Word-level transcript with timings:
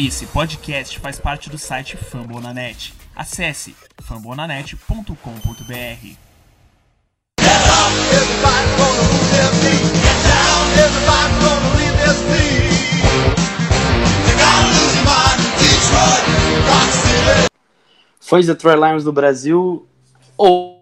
Esse 0.00 0.26
podcast 0.26 0.96
faz 1.00 1.18
parte 1.18 1.50
do 1.50 1.58
site 1.58 1.96
Fambonanet. 1.96 2.94
Acesse 3.16 3.74
fambonanet.com.br. 4.00 6.16
Fãs 18.20 18.46
do 18.46 18.52
Detroit 18.52 18.76
Lions 18.76 19.02
do 19.02 19.12
Brasil 19.12 19.84
ou 20.36 20.80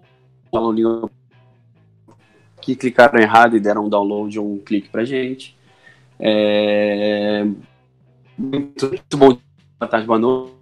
que 2.60 2.76
clicaram 2.76 3.18
errado 3.18 3.56
e 3.56 3.60
deram 3.60 3.86
um 3.86 3.88
download 3.88 4.38
ou 4.38 4.56
um 4.56 4.58
clique 4.58 4.90
pra 4.90 5.06
gente. 5.06 5.56
É... 6.20 7.46
Muito, 8.38 8.88
muito 8.88 9.16
bom. 9.16 9.38
Boa 9.78 9.88
tarde, 9.88 10.06
boa 10.06 10.18
noite. 10.18 10.54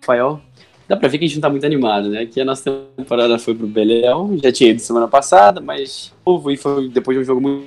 Rafael. 0.00 0.40
Dá 0.88 0.96
pra 0.96 1.08
ver 1.08 1.18
que 1.18 1.24
a 1.24 1.28
gente 1.28 1.36
não 1.36 1.42
tá 1.42 1.50
muito 1.50 1.66
animado, 1.66 2.08
né? 2.08 2.26
Que 2.26 2.40
a 2.40 2.44
nossa 2.44 2.70
temporada 2.96 3.38
foi 3.38 3.54
pro 3.54 3.66
Beléu, 3.66 4.38
já 4.42 4.52
tinha 4.52 4.70
ido 4.70 4.80
semana 4.80 5.08
passada, 5.08 5.60
mas 5.60 6.12
houve 6.24 6.54
e 6.54 6.56
foi 6.56 6.88
depois 6.88 7.16
de 7.16 7.22
um 7.22 7.24
jogo 7.24 7.40
muito, 7.40 7.66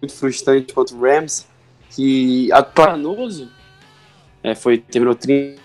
muito 0.00 0.14
frustrante 0.14 0.72
contra 0.72 0.94
o 0.94 1.00
Rams, 1.00 1.46
que 1.90 2.52
a 2.52 2.62
Tornoso 2.62 3.50
é, 4.42 4.54
foi, 4.54 4.78
terminou 4.78 5.14
30. 5.14 5.60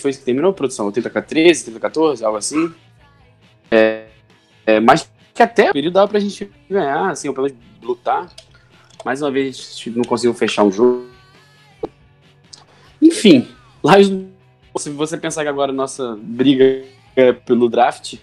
Foi 0.00 0.10
isso 0.10 0.18
que 0.18 0.24
terminou 0.24 0.50
a 0.50 0.54
produção? 0.54 0.90
30 0.90 1.08
k 1.08 1.22
13, 1.22 1.64
30 1.64 1.80
k 1.80 1.82
14, 1.82 2.24
algo 2.24 2.38
assim. 2.38 2.72
É, 3.70 4.06
é, 4.66 4.80
mas 4.80 5.10
que 5.32 5.42
até 5.42 5.70
o 5.70 5.72
período 5.72 5.94
dava 5.94 6.08
pra 6.08 6.20
gente 6.20 6.50
ganhar, 6.68 7.10
assim, 7.10 7.28
ou 7.28 7.34
pelo 7.34 7.46
menos 7.46 7.60
lutar. 7.82 8.28
Mais 9.04 9.22
uma 9.22 9.30
vez, 9.30 9.82
a 9.86 9.90
não 9.90 10.04
conseguiu 10.04 10.34
fechar 10.34 10.64
um 10.64 10.70
jogo. 10.70 11.09
Enfim, 13.10 13.48
lá 13.82 13.94
se 14.76 14.90
você 14.90 15.16
pensar 15.16 15.42
que 15.42 15.48
agora 15.48 15.72
nossa 15.72 16.16
briga 16.22 16.84
é 17.16 17.32
pelo 17.32 17.68
draft, 17.68 18.14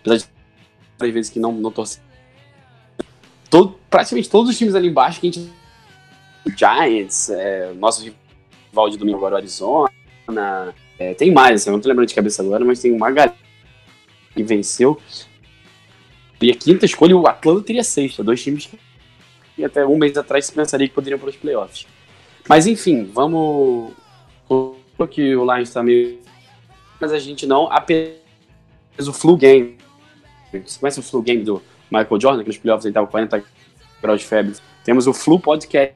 apesar 0.00 0.16
de 0.16 0.24
três 0.98 1.14
vezes 1.14 1.30
que 1.30 1.38
não, 1.38 1.52
não 1.52 1.70
torce, 1.70 2.00
todo, 3.48 3.78
praticamente 3.88 4.28
todos 4.28 4.50
os 4.50 4.58
times 4.58 4.74
ali 4.74 4.88
embaixo 4.88 5.20
que 5.20 5.28
a 5.28 5.30
gente. 5.30 5.52
Giants, 6.56 7.30
é, 7.30 7.72
nosso 7.74 8.02
rival 8.02 8.90
de 8.90 8.98
domingo 8.98 9.18
agora, 9.18 9.36
o 9.36 9.38
Arizona. 9.38 9.92
É, 10.98 11.14
tem 11.14 11.30
mais, 11.30 11.64
eu 11.66 11.72
não 11.72 11.80
tô 11.80 11.88
lembrando 11.88 12.08
de 12.08 12.14
cabeça 12.14 12.42
agora, 12.42 12.64
mas 12.64 12.80
tem 12.80 12.92
uma 12.92 13.10
galera 13.10 13.36
que 14.34 14.42
venceu. 14.42 15.00
E 16.40 16.50
a 16.50 16.54
quinta 16.56 16.84
escolha, 16.84 17.16
o 17.16 17.26
Atlanta 17.28 17.62
teria 17.62 17.84
sexta, 17.84 18.24
dois 18.24 18.42
times 18.42 18.68
que 19.54 19.64
até 19.64 19.86
um 19.86 19.96
mês 19.96 20.16
atrás 20.16 20.46
se 20.46 20.52
pensaria 20.52 20.88
que 20.88 20.94
poderiam 20.94 21.18
para 21.18 21.28
os 21.28 21.36
playoffs. 21.36 21.86
Mas 22.48 22.66
enfim, 22.66 23.04
vamos 23.04 23.92
que 25.10 25.34
o 25.34 25.44
Lions 25.44 25.68
está 25.68 25.82
meio. 25.82 26.20
Mas 27.00 27.12
a 27.12 27.18
gente 27.18 27.46
não. 27.46 27.70
Apenas 27.70 28.16
o 29.06 29.12
flu 29.12 29.36
game. 29.36 29.76
Você 30.52 30.78
conhece 30.78 31.00
o 31.00 31.02
flu 31.02 31.22
game 31.22 31.42
do 31.42 31.62
Michael 31.90 32.20
Jordan, 32.20 32.42
que 32.42 32.48
nos 32.48 32.58
playoffs 32.58 32.84
ele 32.84 32.94
tava 32.94 33.06
40 33.06 33.44
graus 34.00 34.20
de 34.20 34.26
febre. 34.26 34.54
Temos 34.84 35.06
o 35.06 35.12
Flu 35.12 35.38
Podcast. 35.38 35.94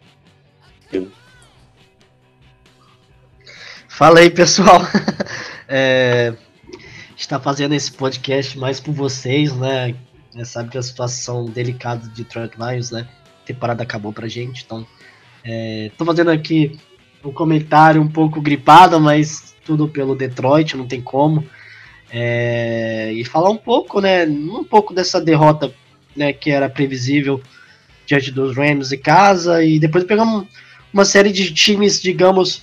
Fala 3.89 4.21
aí, 4.21 4.31
pessoal. 4.31 4.81
é, 5.69 6.35
está 7.17 7.41
fazendo 7.41 7.75
esse 7.75 7.91
podcast 7.91 8.59
mais 8.59 8.79
por 8.79 8.93
vocês, 8.93 9.55
né? 9.57 9.95
É, 10.35 10.45
sabe 10.45 10.71
que 10.71 10.79
a 10.79 10.83
situação 10.83 11.47
delicada 11.47 12.07
de 12.09 12.23
Detroit 12.23 12.53
Lions, 12.57 12.91
né? 12.91 13.09
A 13.43 13.47
temporada 13.47 13.83
acabou 13.83 14.13
pra 14.13 14.29
gente, 14.29 14.65
então. 14.65 14.87
É, 15.43 15.91
tô 15.97 16.05
fazendo 16.05 16.31
aqui 16.31 16.79
um 17.27 17.33
comentário 17.33 18.01
um 18.01 18.09
pouco 18.09 18.41
gripado, 18.41 19.01
mas 19.01 19.55
tudo 19.65 19.89
pelo 19.89 20.15
Detroit, 20.15 20.77
não 20.77 20.87
tem 20.87 21.01
como. 21.01 21.45
É, 22.11 23.13
e 23.13 23.25
falar 23.25 23.51
um 23.51 23.57
pouco, 23.57 24.01
né, 24.01 24.25
um 24.25 24.65
pouco 24.65 24.95
dessa 24.95 25.21
derrota, 25.21 25.73
né, 26.15 26.33
que 26.33 26.50
era 26.50 26.69
previsível 26.69 27.43
diante 28.06 28.31
dos 28.31 28.56
Rams 28.56 28.93
em 28.93 28.99
casa 28.99 29.65
e 29.65 29.78
depois 29.78 30.05
pegamos 30.05 30.47
uma 30.93 31.05
série 31.05 31.33
de 31.33 31.53
times, 31.53 32.00
digamos, 32.00 32.62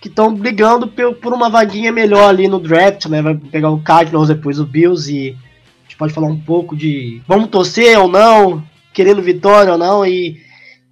que 0.00 0.08
estão 0.08 0.34
brigando 0.34 0.88
por 0.88 1.32
uma 1.32 1.48
vaguinha 1.48 1.92
melhor 1.92 2.28
ali 2.28 2.48
no 2.48 2.58
draft, 2.58 3.06
né? 3.06 3.22
Vai 3.22 3.34
pegar 3.34 3.70
o 3.70 3.80
Cardinals, 3.80 4.28
depois 4.28 4.58
o 4.58 4.66
Bills 4.66 5.10
e 5.10 5.30
a 5.30 5.82
gente 5.84 5.96
pode 5.96 6.12
falar 6.12 6.26
um 6.26 6.38
pouco 6.38 6.76
de 6.76 7.22
vamos 7.26 7.48
torcer 7.48 7.98
ou 7.98 8.08
não, 8.08 8.62
querendo 8.92 9.22
vitória 9.22 9.72
ou 9.72 9.78
não 9.78 10.04
e 10.04 10.42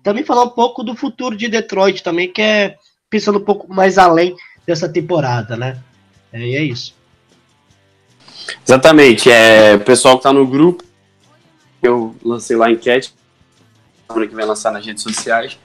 também 0.02 0.24
falar 0.24 0.44
um 0.44 0.50
pouco 0.50 0.82
do 0.82 0.96
futuro 0.96 1.36
de 1.36 1.48
Detroit 1.48 2.02
também, 2.02 2.30
que 2.30 2.42
é 2.42 2.76
pensando 3.08 3.38
um 3.38 3.44
pouco 3.44 3.72
mais 3.72 3.98
além 3.98 4.36
dessa 4.66 4.88
temporada, 4.88 5.56
né? 5.56 5.82
É, 6.32 6.40
e 6.40 6.56
é 6.56 6.62
isso. 6.62 6.94
Exatamente. 8.66 9.30
É, 9.30 9.74
o 9.74 9.80
pessoal 9.80 10.14
que 10.14 10.20
está 10.20 10.32
no 10.32 10.46
grupo, 10.46 10.84
eu 11.82 12.16
lancei 12.24 12.56
lá 12.56 12.66
a 12.66 12.72
enquete, 12.72 13.14
semana 14.08 14.26
que 14.26 14.34
vai 14.34 14.44
lançar 14.44 14.72
nas 14.72 14.84
redes 14.84 15.02
sociais. 15.02 15.58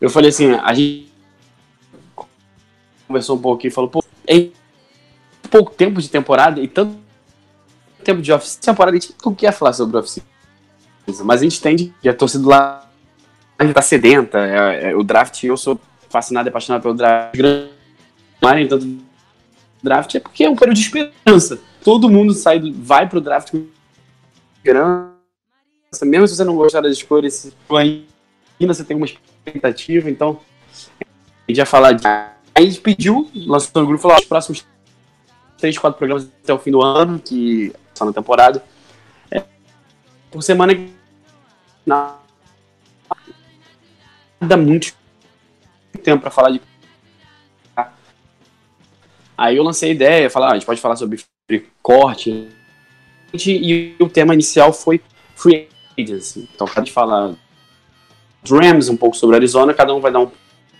Eu 0.00 0.10
falei 0.10 0.30
assim, 0.30 0.52
a 0.52 0.74
gente 0.74 1.12
conversou 3.06 3.36
um 3.36 3.40
pouco 3.40 3.66
e 3.66 3.70
falou, 3.70 3.88
pô, 3.90 4.04
é 4.26 4.48
pouco 5.50 5.70
tempo 5.70 6.00
de 6.00 6.08
temporada 6.08 6.60
e 6.60 6.68
tanto 6.68 6.98
tempo 8.04 8.20
de 8.20 8.32
off 8.32 8.58
temporada, 8.58 8.96
a 8.96 9.00
gente 9.00 9.14
não 9.24 9.34
quer 9.34 9.52
falar 9.52 9.72
sobre 9.72 9.96
off 9.96 10.22
mas 11.24 11.40
a 11.40 11.44
gente 11.44 11.58
entende 11.58 11.94
que 12.02 12.08
a 12.08 12.14
torcida 12.14 12.48
lá 12.48 12.85
tá 13.72 13.82
sedenta. 13.82 14.38
É, 14.38 14.90
é, 14.90 14.96
o 14.96 15.02
draft, 15.02 15.42
eu 15.44 15.56
sou 15.56 15.80
fascinado 16.08 16.48
e 16.48 16.50
apaixonado 16.50 16.82
pelo 16.82 16.94
draft. 16.94 17.38
Mas 18.40 18.68
tanto 18.68 18.98
draft 19.82 20.14
é 20.14 20.20
porque 20.20 20.44
é 20.44 20.50
um 20.50 20.56
período 20.56 20.76
de 20.76 20.82
esperança. 20.82 21.60
Todo 21.82 22.10
mundo 22.10 22.32
sai, 22.34 22.60
vai 22.72 23.08
pro 23.08 23.20
draft 23.20 23.50
com 23.50 23.66
esperança. 24.56 25.14
Mesmo 26.02 26.26
se 26.28 26.36
você 26.36 26.44
não 26.44 26.56
gostar 26.56 26.80
das 26.80 26.92
escolhas, 26.92 27.52
ainda 27.70 28.74
você 28.74 28.84
tem 28.84 28.96
uma 28.96 29.06
expectativa. 29.06 30.10
Então, 30.10 30.40
a 31.00 31.04
gente 31.50 31.58
ia 31.58 31.66
falar 31.66 31.92
de. 31.92 32.06
A 32.06 32.60
gente 32.60 32.80
pediu, 32.80 33.30
lançou 33.34 33.82
no 33.82 33.88
grupo, 33.88 34.02
falou: 34.02 34.18
os 34.18 34.24
próximos 34.24 34.66
3, 35.58 35.78
4 35.78 35.96
programas 35.96 36.28
até 36.42 36.52
o 36.52 36.58
fim 36.58 36.70
do 36.70 36.82
ano, 36.82 37.18
que 37.18 37.72
só 37.94 38.04
na 38.04 38.12
temporada. 38.12 38.62
É, 39.30 39.44
por 40.30 40.42
semana. 40.42 40.76
Na, 41.84 42.16
nada 44.40 44.56
muito 44.56 44.94
tempo 46.02 46.22
para 46.22 46.30
falar 46.30 46.50
de. 46.50 46.60
Aí 49.36 49.56
eu 49.56 49.62
lancei 49.62 49.90
a 49.90 49.92
ideia, 49.92 50.30
falar, 50.30 50.48
ah, 50.48 50.50
a 50.52 50.54
gente 50.54 50.64
pode 50.64 50.80
falar 50.80 50.96
sobre 50.96 51.20
corte. 51.82 52.48
E 53.34 53.94
o 54.00 54.08
tema 54.08 54.32
inicial 54.32 54.72
foi 54.72 55.00
free 55.34 55.68
agency. 55.98 56.48
Então, 56.54 56.66
a 56.74 56.78
gente 56.78 56.92
fala 56.92 57.36
Rams, 58.48 58.88
um 58.88 58.96
pouco 58.96 59.16
sobre 59.16 59.36
Arizona, 59.36 59.74
cada 59.74 59.94
um 59.94 60.00
vai 60.00 60.10
dar 60.10 60.20
um, 60.20 60.30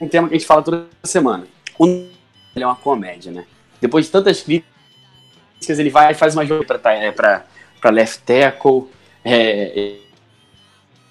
um 0.01 0.09
tema 0.09 0.29
que 0.29 0.35
a 0.35 0.39
gente 0.39 0.47
fala 0.47 0.63
toda 0.63 0.87
semana. 1.05 1.47
Um, 1.79 2.09
é 2.55 2.65
uma 2.65 2.77
comédia, 2.77 3.31
né? 3.31 3.45
Depois 3.81 4.07
de 4.07 4.13
tantas 4.13 4.43
críticas, 4.43 5.79
ele 5.79 5.91
vai 5.91 6.13
e 6.13 6.15
faz 6.15 6.35
uma 6.35 6.47
jogo 6.47 6.65
para 6.65 6.95
é, 6.95 7.13
pra, 7.13 7.45
pra 7.81 7.91
left 7.91 8.23
tackle. 8.23 8.89
É, 9.23 9.97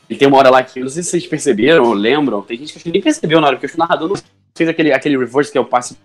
e 0.10 0.16
tem 0.16 0.28
uma 0.28 0.38
hora 0.38 0.50
lá 0.50 0.64
que, 0.64 0.80
não 0.80 0.90
sei 0.90 1.04
se 1.04 1.10
vocês 1.10 1.28
perceberam 1.28 1.84
ou 1.84 1.94
lembram, 1.94 2.42
tem 2.42 2.58
gente 2.58 2.78
que 2.78 2.92
nem 2.92 3.02
percebeu 3.02 3.42
na 3.42 3.48
hora, 3.48 3.58
porque 3.58 3.76
o 3.76 3.80
narrador 3.80 4.10
não 4.10 4.16
fez 4.56 4.70
aquele, 4.70 4.94
aquele 4.94 5.18
reverse, 5.18 5.52
que 5.52 5.58
é 5.58 5.62
o 5.62 5.66
passe 5.66 5.98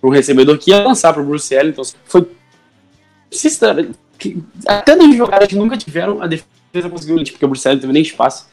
pro 0.00 0.10
recebedor 0.10 0.58
que 0.58 0.70
ia 0.70 0.82
lançar 0.82 1.12
pro 1.12 1.24
Bruce 1.24 1.56
Allen, 1.56 1.70
então 1.70 1.84
foi... 2.04 2.28
Que, 4.18 4.42
até 4.66 4.94
nas 4.94 5.16
jogadas 5.16 5.48
que 5.48 5.56
nunca 5.56 5.76
tiveram, 5.76 6.22
a 6.22 6.26
defesa 6.26 6.88
conseguiu, 6.88 7.16
porque 7.16 7.44
o 7.44 7.48
Bruce 7.48 7.66
Allen 7.66 7.76
não 7.76 7.80
teve 7.80 7.92
nem 7.92 8.02
espaço. 8.02 8.48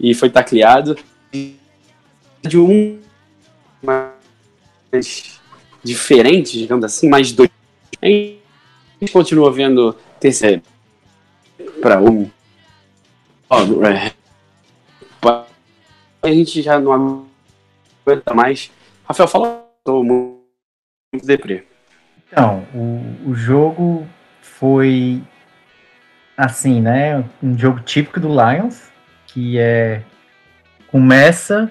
E 0.00 0.14
foi 0.14 0.30
tacleado. 0.30 0.96
De 1.30 2.58
um 2.58 2.98
mais 3.82 5.40
diferente, 5.82 6.58
digamos 6.58 6.84
assim, 6.84 7.08
mais 7.08 7.30
dois. 7.30 7.50
A 8.00 8.06
gente 8.06 9.12
continua 9.12 9.52
vendo 9.52 9.94
terceiro 10.18 10.62
para 11.82 12.00
um 12.00 12.30
é, 13.50 14.12
a 16.22 16.28
gente 16.28 16.62
já 16.62 16.80
não 16.80 17.26
aguenta 18.06 18.34
mais. 18.34 18.70
Rafael, 19.06 19.28
fala, 19.28 19.64
tô 19.84 20.02
muito 20.02 21.26
deprê. 21.26 21.64
Então, 22.26 22.66
o, 22.74 23.30
o 23.30 23.34
jogo 23.34 24.06
foi 24.40 25.22
assim, 26.36 26.80
né? 26.80 27.24
Um 27.42 27.56
jogo 27.56 27.80
típico 27.80 28.18
do 28.18 28.28
Lions, 28.28 28.90
que 29.26 29.58
é 29.58 30.02
começa, 30.88 31.70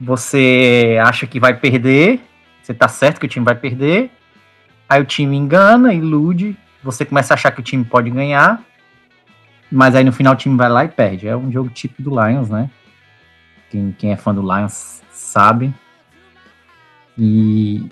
você 0.00 0.98
acha 1.00 1.26
que 1.26 1.38
vai 1.38 1.54
perder, 1.54 2.20
você 2.60 2.74
tá 2.74 2.88
certo 2.88 3.20
que 3.20 3.26
o 3.26 3.28
time 3.28 3.44
vai 3.44 3.54
perder, 3.54 4.10
aí 4.88 5.00
o 5.00 5.04
time 5.04 5.36
engana, 5.36 5.94
ilude, 5.94 6.56
você 6.82 7.04
começa 7.04 7.32
a 7.32 7.36
achar 7.36 7.52
que 7.52 7.60
o 7.60 7.62
time 7.62 7.84
pode 7.84 8.10
ganhar, 8.10 8.60
mas 9.70 9.94
aí 9.94 10.04
no 10.04 10.12
final 10.12 10.34
o 10.34 10.36
time 10.36 10.56
vai 10.56 10.68
lá 10.68 10.84
e 10.84 10.88
perde. 10.88 11.28
É 11.28 11.36
um 11.36 11.50
jogo 11.50 11.70
típico 11.70 12.02
do 12.02 12.10
Lions, 12.10 12.48
né? 12.48 12.70
Quem, 13.70 13.94
quem 13.98 14.12
é 14.12 14.16
fã 14.16 14.34
do 14.34 14.42
Lions 14.42 15.02
sabe. 15.10 15.74
E, 17.16 17.86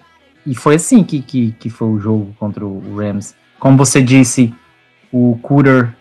e 0.47 0.55
foi 0.55 0.77
assim 0.77 1.03
que, 1.03 1.21
que, 1.21 1.53
que 1.53 1.69
foi 1.69 1.89
o 1.89 1.99
jogo 1.99 2.35
contra 2.39 2.65
o 2.65 2.97
Rams. 2.97 3.35
Como 3.59 3.77
você 3.77 4.01
disse, 4.01 4.55
o 5.13 5.39
Cooter, 5.43 5.95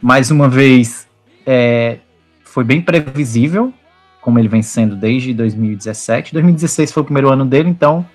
mais 0.00 0.30
uma 0.30 0.48
vez, 0.48 1.08
é, 1.44 1.98
foi 2.44 2.64
bem 2.64 2.80
previsível, 2.80 3.72
como 4.20 4.38
ele 4.38 4.48
vem 4.48 4.62
sendo 4.62 4.96
desde 4.96 5.34
2017. 5.34 6.32
2016 6.32 6.92
foi 6.92 7.02
o 7.02 7.04
primeiro 7.04 7.30
ano 7.30 7.44
dele, 7.44 7.68
então 7.68 8.06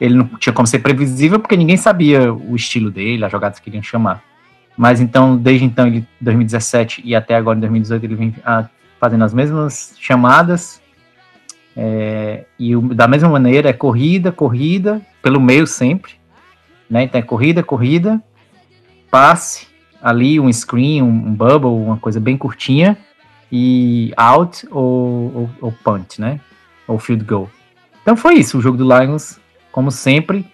ele 0.00 0.14
não 0.14 0.26
tinha 0.38 0.52
como 0.52 0.66
ser 0.66 0.80
previsível, 0.80 1.38
porque 1.38 1.56
ninguém 1.56 1.76
sabia 1.76 2.32
o 2.32 2.56
estilo 2.56 2.90
dele, 2.90 3.24
as 3.24 3.30
jogadas 3.30 3.58
que 3.60 3.68
iriam 3.68 3.82
chamar. 3.82 4.31
Mas 4.76 5.00
então, 5.00 5.36
desde 5.36 5.64
então, 5.64 5.86
ele, 5.86 6.06
2017 6.20 7.02
e 7.04 7.14
até 7.14 7.34
agora, 7.34 7.56
em 7.56 7.60
2018, 7.60 8.04
ele 8.04 8.14
vem 8.14 8.34
ah, 8.44 8.68
fazendo 8.98 9.24
as 9.24 9.34
mesmas 9.34 9.94
chamadas, 9.98 10.80
é, 11.76 12.44
e 12.58 12.76
o, 12.76 12.94
da 12.94 13.08
mesma 13.08 13.28
maneira 13.28 13.70
é 13.70 13.72
corrida, 13.72 14.30
corrida, 14.30 15.00
pelo 15.22 15.40
meio 15.40 15.66
sempre. 15.66 16.14
Né? 16.88 17.04
Então 17.04 17.18
é 17.18 17.22
corrida, 17.22 17.62
corrida, 17.62 18.22
passe, 19.10 19.66
ali 20.02 20.38
um 20.38 20.52
screen, 20.52 21.02
um, 21.02 21.06
um 21.06 21.34
bubble, 21.34 21.70
uma 21.70 21.96
coisa 21.96 22.20
bem 22.20 22.36
curtinha, 22.36 22.98
e 23.50 24.12
out 24.16 24.66
ou, 24.70 25.32
ou, 25.34 25.50
ou, 25.60 25.72
punt, 25.84 26.18
né? 26.18 26.40
Ou 26.86 26.98
field 26.98 27.24
goal. 27.24 27.50
Então 28.00 28.16
foi 28.16 28.34
isso, 28.34 28.58
o 28.58 28.60
jogo 28.62 28.78
do 28.78 28.84
Lions, 28.84 29.38
como 29.70 29.90
sempre. 29.90 30.46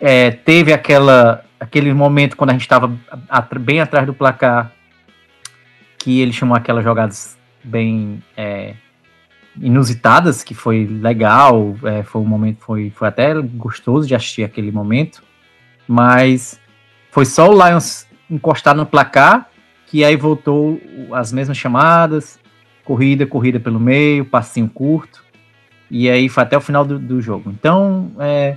É, 0.00 0.30
teve 0.32 0.72
aquela, 0.72 1.44
aquele 1.62 1.94
momento 1.94 2.36
quando 2.36 2.50
a 2.50 2.52
gente 2.54 2.62
estava 2.62 2.92
bem 3.60 3.80
atrás 3.80 4.04
do 4.04 4.12
placar, 4.12 4.72
que 5.96 6.20
ele 6.20 6.32
chamou 6.32 6.56
aquelas 6.56 6.82
jogadas 6.82 7.38
bem 7.62 8.20
é, 8.36 8.74
inusitadas, 9.60 10.42
que 10.42 10.54
foi 10.54 10.86
legal, 10.86 11.76
é, 11.84 12.02
foi 12.02 12.20
um 12.20 12.24
momento, 12.24 12.64
foi, 12.64 12.90
foi 12.90 13.06
até 13.06 13.32
gostoso 13.40 14.08
de 14.08 14.14
assistir 14.14 14.42
aquele 14.42 14.72
momento, 14.72 15.22
mas 15.86 16.58
foi 17.12 17.24
só 17.24 17.48
o 17.48 17.52
Lions 17.52 18.08
encostar 18.28 18.74
no 18.74 18.84
placar, 18.84 19.48
que 19.86 20.04
aí 20.04 20.16
voltou 20.16 20.80
as 21.12 21.32
mesmas 21.32 21.56
chamadas, 21.56 22.40
corrida, 22.84 23.24
corrida 23.24 23.60
pelo 23.60 23.78
meio, 23.78 24.24
passinho 24.24 24.68
curto, 24.68 25.22
e 25.88 26.10
aí 26.10 26.28
foi 26.28 26.42
até 26.42 26.56
o 26.56 26.60
final 26.60 26.84
do, 26.84 26.98
do 26.98 27.20
jogo. 27.20 27.50
Então, 27.50 28.10
é, 28.18 28.56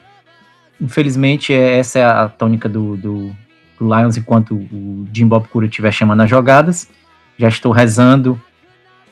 infelizmente, 0.79 1.53
é, 1.53 1.77
essa 1.77 1.99
é 1.99 2.03
a 2.03 2.27
tônica 2.27 2.67
do, 2.67 2.97
do, 2.97 3.35
do 3.79 3.95
Lions 3.95 4.17
enquanto 4.17 4.55
o 4.55 5.07
Jim 5.11 5.27
Bob 5.27 5.47
Cura 5.47 5.65
estiver 5.65 5.91
chamando 5.91 6.21
as 6.21 6.29
jogadas. 6.29 6.89
Já 7.37 7.47
estou 7.47 7.71
rezando 7.71 8.39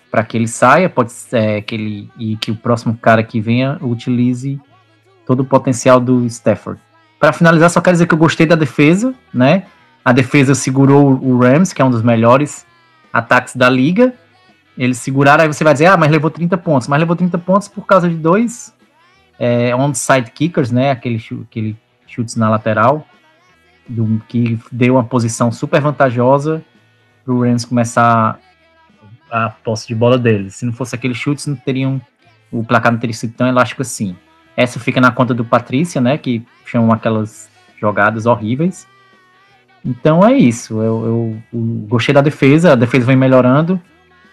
para 0.09 0.23
que 0.23 0.37
ele 0.37 0.47
saia, 0.47 0.89
pode 0.89 1.11
ser 1.11 1.61
que 1.63 1.75
ele 1.75 2.09
e 2.17 2.37
que 2.37 2.51
o 2.51 2.55
próximo 2.55 2.95
cara 2.95 3.23
que 3.23 3.41
venha 3.41 3.77
utilize 3.81 4.59
todo 5.25 5.41
o 5.41 5.45
potencial 5.45 5.99
do 5.99 6.25
Stafford. 6.25 6.79
Para 7.19 7.33
finalizar, 7.33 7.69
só 7.69 7.81
quero 7.81 7.95
dizer 7.95 8.07
que 8.07 8.13
eu 8.13 8.17
gostei 8.17 8.45
da 8.45 8.55
defesa, 8.55 9.13
né? 9.33 9.65
A 10.03 10.11
defesa 10.11 10.53
segurou 10.53 11.17
o 11.21 11.39
Rams, 11.39 11.71
que 11.71 11.81
é 11.81 11.85
um 11.85 11.89
dos 11.89 12.01
melhores 12.01 12.65
ataques 13.11 13.55
da 13.55 13.69
liga. 13.69 14.13
Eles 14.77 14.97
seguraram, 14.97 15.43
aí 15.43 15.47
você 15.47 15.63
vai 15.63 15.73
dizer, 15.73 15.85
ah, 15.85 15.95
mas 15.95 16.11
levou 16.11 16.29
30 16.29 16.57
pontos. 16.57 16.87
Mas 16.87 16.99
levou 16.99 17.15
30 17.15 17.37
pontos 17.37 17.67
por 17.67 17.85
causa 17.85 18.09
de 18.09 18.15
dois 18.15 18.72
é, 19.43 19.75
onside 19.75 20.31
kickers, 20.31 20.71
né? 20.71 20.91
Aquele, 20.91 21.21
aquele 21.41 21.75
chutes 22.07 22.37
na 22.37 22.49
lateral, 22.49 23.05
do, 23.87 24.21
que 24.29 24.57
deu 24.71 24.95
uma 24.95 25.03
posição 25.03 25.51
super 25.51 25.81
vantajosa 25.81 26.63
para 27.25 27.33
o 27.33 27.41
Rams 27.41 27.65
começar 27.65 28.39
a 29.29 29.49
posse 29.49 29.87
de 29.87 29.95
bola 29.95 30.17
deles. 30.17 30.55
Se 30.55 30.65
não 30.65 30.71
fosse 30.71 30.95
aqueles 30.95 31.17
chutes, 31.17 31.45
não 31.45 31.55
teriam 31.55 31.99
o 32.51 32.63
placar 32.63 32.91
não 32.91 32.99
teria 32.99 33.15
sido 33.15 33.33
tão 33.33 33.47
elástico 33.47 33.81
assim. 33.81 34.15
Essa 34.55 34.79
fica 34.79 35.01
na 35.01 35.11
conta 35.11 35.33
do 35.33 35.43
Patrícia, 35.43 35.99
né, 35.99 36.17
que 36.17 36.45
chamam 36.65 36.93
aquelas 36.93 37.49
jogadas 37.81 38.25
horríveis. 38.25 38.87
Então 39.83 40.25
é 40.25 40.33
isso. 40.37 40.75
Eu, 40.81 41.05
eu, 41.05 41.37
eu, 41.51 41.59
gostei 41.87 42.13
da 42.13 42.21
defesa, 42.21 42.71
a 42.71 42.75
defesa 42.75 43.07
vem 43.07 43.17
melhorando 43.17 43.81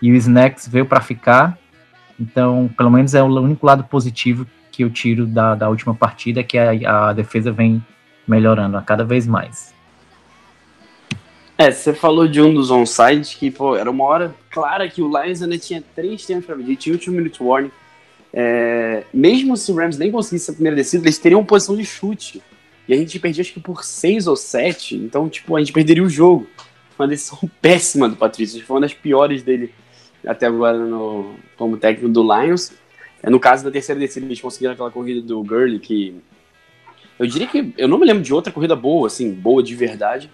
e 0.00 0.12
o 0.12 0.14
Snacks 0.14 0.68
veio 0.68 0.86
para 0.86 1.00
ficar. 1.00 1.58
Então, 2.20 2.70
pelo 2.76 2.90
menos 2.90 3.14
é 3.14 3.22
o 3.22 3.26
único 3.26 3.66
lado 3.66 3.82
positivo 3.84 4.46
que 4.80 4.84
eu 4.84 4.90
tiro 4.90 5.26
da, 5.26 5.54
da 5.54 5.68
última 5.68 5.94
partida, 5.94 6.42
que 6.42 6.56
a, 6.56 7.08
a 7.10 7.12
defesa 7.12 7.52
vem 7.52 7.84
melhorando 8.26 8.78
a 8.78 8.82
cada 8.82 9.04
vez 9.04 9.26
mais. 9.26 9.74
É, 11.58 11.70
você 11.70 11.92
falou 11.92 12.26
de 12.26 12.40
um 12.40 12.54
dos 12.54 12.70
onside 12.70 13.36
que, 13.36 13.50
pô, 13.50 13.76
era 13.76 13.90
uma 13.90 14.04
hora 14.04 14.34
clara 14.50 14.88
que 14.88 15.02
o 15.02 15.08
Lions 15.08 15.42
ainda 15.42 15.58
tinha 15.58 15.84
três 15.94 16.24
tempos 16.24 16.46
para 16.46 16.56
medir, 16.56 16.76
tinha 16.76 16.94
o 16.94 16.96
último 16.96 17.16
minute 17.16 17.42
warning. 17.42 17.70
É, 18.32 19.04
mesmo 19.12 19.54
se 19.54 19.70
o 19.70 19.74
Rams 19.74 19.98
nem 19.98 20.10
conseguisse 20.10 20.50
a 20.50 20.54
primeira 20.54 20.76
descida, 20.76 21.04
eles 21.04 21.18
teriam 21.18 21.44
posição 21.44 21.76
de 21.76 21.84
chute. 21.84 22.40
E 22.88 22.94
a 22.94 22.96
gente 22.96 23.18
perdia 23.18 23.42
acho 23.42 23.52
que 23.52 23.60
por 23.60 23.84
seis 23.84 24.26
ou 24.26 24.34
sete, 24.34 24.96
então, 24.96 25.28
tipo, 25.28 25.54
a 25.54 25.60
gente 25.60 25.74
perderia 25.74 26.02
o 26.02 26.08
jogo. 26.08 26.48
Uma 26.98 27.06
decisão 27.06 27.38
péssima 27.60 28.08
do 28.08 28.16
Patrício, 28.16 28.64
foi 28.64 28.76
uma 28.76 28.80
das 28.80 28.94
piores 28.94 29.42
dele 29.42 29.74
até 30.26 30.46
agora 30.46 30.78
no, 30.78 31.34
como 31.58 31.76
técnico 31.76 32.08
do 32.08 32.22
Lions. 32.22 32.72
É, 33.22 33.30
no 33.30 33.40
caso 33.40 33.64
da 33.64 33.70
terceira 33.70 34.00
descida, 34.00 34.26
eles 34.26 34.40
conseguiram 34.40 34.72
aquela 34.72 34.90
corrida 34.90 35.20
do 35.20 35.42
Gurley 35.42 35.78
que. 35.78 36.14
Eu 37.18 37.26
diria 37.26 37.46
que. 37.46 37.74
Eu 37.76 37.88
não 37.88 37.98
me 37.98 38.06
lembro 38.06 38.22
de 38.22 38.32
outra 38.32 38.52
corrida 38.52 38.74
boa, 38.74 39.06
assim, 39.06 39.32
boa 39.32 39.62
de 39.62 39.74
verdade 39.74 40.30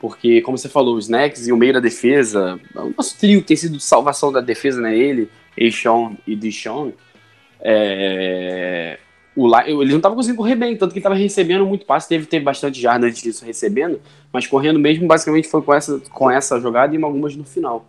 porque, 0.00 0.40
como 0.40 0.56
você 0.56 0.68
falou, 0.68 0.96
os 0.96 1.04
Snacks 1.04 1.46
e 1.46 1.52
o 1.52 1.56
meio 1.58 1.74
da 1.74 1.80
defesa, 1.80 2.58
o 2.74 2.94
nosso 2.96 3.18
trio 3.18 3.42
tem 3.42 3.54
sido 3.54 3.78
salvação 3.78 4.32
da 4.32 4.40
defesa, 4.40 4.80
né? 4.80 4.96
Ele, 4.96 5.28
Eixon 5.54 6.16
e 6.26 6.34
Dishon. 6.34 6.92
É, 7.60 8.98
o, 9.36 9.54
ele 9.58 9.90
não 9.90 9.98
estava 9.98 10.14
conseguindo 10.14 10.38
correr 10.38 10.56
bem, 10.56 10.74
tanto 10.74 10.92
que 10.92 10.98
estava 10.98 11.14
recebendo 11.14 11.66
muito 11.66 11.84
passe, 11.84 12.08
teve 12.08 12.24
ter 12.24 12.40
bastante 12.40 12.80
jarda 12.80 13.06
antes 13.06 13.22
disso 13.22 13.44
recebendo, 13.44 14.00
mas 14.32 14.46
correndo 14.46 14.78
mesmo 14.78 15.06
basicamente 15.06 15.48
foi 15.48 15.60
com 15.60 15.74
essa, 15.74 16.00
com 16.10 16.30
essa 16.30 16.58
jogada 16.58 16.96
e 16.96 17.04
algumas 17.04 17.36
no 17.36 17.44
final. 17.44 17.84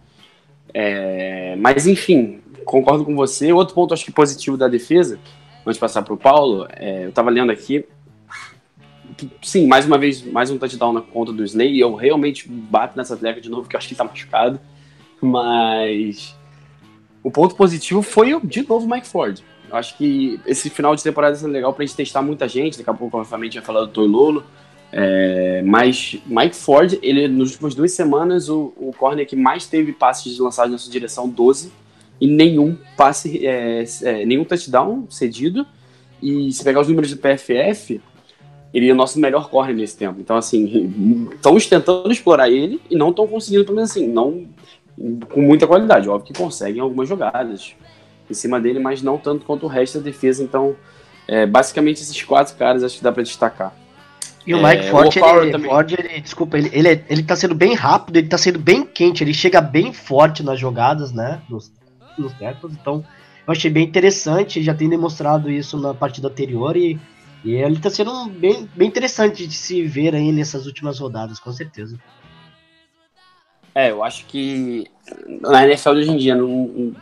É, 0.74 1.56
mas 1.58 1.88
enfim, 1.88 2.40
concordo 2.66 3.06
com 3.06 3.16
você. 3.16 3.52
Outro 3.52 3.76
ponto 3.76 3.94
acho 3.94 4.06
que 4.06 4.12
positivo 4.12 4.58
da 4.58 4.68
defesa, 4.68 5.20
antes 5.66 5.76
de 5.76 5.80
passar 5.80 6.02
para 6.02 6.14
o 6.14 6.18
Paulo, 6.18 6.68
é, 6.76 7.06
eu 7.06 7.10
estava 7.10 7.30
lendo 7.30 7.52
aqui, 7.52 7.86
sim, 9.42 9.68
mais 9.68 9.86
uma 9.86 9.98
vez, 9.98 10.24
mais 10.24 10.50
um 10.50 10.58
touchdown 10.58 10.94
na 10.94 11.02
conta 11.02 11.32
do 11.32 11.44
Slay. 11.44 11.80
Eu 11.80 11.96
realmente 11.96 12.48
bato 12.50 12.98
nessa 12.98 13.16
tecla 13.16 13.42
de 13.42 13.50
novo, 13.50 13.68
que 13.68 13.76
eu 13.76 13.78
acho 13.78 13.88
que 13.88 13.94
ele 13.94 13.98
tá 13.98 14.04
machucado. 14.04 14.60
Mas 15.22 16.36
o 17.24 17.30
ponto 17.30 17.56
positivo 17.56 18.02
foi, 18.02 18.40
de 18.42 18.68
novo, 18.68 18.86
o 18.86 18.90
Mike 18.90 19.08
Ford. 19.08 19.40
Eu 19.70 19.78
acho 19.78 19.98
que 19.98 20.40
esse 20.46 20.70
final 20.70 20.96
de 20.96 21.04
temporada 21.04 21.38
é 21.38 21.48
legal 21.48 21.74
pra 21.74 21.86
gente 21.86 21.96
testar 21.96 22.22
muita 22.22 22.48
gente. 22.48 22.78
Daqui 22.78 22.90
a 22.90 22.94
pouco, 22.94 23.18
obviamente, 23.18 23.54
vai 23.54 23.64
falar 23.64 23.82
do 23.82 23.88
Toy 23.88 24.08
Lolo. 24.08 24.44
É, 24.94 25.62
mas 25.64 26.18
Mike 26.26 26.56
Ford, 26.56 27.00
ele 27.02 27.28
nas 27.28 27.52
últimas 27.52 27.74
duas 27.74 27.94
semanas, 27.94 28.50
o, 28.50 28.74
o 28.76 28.92
corner 28.98 29.26
que 29.26 29.36
mais 29.36 29.66
teve 29.66 29.94
passes 29.94 30.38
lançados 30.38 30.72
na 30.72 30.78
sua 30.78 30.92
direção, 30.92 31.30
12, 31.30 31.72
e 32.20 32.28
nenhum 32.28 32.78
passe, 32.98 33.46
é, 33.46 33.84
é, 34.04 34.26
nenhum 34.26 34.44
touchdown 34.44 35.08
cedido. 35.10 35.66
E 36.22 36.52
se 36.52 36.64
pegar 36.64 36.82
os 36.82 36.88
números 36.88 37.10
do 37.10 37.18
PFF, 37.18 38.00
ele 38.74 38.90
é 38.90 38.94
o 38.94 38.96
nosso 38.96 39.20
melhor 39.20 39.50
corner 39.50 39.76
nesse 39.76 39.98
tempo. 39.98 40.20
Então, 40.20 40.36
assim, 40.38 41.28
estão 41.34 41.58
tentando 41.58 42.12
explorar 42.12 42.50
ele 42.50 42.80
e 42.90 42.96
não 42.96 43.10
estão 43.10 43.26
conseguindo, 43.26 43.66
pelo 43.66 43.78
menos 43.78 43.92
assim, 43.92 44.08
não 44.08 44.46
com 45.30 45.42
muita 45.42 45.66
qualidade. 45.66 46.08
Óbvio 46.08 46.32
que 46.32 46.40
conseguem 46.40 46.80
algumas 46.80 47.10
jogadas 47.10 47.74
em 48.30 48.34
cima 48.34 48.60
dele, 48.60 48.78
mas 48.78 49.02
não 49.02 49.18
tanto 49.18 49.46
quanto 49.46 49.66
o 49.66 49.70
resto 49.70 49.98
da 49.98 50.04
defesa. 50.04 50.44
Então, 50.44 50.76
é, 51.28 51.46
basicamente, 51.46 52.02
esses 52.02 52.22
quatro 52.24 52.56
caras 52.56 52.84
acho 52.84 52.98
que 52.98 53.04
dá 53.04 53.12
para 53.12 53.24
destacar. 53.24 53.76
E 54.46 54.54
o 54.54 54.58
Mike 54.58 54.86
é, 54.86 54.90
Ford, 54.90 55.16
ele, 55.16 55.60
Ford 55.60 55.92
ele, 55.92 56.22
desculpa, 56.22 56.58
ele, 56.58 56.70
ele, 56.74 56.88
é, 56.88 57.06
ele 57.10 57.24
tá 57.24 57.36
sendo 57.36 57.54
bem 57.54 57.76
rápido, 57.76 58.18
ele 58.18 58.28
tá 58.28 58.38
sendo 58.38 58.58
bem 58.58 58.84
quente, 58.84 59.24
ele 59.24 59.34
chega 59.34 59.62
bem 59.62 59.94
forte 59.94 60.42
nas 60.42 60.60
jogadas, 60.60 61.12
né? 61.12 61.42
Nos, 61.48 61.72
nos 62.18 62.34
tackles, 62.34 62.76
então 62.80 63.06
eu 63.48 63.52
achei 63.52 63.70
bem 63.70 63.86
interessante, 63.86 64.64
já 64.64 64.74
tem 64.74 64.90
demonstrado 64.90 65.50
isso 65.50 65.78
na 65.78 65.94
partida 65.94 66.28
anterior 66.28 66.76
e 66.76 67.00
e 67.44 67.56
ele 67.56 67.80
tá 67.80 67.90
sendo 67.90 68.28
bem, 68.30 68.70
bem 68.76 68.88
interessante 68.88 69.48
de 69.48 69.54
se 69.56 69.82
ver 69.84 70.14
aí 70.14 70.32
nessas 70.32 70.68
últimas 70.68 71.00
rodadas, 71.00 71.40
com 71.40 71.52
certeza. 71.52 72.00
É, 73.74 73.90
eu 73.90 74.04
acho 74.04 74.26
que 74.26 74.86
na 75.42 75.66
NFL 75.66 75.94
de 75.94 76.00
hoje 76.00 76.12
em 76.12 76.18
dia, 76.18 76.36
não, 76.36 76.94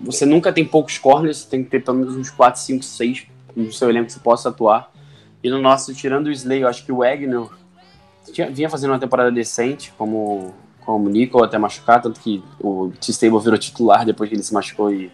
você 0.00 0.24
nunca 0.24 0.52
tem 0.52 0.64
poucos 0.64 0.98
corners, 0.98 1.38
você 1.38 1.50
tem 1.50 1.64
que 1.64 1.70
ter 1.70 1.82
pelo 1.82 1.98
menos 1.98 2.16
uns 2.16 2.30
4, 2.30 2.60
5, 2.60 2.84
6 2.84 3.26
no 3.56 3.72
seu 3.72 3.90
elenco 3.90 4.06
que 4.06 4.12
você 4.12 4.20
possa 4.20 4.50
atuar. 4.50 4.92
E 5.42 5.50
no 5.50 5.60
nosso, 5.60 5.94
tirando 5.94 6.26
o 6.26 6.32
Slay, 6.32 6.62
eu 6.62 6.68
acho 6.68 6.84
que 6.84 6.92
o 6.92 6.98
Wagner 6.98 7.46
tinha, 8.32 8.50
vinha 8.50 8.68
fazendo 8.68 8.90
uma 8.90 8.98
temporada 8.98 9.30
decente, 9.30 9.92
como, 9.96 10.54
como 10.80 11.06
o 11.06 11.08
Nico 11.08 11.42
até 11.42 11.58
machucar, 11.58 12.02
tanto 12.02 12.20
que 12.20 12.42
o 12.60 12.92
T-Stable 13.00 13.40
virou 13.40 13.58
titular 13.58 14.04
depois 14.04 14.28
que 14.28 14.34
ele 14.36 14.42
se 14.42 14.52
machucou 14.52 14.92
e 14.92 15.10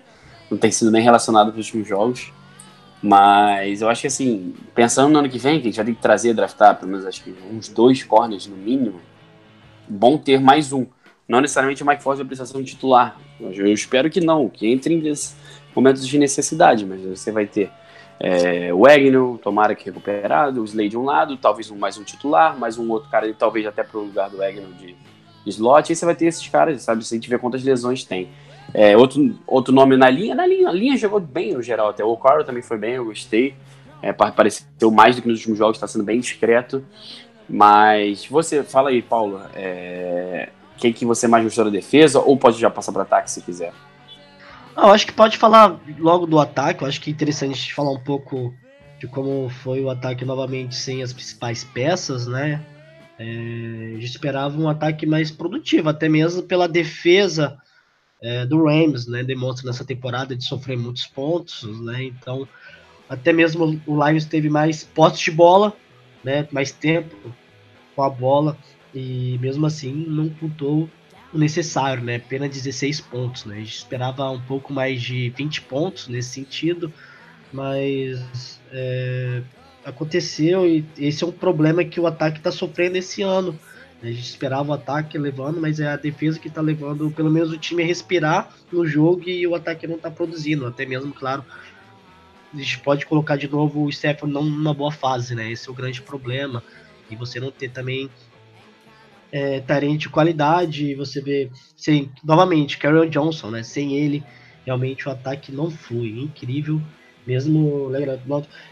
não 0.51 0.59
tem 0.59 0.71
sido 0.71 0.91
nem 0.91 1.03
relacionado 1.03 1.53
para 1.53 1.61
os 1.61 1.67
últimos 1.67 1.89
jogos. 1.89 2.33
Mas 3.03 3.83
eu 3.83 3.91
acho 3.91 4.01
que 4.01 4.07
assim, 4.07 4.55
pensando 4.75 5.13
no 5.13 5.19
ano 5.19 5.29
que 5.29 5.39
vem, 5.39 5.61
que 5.61 5.69
a 5.69 5.71
gente 5.71 5.77
vai 5.77 5.85
ter 5.85 5.95
que 5.95 6.01
trazer, 6.01 6.33
draftar 6.33 6.77
pelo 6.77 6.91
menos 6.91 7.05
acho 7.05 7.23
que 7.23 7.35
uns 7.53 7.69
dois 7.69 8.03
corners 8.03 8.47
no 8.47 8.57
mínimo, 8.57 8.99
bom 9.87 10.17
ter 10.17 10.41
mais 10.41 10.73
um. 10.73 10.87
Não 11.29 11.41
necessariamente 11.41 11.83
o 11.83 11.87
Mike 11.87 12.03
Ford 12.03 12.17
vai 12.17 12.27
precisar 12.27 12.51
ser 12.51 12.57
um 12.57 12.65
titular. 12.65 13.19
Eu 13.39 13.67
espero 13.67 14.09
que 14.09 14.21
não, 14.21 14.49
que 14.49 14.67
entre 14.67 15.13
momentos 15.75 16.07
de 16.07 16.19
necessidade, 16.19 16.87
mas 16.87 17.03
você 17.03 17.31
vai 17.31 17.47
ter 17.47 17.71
é, 18.21 18.73
o 18.73 19.39
tomara 19.39 19.75
que 19.75 19.85
recuperado, 19.85 20.63
o 20.63 20.65
Slade 20.65 20.91
de 20.91 20.97
um 20.97 21.05
lado, 21.05 21.37
talvez 21.37 21.71
mais 21.71 21.99
um 21.99 22.05
titular, 22.05 22.59
mais 22.59 22.79
um 22.79 22.91
outro 22.91 23.11
cara, 23.11 23.33
talvez 23.35 23.67
até 23.67 23.83
para 23.83 23.99
o 23.99 24.05
lugar 24.05 24.31
do 24.31 24.43
Agnew 24.43 24.73
de, 24.79 24.95
de 25.45 25.51
slot, 25.51 25.91
aí 25.91 25.97
você 25.97 26.05
vai 26.05 26.15
ter 26.15 26.27
esses 26.27 26.47
caras, 26.49 26.83
sabe, 26.83 27.05
se 27.05 27.15
a 27.15 27.17
gente 27.17 27.29
ver 27.29 27.39
quantas 27.39 27.63
lesões 27.63 28.05
tem. 28.05 28.29
É, 28.73 28.97
outro, 28.97 29.39
outro 29.47 29.75
nome 29.75 29.97
na 29.97 30.09
linha, 30.09 30.35
na 30.35 30.47
linha, 30.47 30.69
a 30.69 30.73
linha 30.73 30.97
jogou 30.97 31.21
bem 31.21 31.53
no 31.53 31.63
geral 31.63 31.89
até, 31.89 32.03
o 32.05 32.17
Carl 32.17 32.45
também 32.45 32.63
foi 32.63 32.79
bem, 32.79 32.95
eu 32.95 33.05
gostei, 33.05 33.55
é, 34.01 34.13
pareceu 34.13 34.91
mais 34.91 35.17
do 35.17 35.23
que 35.23 35.29
nos 35.29 35.39
últimos 35.39 35.59
jogos, 35.59 35.77
está 35.77 35.87
sendo 35.87 36.05
bem 36.05 36.21
discreto, 36.21 36.85
mas 37.49 38.27
você, 38.27 38.63
fala 38.63 38.91
aí, 38.91 39.03
Paulo, 39.03 39.41
é, 39.55 40.49
quem 40.79 40.93
que 40.93 41.05
você 41.05 41.29
mais 41.29 41.45
gostou 41.45 41.65
da 41.65 41.71
defesa, 41.71 42.21
ou 42.21 42.37
pode 42.37 42.59
já 42.59 42.71
passar 42.71 42.93
para 42.93 43.03
ataque 43.03 43.31
se 43.31 43.43
quiser. 43.43 43.73
Ah, 44.77 44.89
eu 44.89 44.91
acho 44.93 45.07
que 45.07 45.13
pode 45.13 45.37
falar 45.37 45.81
logo 45.99 46.27
do 46.27 46.39
ataque. 46.39 46.83
Eu 46.83 46.89
acho 46.89 47.01
que 47.01 47.11
é 47.11 47.13
interessante 47.13 47.73
falar 47.73 47.93
um 47.93 48.01
pouco 48.01 48.55
de 48.99 49.07
como 49.07 49.49
foi 49.49 49.81
o 49.81 49.91
ataque 49.91 50.25
novamente 50.25 50.75
sem 50.75 51.03
as 51.03 51.13
principais 51.13 51.63
peças, 51.63 52.27
né? 52.27 52.65
É, 53.19 53.25
esperava 54.01 54.59
um 54.61 54.69
ataque 54.69 55.07
mais 55.07 55.31
produtivo, 55.31 55.89
até 55.89 56.09
mesmo 56.09 56.43
pela 56.43 56.67
defesa 56.67 57.57
é, 58.21 58.45
do 58.45 58.65
Rams, 58.65 59.07
né? 59.07 59.23
Demonstra 59.23 59.67
nessa 59.67 59.85
temporada 59.85 60.35
de 60.35 60.45
sofrer 60.45 60.77
muitos 60.77 61.07
pontos, 61.07 61.63
né? 61.81 62.03
Então, 62.03 62.49
até 63.09 63.33
mesmo 63.33 63.81
o 63.87 64.05
Lions 64.05 64.25
teve 64.25 64.49
mais 64.49 64.83
posse 64.83 65.25
de 65.25 65.31
bola, 65.31 65.73
né? 66.25 66.49
Mais 66.51 66.73
tempo 66.73 67.15
com 67.95 68.03
a 68.03 68.11
bola 68.11 68.57
e 68.93 69.39
mesmo 69.41 69.67
assim 69.67 69.93
não 69.93 70.29
contou 70.29 70.89
o 71.35 71.39
necessário, 71.39 72.03
né? 72.03 72.17
Apenas 72.17 72.51
16 72.51 73.01
pontos, 73.01 73.45
né? 73.45 73.57
A 73.57 73.59
gente 73.59 73.77
esperava 73.77 74.31
um 74.31 74.41
pouco 74.41 74.73
mais 74.73 75.03
de 75.03 75.31
20 75.31 75.63
pontos 75.63 76.07
nesse 76.07 76.31
sentido, 76.31 76.93
mas 77.53 78.61
é, 78.71 79.43
aconteceu 79.85 80.67
e 80.67 80.85
esse 80.97 81.25
é 81.25 81.27
um 81.27 81.33
problema 81.33 81.85
que 81.85 81.99
o 81.99 82.07
ataque 82.07 82.39
está 82.39 82.53
sofrendo 82.53 82.97
esse 82.97 83.21
ano. 83.23 83.53
Né? 84.01 84.11
A 84.11 84.13
gente 84.13 84.29
esperava 84.29 84.71
o 84.71 84.75
ataque 84.75 85.19
levando, 85.19 85.61
mas 85.61 85.81
é 85.81 85.89
a 85.89 85.97
defesa 85.97 86.39
que 86.39 86.47
está 86.47 86.61
levando 86.61 87.11
pelo 87.11 87.31
menos 87.31 87.51
o 87.51 87.59
time 87.59 87.83
a 87.83 87.87
respirar 87.87 88.55
no 88.71 88.87
jogo 88.87 89.29
e 89.29 89.45
o 89.45 89.57
ataque 89.57 89.89
não 89.89 89.97
está 89.97 90.11
produzindo. 90.11 90.67
Até 90.67 90.87
mesmo, 90.87 91.13
claro, 91.13 91.45
a 92.53 92.57
gente 92.57 92.79
pode 92.79 93.07
colocar 93.07 93.37
de 93.37 93.49
novo 93.49 93.85
o 93.85 93.93
Stefan 93.93 94.29
não 94.29 94.45
numa 94.45 94.73
boa 94.73 94.93
fase, 94.93 95.35
né? 95.35 95.51
Esse 95.51 95.69
é 95.69 95.73
o 95.73 95.75
grande 95.75 96.01
problema. 96.01 96.63
E 97.11 97.17
você 97.17 97.41
não 97.41 97.51
ter 97.51 97.71
também 97.71 98.09
é, 99.35 99.59
Tarente 99.59 100.03
de 100.03 100.09
qualidade, 100.11 100.95
você 100.95 101.21
vê, 101.21 101.51
sem, 101.77 102.09
novamente, 102.23 102.79
Carol 102.79 103.05
Johnson, 103.09 103.51
né? 103.51 103.65
Sem 103.65 103.97
ele, 103.97 104.23
realmente 104.65 105.09
o 105.09 105.11
ataque 105.11 105.51
não 105.51 105.73
foi 105.73 106.07
incrível, 106.21 106.81
mesmo 107.27 107.91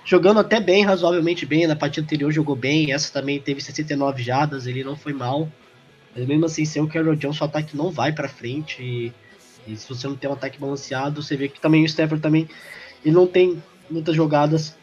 jogando 0.04 0.38
até 0.38 0.61
bem, 0.61 0.85
razoavelmente 0.85 1.45
bem, 1.45 1.66
na 1.66 1.75
partida 1.75 2.04
anterior 2.04 2.31
jogou 2.31 2.54
bem, 2.54 2.92
essa 2.92 3.12
também 3.12 3.40
teve 3.40 3.61
69 3.61 4.23
jadas, 4.23 4.69
ele 4.69 4.85
não 4.85 4.95
foi 4.95 5.12
mal, 5.12 5.50
mas 6.14 6.25
mesmo 6.28 6.47
assim, 6.47 6.64
sem 6.64 6.81
o 6.81 6.87
Carol 6.87 7.16
Johnson, 7.16 7.45
o 7.45 7.49
ataque 7.49 7.76
não 7.76 7.90
vai 7.90 8.12
para 8.12 8.28
frente, 8.28 8.81
e, 8.81 9.12
e, 9.66 9.76
se 9.76 9.88
você 9.88 10.07
não 10.07 10.14
tem 10.14 10.31
um 10.31 10.35
ataque 10.35 10.61
balanceado, 10.61 11.21
você 11.21 11.37
vê 11.37 11.49
que 11.49 11.61
também 11.61 11.83
o 11.83 11.87
Stafford 11.87 12.23
também, 12.23 12.49
ele 13.04 13.16
não 13.16 13.26
tem 13.26 13.61
muitas 13.90 14.14
jogadas 14.14 14.78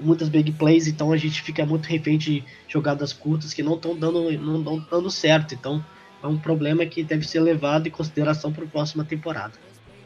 muitas 0.00 0.28
big 0.28 0.52
plays, 0.52 0.86
então 0.86 1.12
a 1.12 1.16
gente 1.16 1.42
fica 1.42 1.64
muito 1.64 1.86
refém 1.86 2.18
de 2.18 2.44
jogadas 2.68 3.12
curtas 3.12 3.52
que 3.52 3.62
não 3.62 3.74
estão 3.74 3.96
dando, 3.96 4.30
não 4.38 4.78
dando 4.90 5.10
certo. 5.10 5.54
Então 5.54 5.84
é 6.22 6.26
um 6.26 6.38
problema 6.38 6.84
que 6.86 7.02
deve 7.02 7.26
ser 7.26 7.40
levado 7.40 7.86
em 7.86 7.90
consideração 7.90 8.52
para 8.52 8.64
a 8.64 8.68
próxima 8.68 9.04
temporada. 9.04 9.52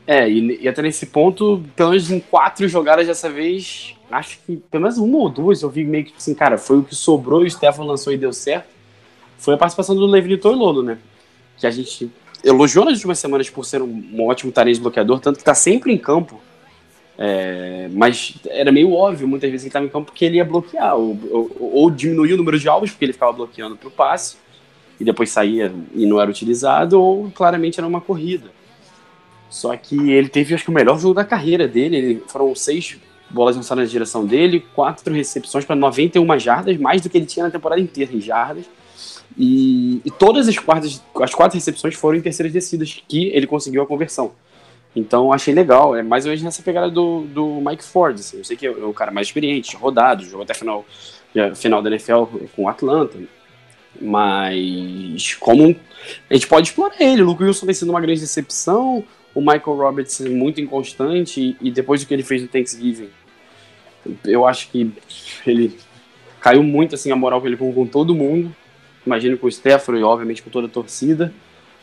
É, 0.07 0.29
e, 0.31 0.63
e, 0.63 0.69
até 0.69 0.83
nesse 0.83 1.07
ponto, 1.07 1.65
pelo 1.75 1.91
menos 1.91 2.11
em 2.11 2.21
quatro 2.21 2.69
jogadas 2.69 3.09
dessa 3.09 3.29
vez, 3.29 3.97
acho 4.11 4.39
que 4.47 4.57
pelo 4.57 4.83
menos 4.83 4.99
uma 4.99 5.19
ou 5.19 5.29
duas 5.29 5.63
eu 5.63 5.69
vi 5.69 5.85
meio 5.85 6.05
que 6.05 6.15
assim, 6.17 6.33
cara, 6.33 6.57
foi 6.57 6.79
o 6.79 6.85
que 6.85 6.95
sobrou 6.95 7.43
e 7.43 7.49
o 7.49 7.51
Stefan 7.51 7.85
lançou 7.85 8.13
e 8.13 8.17
deu 8.17 8.33
certo. 8.33 8.69
Foi 9.37 9.55
a 9.55 9.59
participação 9.59 9.97
do 9.97 10.07
Levi 10.07 10.37
Torlolo, 10.39 10.83
né? 10.83 10.99
Que 11.59 11.67
a 11.67 11.71
gente 11.71 12.11
elogiou 12.45 12.85
nas 12.85 12.95
últimas 12.95 13.19
semanas 13.19 13.51
por 13.51 13.65
ser 13.65 13.83
um, 13.83 14.05
um 14.13 14.25
ótimo 14.25 14.53
talento 14.53 14.81
bloqueador, 14.81 15.19
tanto 15.19 15.39
que 15.39 15.45
tá 15.45 15.55
sempre 15.55 15.93
em 15.93 15.99
campo 15.99 16.41
é, 17.19 17.89
mas 17.93 18.35
era 18.47 18.71
meio 18.71 18.93
óbvio 18.93 19.27
muitas 19.27 19.51
vezes 19.51 19.63
que 19.63 19.67
ele 19.67 19.71
estava 19.71 19.87
em 19.87 19.89
campo 19.89 20.07
porque 20.07 20.25
ele 20.25 20.37
ia 20.37 20.45
bloquear, 20.45 20.97
ou, 20.97 21.19
ou, 21.31 21.71
ou 21.73 21.91
diminuir 21.91 22.35
o 22.35 22.37
número 22.37 22.59
de 22.59 22.69
alvos 22.69 22.91
porque 22.91 23.05
ele 23.05 23.13
ficava 23.13 23.33
bloqueando 23.33 23.77
para 23.77 23.89
o 23.89 23.91
passe 23.91 24.37
e 24.99 25.05
depois 25.05 25.31
saía 25.31 25.73
e 25.95 26.07
não 26.07 26.21
era 26.21 26.31
utilizado, 26.31 27.01
ou 27.01 27.31
claramente 27.31 27.79
era 27.79 27.87
uma 27.87 28.01
corrida. 28.01 28.51
Só 29.49 29.77
que 29.77 30.11
ele 30.11 30.29
teve, 30.29 30.55
acho 30.55 30.65
que, 30.65 30.71
o 30.71 30.75
melhor 30.75 30.99
jogo 30.99 31.15
da 31.15 31.25
carreira 31.25 31.69
dele. 31.69 31.97
Ele, 31.97 32.23
foram 32.27 32.55
seis 32.55 32.99
bolas 33.31 33.57
lançadas 33.57 33.85
na 33.85 33.91
direção 33.91 34.27
dele, 34.27 34.65
quatro 34.75 35.13
recepções 35.15 35.65
para 35.65 35.77
91 35.77 36.39
jardas, 36.39 36.77
mais 36.79 37.03
do 37.03 37.09
que 37.09 37.17
ele 37.17 37.27
tinha 37.27 37.45
na 37.45 37.51
temporada 37.51 37.81
inteira 37.81 38.13
em 38.13 38.21
jardas. 38.21 38.65
E, 39.39 40.01
e 40.05 40.11
todas 40.11 40.49
as, 40.49 40.59
quartas, 40.59 41.03
as 41.21 41.35
quatro 41.35 41.57
recepções 41.57 41.95
foram 41.95 42.19
em 42.19 42.23
terceiras 42.23 42.53
descidas 42.53 43.03
que 43.07 43.29
ele 43.29 43.47
conseguiu 43.47 43.83
a 43.83 43.87
conversão. 43.87 44.33
Então 44.97 45.31
achei 45.31 45.53
legal, 45.53 45.95
é 45.95 46.03
mais 46.03 46.25
ou 46.25 46.31
menos 46.31 46.43
nessa 46.43 46.63
pegada 46.63 46.91
do, 46.91 47.27
do 47.27 47.61
Mike 47.61 47.85
Ford. 47.85 48.19
Assim. 48.19 48.39
Eu 48.39 48.45
sei 48.45 48.57
que 48.57 48.67
é 48.67 48.71
o 48.71 48.95
cara 48.95 49.11
mais 49.11 49.27
experiente, 49.27 49.77
rodado, 49.77 50.25
jogou 50.25 50.43
até 50.43 50.55
final, 50.55 50.87
final 51.55 51.83
da 51.83 51.91
NFL 51.91 52.25
com 52.57 52.63
o 52.65 52.69
Atlanta. 52.69 53.19
Mas 54.01 55.35
como 55.35 55.77
a 56.31 56.35
gente 56.35 56.47
pode 56.47 56.69
explorar 56.69 56.97
ele, 56.99 57.23
o 57.23 57.27
Luke 57.27 57.45
Wilson 57.45 57.67
tem 57.67 57.75
sido 57.75 57.91
uma 57.91 58.01
grande 58.01 58.21
decepção, 58.21 59.05
o 59.35 59.41
Michael 59.41 59.77
Roberts 59.77 60.21
muito 60.21 60.61
inconstante, 60.63 61.57
e, 61.61 61.71
depois 61.71 62.01
do 62.01 62.07
que 62.07 62.15
ele 62.15 62.23
fez 62.23 62.41
no 62.41 62.49
Thanksgiving, 62.49 63.11
eu 64.25 64.47
acho 64.47 64.71
que 64.71 64.91
ele 65.47 65.77
caiu 66.41 66.63
muito 66.63 66.95
assim 66.95 67.11
a 67.11 67.17
moral 67.17 67.41
que 67.41 67.49
ele 67.49 67.57
com, 67.57 67.73
com 67.73 67.87
todo 67.87 68.15
mundo. 68.15 68.55
Imagino 69.05 69.37
com 69.37 69.47
o 69.47 69.53
Stephanie 69.53 70.01
e 70.01 70.05
obviamente 70.05 70.43
com 70.43 70.51
toda 70.51 70.67
a 70.67 70.71
torcida. 70.71 71.33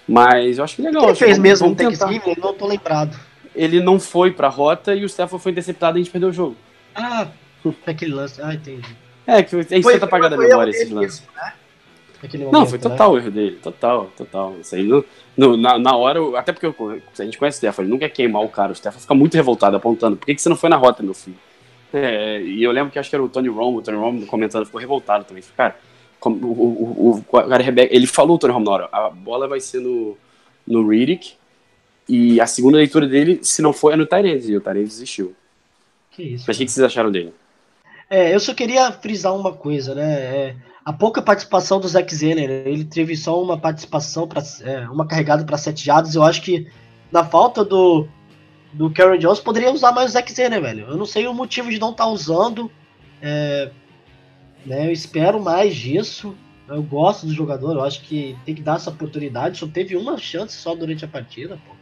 Mas 0.07 0.57
eu 0.57 0.63
acho 0.63 0.75
que 0.75 0.81
legal. 0.81 1.05
Ele 1.05 1.15
fez 1.15 1.38
mesmo 1.38 1.67
um 1.67 1.75
Thanksgiving, 1.75 2.36
não 2.38 2.53
tô 2.53 2.67
lembrado. 2.67 3.17
Ele 3.55 3.79
não 3.79 4.00
foi 4.00 4.31
pra 4.31 4.50
rota 4.50 4.95
e 4.95 5.05
o 5.05 5.10
Stefan 5.10 5.39
foi 5.39 5.51
interceptado 5.51 5.98
e 5.98 6.01
a 6.01 6.03
gente 6.03 6.12
perdeu 6.12 6.29
o 6.29 6.33
jogo. 6.33 6.55
Ah, 6.95 7.27
aquele 7.86 8.13
lance. 8.13 8.41
Ah, 8.41 8.53
entendi. 8.53 8.95
É, 9.25 9.41
que 9.41 9.55
a 9.55 9.62
gente 9.62 9.83
foi, 9.83 9.93
tenta 9.93 10.05
apagar 10.05 10.29
da 10.29 10.38
memória 10.38 10.72
esses 10.72 10.89
lances. 10.89 11.24
Né? 11.36 11.53
Momento, 12.24 12.51
não, 12.53 12.65
foi 12.65 12.79
total 12.79 13.13
né? 13.13 13.19
erro 13.19 13.31
dele. 13.31 13.60
Total, 13.62 14.10
total. 14.15 14.55
Isso 14.62 14.75
aí, 14.75 14.83
no, 14.83 15.03
no, 15.36 15.57
na, 15.57 15.77
na 15.77 15.95
hora, 15.95 16.19
até 16.38 16.53
porque 16.53 16.65
eu, 16.65 17.01
a 17.19 17.24
gente 17.24 17.38
conhece 17.38 17.57
o 17.57 17.60
Stefan, 17.60 17.83
ele 17.83 17.91
não 17.91 18.00
quer 18.00 18.10
queimar 18.10 18.41
o 18.41 18.50
cara. 18.50 18.72
O 18.72 18.75
Stefan 18.75 19.00
fica 19.00 19.13
muito 19.13 19.36
revoltado, 19.36 19.75
apontando. 19.75 20.15
Por 20.15 20.25
que, 20.25 20.36
que 20.36 20.41
você 20.41 20.48
não 20.48 20.55
foi 20.55 20.69
na 20.69 20.77
rota, 20.77 21.03
meu 21.03 21.13
filho? 21.13 21.38
É, 21.93 22.41
e 22.41 22.63
eu 22.63 22.72
lembro 22.72 22.91
que 22.91 22.98
acho 22.98 23.10
que 23.10 23.15
era 23.15 23.24
o 23.24 23.29
Tony 23.29 23.50
Romo, 23.50 23.79
o 23.79 23.81
Tony 23.81 23.98
Romo 23.98 24.25
comentando, 24.25 24.65
ficou 24.65 24.79
revoltado 24.79 25.25
também. 25.25 25.43
Cara, 25.55 25.75
o, 26.30 26.46
o, 26.46 27.24
o, 27.32 27.38
o 27.38 27.84
ele 27.89 28.08
falou, 28.08 28.36
o 28.36 28.39
Tony 28.39 28.53
hora, 28.68 28.89
a 28.92 29.10
bola 29.10 29.48
vai 29.48 29.60
ser 29.60 29.80
no, 29.80 30.18
no 30.65 30.88
Riddick, 30.88 31.34
e 32.08 32.39
a 32.39 32.48
segunda 32.48 32.77
leitura 32.77 33.08
dele, 33.08 33.39
se 33.44 33.62
não 33.62 33.74
foi, 33.74 33.94
é 33.94 33.96
no 33.96 34.06
Tyrese, 34.06 34.51
e 34.51 34.58
o 34.58 34.62
Tyrese 34.62 34.89
desistiu. 34.89 35.36
Que 36.12 36.24
isso. 36.24 36.46
Mas 36.48 36.58
o 36.58 36.60
que 36.60 36.68
vocês 36.72 36.86
acharam 36.86 37.12
dele? 37.12 37.34
É, 38.10 38.34
eu 38.34 38.39
só 38.39 38.53
queria 38.53 38.92
frisar 38.92 39.36
uma 39.36 39.53
coisa, 39.53 39.96
né? 39.96 40.13
É, 40.13 40.56
a 40.86 40.92
pouca 40.92 41.22
participação 41.22 41.80
do 41.80 41.88
Zack 41.88 42.13
Zener, 42.13 42.50
ele 42.50 42.84
teve 42.84 43.15
só 43.15 43.42
uma 43.42 43.58
participação, 43.58 44.27
pra, 44.27 44.44
é, 44.62 44.88
uma 44.89 45.08
carregada 45.08 45.44
para 45.44 45.58
sete 45.58 45.86
jadas. 45.86 46.13
Eu 46.13 46.24
acho 46.24 46.42
que 46.42 46.68
na 47.12 47.24
falta 47.24 47.63
do, 47.63 48.08
do 48.74 48.92
Karen 48.92 49.18
Jones 49.18 49.39
poderia 49.39 49.72
usar 49.72 49.92
mais 49.92 50.12
o 50.12 50.13
Zack 50.13 50.32
Zener, 50.32 50.62
velho. 50.62 50.88
Eu 50.89 50.98
não 50.98 51.06
sei 51.06 51.25
o 51.25 51.34
motivo 51.34 51.70
de 51.70 51.80
não 51.80 51.92
estar 51.92 52.03
tá 52.03 52.10
usando. 52.10 52.70
É, 53.22 53.72
né, 54.65 54.88
eu 54.88 54.91
espero 54.91 55.41
mais 55.41 55.75
disso. 55.75 56.36
Eu 56.67 56.82
gosto 56.82 57.25
do 57.25 57.34
jogador, 57.34 57.74
eu 57.74 57.84
acho 57.84 58.01
que 58.01 58.38
tem 58.46 58.55
que 58.55 58.62
dar 58.62 58.77
essa 58.77 58.89
oportunidade. 58.89 59.58
Só 59.58 59.67
teve 59.67 59.96
uma 59.96 60.17
chance 60.17 60.55
só 60.55 60.74
durante 60.74 61.03
a 61.03 61.08
partida, 61.08 61.58
pô. 61.67 61.75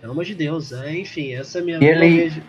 Pelo 0.00 0.12
amor 0.12 0.24
de 0.24 0.34
Deus. 0.34 0.72
É, 0.72 0.96
enfim, 0.98 1.32
essa 1.32 1.58
é 1.58 1.60
a 1.60 1.64
minha. 1.64 1.84
Ele, 1.84 2.08
minha... 2.08 2.42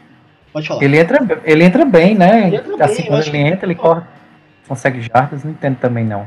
Pode 0.51 0.67
falar. 0.67 0.83
Ele 0.83 0.97
entra, 0.97 1.41
ele 1.43 1.63
entra 1.63 1.85
bem, 1.85 2.15
né? 2.15 2.47
Ele 2.47 2.55
entra 2.55 2.85
assim, 2.85 3.01
bem, 3.01 3.07
quando 3.07 3.27
ele 3.27 3.37
entra, 3.37 3.65
ele 3.65 3.75
corre, 3.75 4.03
consegue 4.67 5.01
jardas, 5.01 5.43
não 5.43 5.51
entendo 5.51 5.77
também 5.77 6.05
não. 6.05 6.25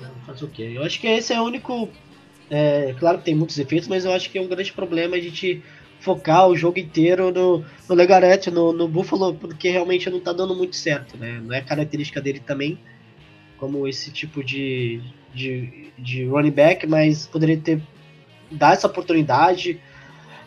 Não, 0.00 0.10
faz 0.26 0.40
o 0.40 0.48
quê? 0.48 0.72
Eu 0.74 0.82
acho 0.82 0.98
que 0.98 1.06
esse 1.06 1.32
é 1.32 1.40
o 1.40 1.44
único. 1.44 1.88
É, 2.50 2.94
claro 2.98 3.18
que 3.18 3.24
tem 3.24 3.34
muitos 3.34 3.58
efeitos, 3.58 3.88
mas 3.88 4.06
eu 4.06 4.12
acho 4.12 4.30
que 4.30 4.38
é 4.38 4.42
um 4.42 4.48
grande 4.48 4.72
problema 4.72 5.16
a 5.16 5.20
gente 5.20 5.62
focar 6.00 6.48
o 6.48 6.56
jogo 6.56 6.78
inteiro 6.78 7.30
no, 7.30 7.64
no 7.88 7.94
Legarete, 7.94 8.50
no, 8.50 8.72
no 8.72 8.88
Buffalo, 8.88 9.34
porque 9.34 9.68
realmente 9.68 10.08
não 10.10 10.18
tá 10.18 10.32
dando 10.32 10.54
muito 10.54 10.74
certo, 10.74 11.16
né? 11.16 11.40
Não 11.44 11.54
é 11.54 11.60
característica 11.60 12.20
dele 12.20 12.40
também, 12.40 12.78
como 13.58 13.86
esse 13.86 14.10
tipo 14.10 14.42
de, 14.42 15.00
de, 15.34 15.92
de 15.98 16.24
running 16.24 16.50
back, 16.50 16.86
mas 16.86 17.26
poderia 17.26 17.58
ter 17.58 17.82
dar 18.50 18.72
essa 18.72 18.86
oportunidade 18.86 19.78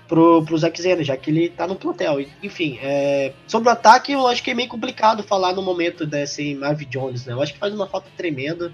pro, 0.08 0.44
pro 0.44 0.58
Zack 0.58 1.04
já 1.04 1.16
que 1.16 1.32
ele 1.32 1.50
tá 1.50 1.68
no 1.68 1.76
plantel. 1.76 2.20
Enfim, 2.42 2.80
é, 2.82 3.34
sobre 3.48 3.70
o 3.70 3.72
ataque, 3.72 4.12
eu 4.12 4.28
acho 4.28 4.44
que 4.44 4.52
é 4.52 4.54
meio 4.54 4.68
complicado 4.68 5.24
falar 5.24 5.54
no 5.54 5.62
momento 5.62 6.06
desse 6.06 6.56
Marvin 6.56 6.88
Jones, 6.90 7.26
né? 7.26 7.34
Eu 7.34 7.42
acho 7.42 7.54
que 7.54 7.60
faz 7.60 7.74
uma 7.74 7.88
falta 7.88 8.10
tremenda. 8.18 8.74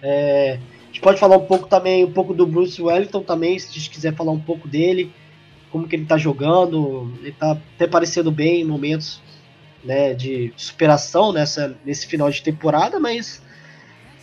É, 0.00 0.58
a 0.82 0.86
gente 0.86 1.00
pode 1.00 1.18
falar 1.18 1.36
um 1.36 1.46
pouco 1.46 1.66
também, 1.66 2.04
um 2.04 2.12
pouco 2.12 2.34
do 2.34 2.46
Bruce 2.46 2.80
Wellington 2.80 3.22
também, 3.22 3.58
se 3.58 3.70
a 3.70 3.72
gente 3.72 3.90
quiser 3.90 4.14
falar 4.14 4.32
um 4.32 4.40
pouco 4.40 4.68
dele. 4.68 5.12
Como 5.72 5.88
que 5.88 5.96
ele 5.96 6.04
tá 6.04 6.18
jogando, 6.18 7.10
ele 7.22 7.32
tá 7.32 7.52
até 7.52 7.86
parecendo 7.86 8.30
bem 8.30 8.60
em 8.60 8.64
momentos 8.64 9.22
né, 9.82 10.12
de 10.12 10.52
superação 10.54 11.32
nessa, 11.32 11.74
nesse 11.84 12.06
final 12.06 12.30
de 12.30 12.42
temporada, 12.42 13.00
mas 13.00 13.42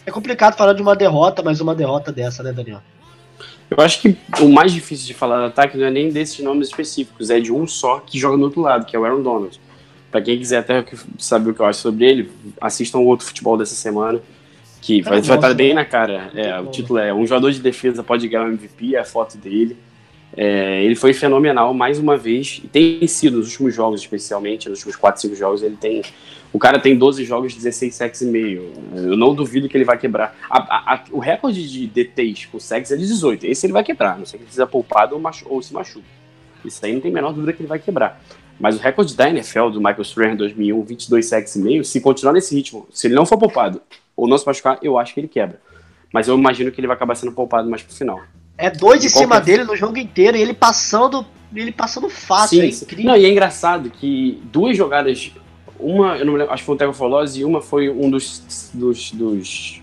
é 0.05 0.11
complicado 0.11 0.55
falar 0.55 0.73
de 0.73 0.81
uma 0.81 0.95
derrota, 0.95 1.41
mas 1.41 1.59
uma 1.59 1.73
derrota 1.73 2.11
dessa, 2.11 2.43
né, 2.43 2.53
Daniel? 2.53 2.81
Eu 3.69 3.83
acho 3.83 4.01
que 4.01 4.17
o 4.41 4.49
mais 4.49 4.71
difícil 4.71 5.07
de 5.07 5.13
falar 5.13 5.39
do 5.39 5.45
ataque 5.45 5.77
não 5.77 5.87
é 5.87 5.91
nem 5.91 6.09
desses 6.09 6.39
nomes 6.39 6.69
específicos, 6.69 7.31
é 7.31 7.39
de 7.39 7.51
um 7.51 7.67
só 7.67 7.99
que 7.99 8.17
joga 8.19 8.37
no 8.37 8.43
outro 8.43 8.61
lado, 8.61 8.85
que 8.85 8.95
é 8.95 8.99
o 8.99 9.03
Aaron 9.03 9.21
Donald. 9.21 9.59
Para 10.11 10.21
quem 10.21 10.37
quiser 10.37 10.59
até 10.59 10.83
saber 11.17 11.51
o 11.51 11.53
que 11.53 11.59
eu 11.59 11.65
acho 11.65 11.79
sobre 11.79 12.05
ele, 12.05 12.31
assistam 12.61 12.99
o 12.99 13.05
outro 13.05 13.25
futebol 13.25 13.57
dessa 13.57 13.75
semana, 13.75 14.19
que 14.81 15.01
vai, 15.01 15.21
vai 15.21 15.37
estar 15.37 15.53
bem 15.53 15.73
na 15.73 15.85
cara. 15.85 16.31
É, 16.33 16.59
o 16.59 16.67
título 16.67 16.99
é 16.99 17.13
Um 17.13 17.25
jogador 17.27 17.51
de 17.51 17.59
defesa 17.59 18.03
pode 18.03 18.27
ganhar 18.27 18.45
o 18.45 18.47
MVP, 18.47 18.95
é 18.95 18.99
a 18.99 19.05
foto 19.05 19.37
dele. 19.37 19.77
É, 20.35 20.83
ele 20.83 20.95
foi 20.95 21.13
fenomenal 21.13 21.73
mais 21.73 21.99
uma 21.99 22.15
vez, 22.15 22.61
e 22.63 22.67
tem 22.67 23.05
sido 23.07 23.37
nos 23.37 23.47
últimos 23.47 23.73
jogos, 23.73 24.01
especialmente, 24.01 24.69
nos 24.69 24.79
últimos 24.79 24.95
4, 24.95 25.21
5 25.21 25.35
jogos, 25.35 25.63
ele 25.63 25.75
tem 25.75 26.03
o 26.51 26.57
cara 26.57 26.79
tem 26.79 26.97
12 26.97 27.23
jogos, 27.25 27.53
16 27.53 27.93
sacks 27.93 28.21
e 28.21 28.25
meio. 28.25 28.73
Eu 28.95 29.15
não 29.15 29.35
duvido 29.35 29.69
que 29.69 29.77
ele 29.77 29.83
vai 29.83 29.97
quebrar. 29.99 30.35
A, 30.49 30.57
a, 30.57 30.95
a, 30.95 31.03
o 31.11 31.19
recorde 31.19 31.69
de 31.69 31.85
DTs 31.85 32.47
com 32.47 32.59
sacks 32.59 32.91
é 32.91 32.97
de 32.97 33.05
18. 33.05 33.45
Esse 33.45 33.67
ele 33.67 33.73
vai 33.73 33.83
quebrar. 33.83 34.17
Não 34.17 34.25
sei 34.25 34.39
que 34.39 34.45
ele 34.45 34.51
seja 34.51 34.65
poupado 34.65 35.13
ou, 35.13 35.21
machu, 35.21 35.45
ou 35.47 35.61
se 35.61 35.71
machuca. 35.71 36.05
Isso 36.65 36.83
aí 36.83 36.93
não 36.93 37.01
tem 37.01 37.11
a 37.11 37.13
menor 37.13 37.33
dúvida 37.33 37.53
que 37.53 37.61
ele 37.61 37.69
vai 37.69 37.77
quebrar. 37.77 38.19
Mas 38.59 38.75
o 38.75 38.79
recorde 38.79 39.15
da 39.15 39.29
NFL, 39.29 39.69
do 39.69 39.79
Michael 39.79 40.01
Strahan 40.01 40.33
em 40.33 40.37
2001, 40.37 40.83
22 40.83 41.25
sacks 41.25 41.55
e 41.55 41.59
meio, 41.59 41.85
se 41.85 42.01
continuar 42.01 42.33
nesse 42.33 42.53
ritmo, 42.53 42.87
se 42.91 43.07
ele 43.07 43.13
não 43.13 43.25
for 43.25 43.37
poupado 43.37 43.81
ou 44.15 44.27
não 44.27 44.37
se 44.37 44.45
machucar, 44.45 44.79
eu 44.81 44.97
acho 44.97 45.13
que 45.13 45.19
ele 45.19 45.27
quebra. 45.27 45.61
Mas 46.11 46.27
eu 46.27 46.35
imagino 46.35 46.71
que 46.71 46.81
ele 46.81 46.87
vai 46.87 46.95
acabar 46.95 47.15
sendo 47.15 47.31
poupado 47.31 47.69
mais 47.69 47.83
pro 47.83 47.93
final. 47.93 48.19
É 48.59 48.69
dois 48.69 49.01
de 49.01 49.07
em 49.07 49.09
cima 49.09 49.39
dele 49.39 49.63
no 49.63 49.75
jogo 49.75 49.97
inteiro 49.97 50.35
e 50.37 50.41
ele 50.41 50.53
passando, 50.53 51.25
ele 51.55 51.71
passando 51.71 52.09
fácil, 52.09 52.59
sim, 52.59 52.65
é 52.65 52.69
incrível. 52.69 53.05
Não, 53.05 53.17
e 53.17 53.25
é 53.25 53.29
engraçado 53.29 53.89
que 53.89 54.41
duas 54.51 54.75
jogadas 54.75 55.31
uma, 55.79 56.17
eu 56.17 56.25
não 56.25 56.33
lembro, 56.33 56.53
acho 56.53 56.61
que 56.61 56.65
foi 56.65 56.75
o 56.75 56.77
Tego 56.77 56.93
Folose 56.93 57.39
e 57.39 57.45
uma 57.45 57.61
foi 57.61 57.89
um 57.89 58.09
dos. 58.09 58.71
dos. 58.73 59.11
dos. 59.11 59.81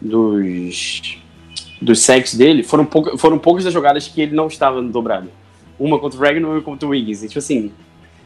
dos, 0.00 1.18
dos 1.80 2.00
sacks 2.00 2.34
dele. 2.34 2.62
Foram, 2.62 2.84
pouca, 2.84 3.18
foram 3.18 3.36
poucas 3.36 3.64
das 3.64 3.72
jogadas 3.72 4.06
que 4.06 4.22
ele 4.22 4.34
não 4.34 4.46
estava 4.46 4.80
dobrado. 4.80 5.28
Uma 5.76 5.98
contra 5.98 6.16
o 6.16 6.22
Ragnar 6.22 6.42
e 6.42 6.54
uma 6.54 6.62
contra 6.62 6.86
o 6.86 6.92
Wiggins. 6.92 7.24
E, 7.24 7.26
tipo 7.26 7.40
assim, 7.40 7.72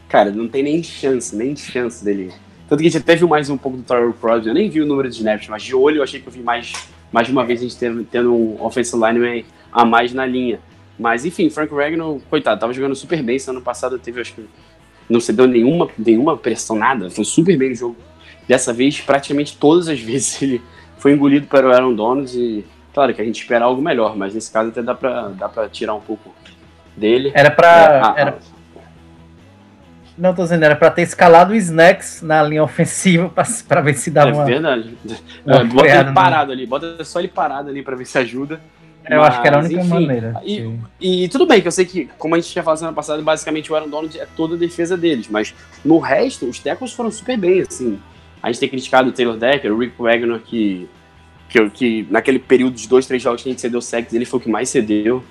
cara, 0.06 0.30
não 0.30 0.46
tem 0.46 0.62
nem 0.62 0.82
chance, 0.82 1.34
nem 1.34 1.56
chance 1.56 2.04
dele. 2.04 2.30
Tanto 2.68 2.80
que 2.80 2.88
a 2.88 2.90
gente 2.90 3.00
até 3.00 3.16
viu 3.16 3.28
mais 3.28 3.48
um 3.48 3.56
pouco 3.56 3.78
do 3.78 3.82
Tyler 3.82 4.12
Crosby. 4.12 4.48
Eu 4.48 4.54
nem 4.54 4.68
vi 4.68 4.82
o 4.82 4.86
número 4.86 5.08
de 5.08 5.16
snaps, 5.16 5.48
mas 5.48 5.62
de 5.62 5.74
olho 5.74 5.98
eu 5.98 6.02
achei 6.02 6.20
que 6.20 6.26
eu 6.26 6.32
vi 6.32 6.42
mais, 6.42 6.74
mais 7.16 7.30
uma 7.30 7.46
vez 7.46 7.60
a 7.60 7.62
gente 7.62 7.78
tendo, 7.78 8.04
tendo 8.04 8.34
um 8.34 8.62
offensive 8.62 9.02
lineman 9.02 9.42
a 9.72 9.86
mais 9.86 10.12
na 10.12 10.26
linha. 10.26 10.60
Mas 10.98 11.24
enfim, 11.24 11.48
Frank 11.48 11.74
Ragnar, 11.74 12.06
coitado, 12.28 12.60
tava 12.60 12.74
jogando 12.74 12.94
super 12.94 13.22
bem. 13.22 13.36
Esse 13.36 13.48
ano 13.48 13.62
passado 13.62 13.98
teve, 13.98 14.20
acho 14.20 14.34
que, 14.34 14.46
não 15.08 15.18
cedeu 15.18 15.46
nenhuma, 15.46 15.88
nenhuma 15.96 16.36
pressão, 16.36 16.76
nada. 16.76 17.08
Foi 17.08 17.24
super 17.24 17.56
bem 17.56 17.72
o 17.72 17.74
jogo. 17.74 17.96
Dessa 18.46 18.70
vez, 18.70 19.00
praticamente 19.00 19.56
todas 19.56 19.88
as 19.88 19.98
vezes 20.04 20.42
ele 20.42 20.60
foi 20.98 21.12
engolido 21.12 21.46
para 21.46 21.66
o 21.66 21.72
Aaron 21.72 21.94
Donald 21.94 22.38
e, 22.38 22.62
claro, 22.92 23.14
que 23.14 23.22
a 23.22 23.24
gente 23.24 23.40
espera 23.40 23.64
algo 23.64 23.80
melhor, 23.80 24.14
mas 24.14 24.34
nesse 24.34 24.52
caso 24.52 24.68
até 24.68 24.82
dá 24.82 24.94
para 24.94 25.28
dá 25.28 25.48
pra 25.48 25.70
tirar 25.70 25.94
um 25.94 26.02
pouco 26.02 26.34
dele. 26.94 27.32
Era 27.34 27.50
para 27.50 28.14
é, 28.14 28.20
era... 28.20 28.38
Não 30.16 30.34
tô 30.34 30.42
dizendo, 30.44 30.64
era 30.64 30.74
para 30.74 30.90
ter 30.90 31.02
escalado 31.02 31.52
o 31.52 31.56
Snacks 31.56 32.22
na 32.22 32.42
linha 32.42 32.64
ofensiva 32.64 33.30
para 33.68 33.80
ver 33.82 33.94
se 33.94 34.10
dava 34.10 34.30
é 34.30 34.32
uma. 34.32 34.42
É 34.42 34.46
verdade. 34.46 34.96
Uma 35.44 35.64
bota 35.64 35.88
ele 35.88 36.12
parado 36.12 36.52
ali, 36.52 36.66
bota 36.66 37.04
só 37.04 37.18
ele 37.18 37.28
parado 37.28 37.68
ali 37.68 37.82
para 37.82 37.96
ver 37.96 38.06
se 38.06 38.16
ajuda. 38.18 38.60
Eu 39.08 39.20
Mas, 39.20 39.28
acho 39.28 39.42
que 39.42 39.46
era 39.46 39.56
a 39.56 39.60
única 39.60 39.80
enfim, 39.80 39.88
maneira. 39.88 40.40
E, 40.44 40.78
e, 41.00 41.28
tudo 41.28 41.46
bem, 41.46 41.60
que 41.60 41.68
eu 41.68 41.72
sei 41.72 41.84
que, 41.84 42.06
como 42.18 42.34
a 42.34 42.40
gente 42.40 42.50
tinha 42.50 42.62
falado 42.62 42.78
semana 42.78 42.94
passada, 42.94 43.22
basicamente 43.22 43.70
o 43.70 43.76
Aaron 43.76 43.88
Donald 43.88 44.18
é 44.18 44.26
toda 44.36 44.56
a 44.56 44.58
defesa 44.58 44.96
deles. 44.96 45.28
Mas 45.28 45.54
no 45.84 45.98
resto, 45.98 46.46
os 46.48 46.58
tackles 46.58 46.92
foram 46.92 47.10
super 47.10 47.38
bem, 47.38 47.60
assim. 47.60 48.00
A 48.42 48.50
gente 48.50 48.60
tem 48.60 48.68
criticado 48.68 49.10
o 49.10 49.12
Taylor 49.12 49.36
Decker, 49.36 49.72
o 49.72 49.78
Rick 49.78 49.94
Wagner, 49.96 50.40
que, 50.40 50.88
que, 51.48 51.70
que 51.70 52.06
naquele 52.10 52.40
período 52.40 52.74
de 52.74 52.88
dois, 52.88 53.06
três 53.06 53.22
jogos 53.22 53.42
que 53.42 53.48
a 53.48 53.52
gente 53.52 53.60
cedeu 53.60 53.80
sacks, 53.80 54.12
ele 54.12 54.24
foi 54.24 54.40
o 54.40 54.42
que 54.42 54.50
mais 54.50 54.68
cedeu. 54.68 55.22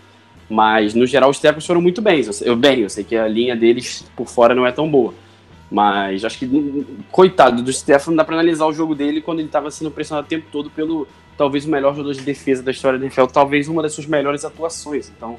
Mas, 0.50 0.94
no 0.94 1.06
geral, 1.06 1.30
os 1.30 1.40
tackles 1.40 1.66
foram 1.66 1.82
muito 1.82 2.02
bem. 2.02 2.22
Eu, 2.42 2.56
bem, 2.56 2.82
eu 2.82 2.90
sei 2.90 3.04
que 3.04 3.16
a 3.16 3.28
linha 3.28 3.56
deles 3.56 4.06
por 4.16 4.28
fora 4.28 4.54
não 4.54 4.66
é 4.66 4.72
tão 4.72 4.90
boa. 4.90 5.14
Mas 5.70 6.24
acho 6.24 6.38
que, 6.38 6.86
coitado 7.12 7.64
do 7.64 7.74
Stefano, 7.74 8.16
dá 8.16 8.24
pra 8.24 8.36
analisar 8.36 8.66
o 8.66 8.74
jogo 8.74 8.94
dele 8.94 9.22
quando 9.22 9.40
ele 9.40 9.50
tava 9.50 9.72
sendo 9.72 9.90
pressionado 9.90 10.28
o 10.28 10.30
tempo 10.30 10.46
todo 10.52 10.70
pelo, 10.70 11.08
talvez 11.36 11.66
o 11.66 11.70
melhor 11.70 11.96
jogador 11.96 12.14
de 12.14 12.22
defesa 12.22 12.62
da 12.62 12.72
história 12.72 13.00
da 13.00 13.06
NFL, 13.06 13.26
talvez 13.26 13.68
uma 13.68 13.82
das 13.82 13.94
suas 13.94 14.06
melhores 14.06 14.46
atuações. 14.46 15.12
Então, 15.16 15.38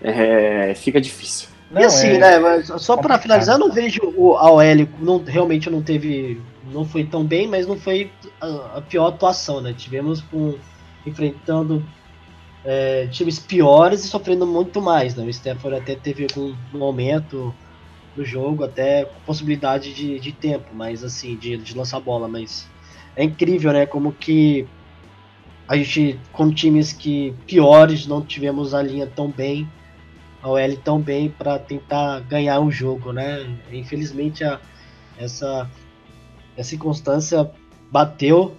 é, 0.00 0.72
fica 0.74 1.00
difícil. 1.00 1.48
Não, 1.70 1.82
e 1.82 1.84
assim, 1.84 2.08
é... 2.08 2.18
né, 2.18 2.38
mas 2.38 2.66
só 2.78 2.96
para 2.96 3.18
finalizar, 3.18 3.56
eu 3.56 3.58
não 3.58 3.72
vejo 3.72 4.00
o 4.16 4.36
AOL, 4.36 4.62
não, 5.00 5.22
realmente 5.22 5.68
não 5.68 5.82
teve, 5.82 6.40
não 6.72 6.84
foi 6.84 7.04
tão 7.04 7.24
bem, 7.24 7.46
mas 7.46 7.66
não 7.66 7.76
foi 7.76 8.10
a, 8.40 8.78
a 8.78 8.80
pior 8.80 9.08
atuação, 9.08 9.60
né? 9.60 9.74
Tivemos 9.76 10.22
com, 10.22 10.54
enfrentando 11.04 11.84
é, 12.70 13.06
times 13.06 13.38
piores 13.38 14.04
e 14.04 14.08
sofrendo 14.08 14.46
muito 14.46 14.78
mais, 14.82 15.14
né? 15.14 15.24
O 15.24 15.30
Stafford 15.30 15.78
até 15.78 15.94
teve 15.94 16.26
algum 16.28 16.54
momento 16.70 17.54
no 18.14 18.22
jogo, 18.22 18.62
até 18.62 19.06
possibilidade 19.24 19.94
de, 19.94 20.20
de 20.20 20.32
tempo, 20.32 20.66
mas 20.74 21.02
assim, 21.02 21.34
de, 21.34 21.56
de 21.56 21.74
lançar 21.74 21.98
bola, 21.98 22.28
mas 22.28 22.68
é 23.16 23.24
incrível, 23.24 23.72
né? 23.72 23.86
Como 23.86 24.12
que 24.12 24.68
a 25.66 25.78
gente, 25.78 26.20
com 26.30 26.52
times 26.52 26.92
que 26.92 27.32
piores, 27.46 28.06
não 28.06 28.20
tivemos 28.20 28.74
a 28.74 28.82
linha 28.82 29.06
tão 29.06 29.30
bem, 29.30 29.66
a 30.42 30.50
OL 30.50 30.76
tão 30.84 31.00
bem 31.00 31.30
para 31.30 31.58
tentar 31.58 32.20
ganhar 32.20 32.60
um 32.60 32.70
jogo, 32.70 33.14
né? 33.14 33.46
Infelizmente 33.72 34.44
a, 34.44 34.60
essa, 35.16 35.70
essa 36.54 36.68
circunstância 36.68 37.50
bateu 37.90 38.54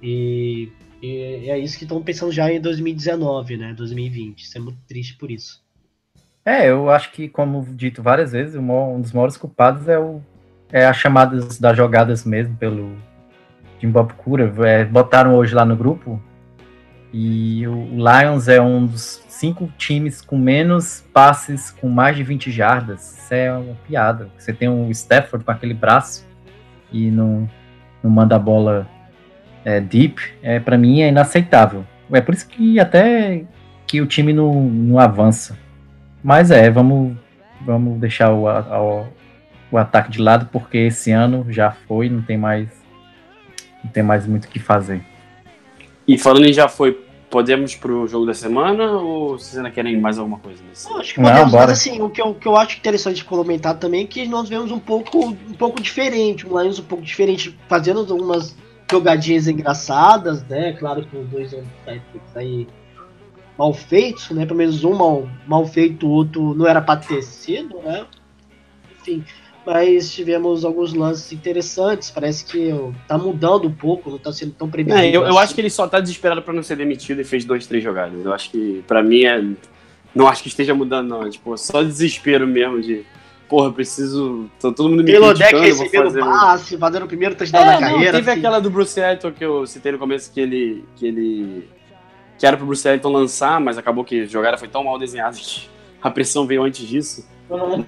e, 0.00 0.70
e 1.04 1.50
é 1.50 1.58
isso 1.58 1.76
que 1.76 1.84
estão 1.84 2.02
pensando 2.02 2.32
já 2.32 2.50
em 2.52 2.60
2019, 2.60 3.56
né? 3.56 3.74
2020. 3.74 4.42
Isso 4.42 4.56
é 4.56 4.60
muito 4.60 4.78
triste 4.86 5.16
por 5.16 5.30
isso. 5.30 5.62
É, 6.44 6.68
eu 6.68 6.90
acho 6.90 7.10
que, 7.12 7.28
como 7.28 7.64
dito 7.64 8.02
várias 8.02 8.32
vezes, 8.32 8.54
um 8.54 9.00
dos 9.00 9.12
maiores 9.12 9.36
culpados 9.36 9.88
é, 9.88 9.98
o, 9.98 10.20
é 10.70 10.86
as 10.86 10.96
chamadas 10.96 11.58
das 11.58 11.76
jogadas 11.76 12.24
mesmo 12.24 12.56
pelo, 12.56 12.96
Jim 13.80 13.90
Bob 13.90 14.14
Cura, 14.14 14.52
é, 14.66 14.84
botaram 14.84 15.34
hoje 15.34 15.54
lá 15.54 15.64
no 15.64 15.76
grupo, 15.76 16.20
e 17.12 17.66
o 17.68 17.90
Lions 17.90 18.48
é 18.48 18.60
um 18.60 18.86
dos 18.86 19.22
cinco 19.28 19.70
times 19.78 20.20
com 20.20 20.36
menos 20.36 21.04
passes 21.12 21.70
com 21.70 21.88
mais 21.88 22.16
de 22.16 22.24
20 22.24 22.50
jardas. 22.50 23.18
Isso 23.18 23.34
é 23.34 23.52
uma 23.52 23.76
piada. 23.86 24.28
Você 24.36 24.52
tem 24.52 24.68
o 24.68 24.90
Stafford 24.90 25.44
com 25.44 25.50
aquele 25.52 25.74
braço 25.74 26.26
e 26.90 27.10
não, 27.12 27.48
não 28.02 28.10
manda 28.10 28.34
a 28.34 28.38
bola 28.38 28.88
é, 29.64 29.80
deep, 29.80 30.20
é, 30.42 30.60
para 30.60 30.76
mim 30.76 31.00
é 31.00 31.08
inaceitável. 31.08 31.84
É 32.12 32.20
por 32.20 32.34
isso 32.34 32.46
que 32.46 32.78
até 32.78 33.44
que 33.86 34.00
o 34.00 34.06
time 34.06 34.32
não, 34.32 34.52
não 34.52 34.98
avança. 34.98 35.58
Mas 36.22 36.50
é, 36.50 36.70
vamos, 36.70 37.16
vamos 37.60 37.98
deixar 38.00 38.32
o, 38.32 38.46
o, 38.46 39.06
o 39.70 39.78
ataque 39.78 40.10
de 40.10 40.20
lado, 40.20 40.48
porque 40.52 40.78
esse 40.78 41.10
ano 41.10 41.46
já 41.48 41.70
foi, 41.70 42.08
não 42.08 42.22
tem 42.22 42.36
mais 42.36 42.68
não 43.82 43.90
tem 43.90 44.02
mais 44.02 44.26
muito 44.26 44.46
o 44.46 44.48
que 44.48 44.58
fazer. 44.58 45.02
E 46.08 46.16
falando 46.16 46.46
em 46.46 46.52
já 46.52 46.68
foi, 46.68 47.04
podemos 47.28 47.74
pro 47.74 48.06
jogo 48.06 48.24
da 48.24 48.32
semana 48.32 48.92
ou 48.92 49.38
vocês 49.38 49.56
ainda 49.58 49.70
querem 49.70 50.00
mais 50.00 50.18
alguma 50.18 50.38
coisa? 50.38 50.62
Nesse? 50.68 50.90
acho 50.94 51.14
que 51.14 51.20
podemos, 51.20 51.52
Não, 51.52 51.60
mas 51.60 51.70
assim, 51.70 52.00
o 52.00 52.08
que, 52.08 52.22
eu, 52.22 52.28
o 52.28 52.34
que 52.34 52.46
eu 52.46 52.56
acho 52.56 52.78
interessante 52.78 53.24
comentar 53.24 53.78
também 53.78 54.04
é 54.04 54.06
que 54.06 54.26
nós 54.26 54.48
vemos 54.48 54.70
um 54.70 54.78
pouco, 54.78 55.26
um 55.26 55.54
pouco 55.54 55.82
diferente, 55.82 56.46
um 56.46 56.58
Lions 56.60 56.78
um 56.78 56.84
pouco 56.84 57.04
diferente, 57.04 57.58
fazendo 57.68 58.00
algumas 58.00 58.56
jogadinhas 58.94 59.48
engraçadas, 59.48 60.44
né? 60.44 60.72
Claro 60.72 61.04
que 61.04 61.16
os 61.16 61.28
dois 61.28 61.50
vão 61.50 61.64
sair 62.32 62.68
mal 63.58 63.74
feitos, 63.74 64.30
né? 64.30 64.46
Pelo 64.46 64.58
menos 64.58 64.84
um 64.84 64.94
mal, 64.94 65.28
mal 65.46 65.66
feito, 65.66 66.06
o 66.06 66.10
outro 66.10 66.54
não 66.54 66.66
era 66.66 66.80
para 66.80 67.00
ter 67.00 67.22
sido, 67.22 67.80
né? 67.82 68.06
Enfim, 69.00 69.24
mas 69.66 70.12
tivemos 70.12 70.64
alguns 70.64 70.94
lances 70.94 71.32
interessantes. 71.32 72.08
Parece 72.10 72.44
que 72.44 72.70
tá 73.08 73.18
mudando 73.18 73.66
um 73.66 73.72
pouco, 73.72 74.10
não 74.10 74.18
tá 74.18 74.32
sendo 74.32 74.52
tão 74.52 74.70
previsível. 74.70 75.02
É, 75.02 75.08
eu, 75.08 75.22
eu, 75.22 75.38
acho 75.38 75.54
que 75.54 75.60
ele 75.60 75.70
só 75.70 75.88
tá 75.88 75.98
desesperado 75.98 76.40
para 76.42 76.54
não 76.54 76.62
ser 76.62 76.76
demitido 76.76 77.20
e 77.20 77.24
fez 77.24 77.44
dois, 77.44 77.66
três 77.66 77.82
jogadas. 77.82 78.24
Eu 78.24 78.32
acho 78.32 78.50
que, 78.50 78.84
para 78.86 79.02
mim, 79.02 79.24
é. 79.24 79.42
Não 80.14 80.28
acho 80.28 80.44
que 80.44 80.48
esteja 80.48 80.72
mudando, 80.72 81.08
não. 81.08 81.28
Tipo, 81.28 81.56
só 81.56 81.82
desespero 81.82 82.46
mesmo 82.46 82.80
de. 82.80 83.04
Porra, 83.48 83.72
preciso. 83.72 84.50
Tá 84.60 84.72
todo 84.72 84.88
mundo 84.88 85.04
me 85.04 85.12
Pelo 85.12 85.34
deck 85.34 85.54
recebendo 85.56 86.04
fazer... 86.04 86.20
passe, 86.20 86.78
fazendo 86.78 87.04
o 87.04 87.08
primeiro 87.08 87.34
touchdown 87.34 87.62
é, 87.62 87.66
da 87.66 87.78
carreira. 87.78 88.12
Não, 88.12 88.18
teve 88.18 88.30
assim. 88.30 88.40
aquela 88.40 88.60
do 88.60 88.70
Bruce 88.70 88.98
Elton 88.98 89.32
que 89.32 89.44
eu 89.44 89.66
citei 89.66 89.92
no 89.92 89.98
começo 89.98 90.32
que 90.32 90.40
ele. 90.40 90.84
que 90.96 91.06
ele. 91.06 91.68
que 92.38 92.46
era 92.46 92.56
pro 92.56 92.66
Bruce 92.66 92.88
Elton 92.88 93.12
lançar, 93.12 93.60
mas 93.60 93.76
acabou 93.76 94.04
que 94.04 94.22
a 94.22 94.26
jogada 94.26 94.56
foi 94.56 94.68
tão 94.68 94.84
mal 94.84 94.98
desenhada 94.98 95.36
que 95.36 95.68
a 96.02 96.10
pressão 96.10 96.46
veio 96.46 96.62
antes 96.62 96.86
disso. 96.86 97.26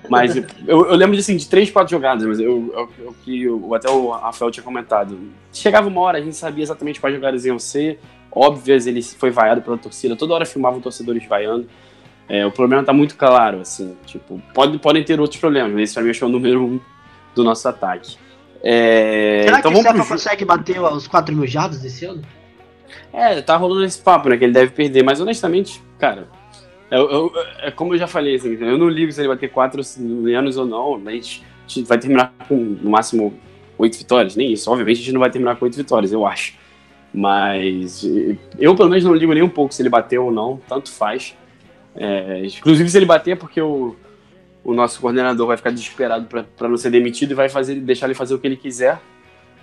Mas 0.09 0.37
eu, 0.37 0.45
eu, 0.66 0.95
lembro 0.95 1.14
de, 1.14 1.21
assim, 1.21 1.37
de 1.37 1.49
três, 1.49 1.71
quatro 1.71 1.90
jogadas, 1.90 2.25
mas 2.25 2.38
eu, 2.38 2.71
eu, 2.75 2.90
eu 3.07 3.16
que 3.25 3.47
até 3.75 3.90
o 3.90 4.11
Rafael 4.11 4.51
tinha 4.51 4.62
comentado. 4.62 5.19
Chegava 5.53 5.88
uma 5.88 6.01
hora, 6.03 6.19
a 6.19 6.21
gente 6.21 6.37
sabia 6.37 6.62
exatamente 6.62 7.01
quais 7.01 7.14
jogadas 7.14 7.45
iam 7.47 7.59
ser, 7.59 7.99
óbvias, 8.31 8.87
ele 8.87 9.03
foi 9.03 9.31
vaiado 9.31 9.62
pela 9.62 9.79
torcida, 9.79 10.14
toda 10.14 10.35
hora 10.35 10.45
filmavam 10.45 10.81
torcedores 10.81 11.27
vaiando. 11.27 11.66
É, 12.29 12.45
o 12.45 12.51
problema 12.51 12.83
tá 12.83 12.93
muito 12.93 13.17
claro, 13.17 13.61
assim. 13.61 13.97
Tipo, 14.05 14.41
pode, 14.53 14.79
podem 14.79 15.05
ter 15.05 15.21
outros 15.21 15.41
problemas, 15.41 15.73
mas 15.73 15.83
esse 15.83 15.95
pra 15.95 16.03
mim 16.03 16.11
acho 16.11 16.19
que 16.19 16.25
é 16.25 16.29
o 16.29 16.31
número 16.31 16.65
um 16.65 16.81
do 17.35 17.45
nosso 17.45 17.69
ataque. 17.69 18.17
É, 18.62 19.43
Será 19.45 19.59
então 19.61 19.73
que 19.73 19.79
o 19.79 19.93
jo- 20.03 20.09
consegue 20.09 20.45
bater 20.45 20.81
os 20.81 21.07
4 21.07 21.35
mil 21.35 21.47
jardas 21.47 21.81
desse 21.81 22.05
ano? 22.05 22.23
É, 23.12 23.41
tá 23.43 23.57
rolando 23.57 23.85
esse 23.85 23.99
papo, 24.01 24.29
né? 24.29 24.37
Que 24.37 24.45
ele 24.45 24.53
deve 24.53 24.73
perder, 24.73 25.05
mas 25.05 25.21
honestamente, 25.21 25.81
cara, 25.99 26.27
eu, 26.91 27.11
eu- 27.11 27.33
é 27.62 27.71
como 27.71 27.95
eu 27.95 27.99
já 27.99 28.07
falei, 28.09 28.35
assim, 28.37 28.55
eu 28.61 28.77
não 28.79 28.89
ligo 28.89 29.12
se 29.12 29.21
ele 29.21 29.29
bater 29.29 29.51
quatro 29.51 29.81
anos 30.37 30.57
ou 30.57 30.67
não, 30.67 30.99
mas 30.99 31.43
a 31.65 31.69
gente, 31.69 31.87
vai 31.87 31.99
terminar 31.99 32.33
com 32.49 32.57
no 32.57 32.91
máximo 32.91 33.35
oito 33.79 33.97
vitórias, 33.99 34.35
nem 34.35 34.53
isso. 34.53 34.69
Obviamente 34.71 34.97
a 34.97 35.03
gente 35.05 35.12
não 35.12 35.21
vai 35.21 35.31
terminar 35.31 35.57
com 35.57 35.65
oito 35.65 35.77
vitórias, 35.77 36.12
eu 36.12 36.27
acho. 36.27 36.55
Mas 37.15 38.05
eu 38.59 38.75
pelo 38.75 38.89
menos 38.89 39.05
não 39.05 39.15
ligo 39.15 39.33
nem 39.33 39.43
um 39.43 39.49
pouco 39.49 39.73
se 39.73 39.81
ele 39.83 39.89
bater 39.89 40.19
ou 40.19 40.31
não, 40.33 40.61
tanto 40.69 40.91
faz. 40.91 41.37
É, 41.96 42.44
inclusive 42.46 42.88
se 42.90 42.96
ele 42.96 43.06
bater 43.06 43.32
é 43.32 43.37
porque 43.37 43.61
o, 43.61 43.96
o 44.64 44.74
nosso 44.74 45.00
coordenador 45.00 45.46
vai 45.46 45.56
ficar 45.56 45.70
desesperado 45.70 46.26
para 46.26 46.68
não 46.68 46.76
ser 46.76 46.90
demitido 46.90 47.30
e 47.30 47.35
vai 47.35 47.48
fazer, 47.48 47.76
deixar 47.76 48.06
ele 48.06 48.14
fazer 48.14 48.35
o 48.35 48.38
que 48.38 48.46
ele 48.46 48.56
quiser. 48.56 49.00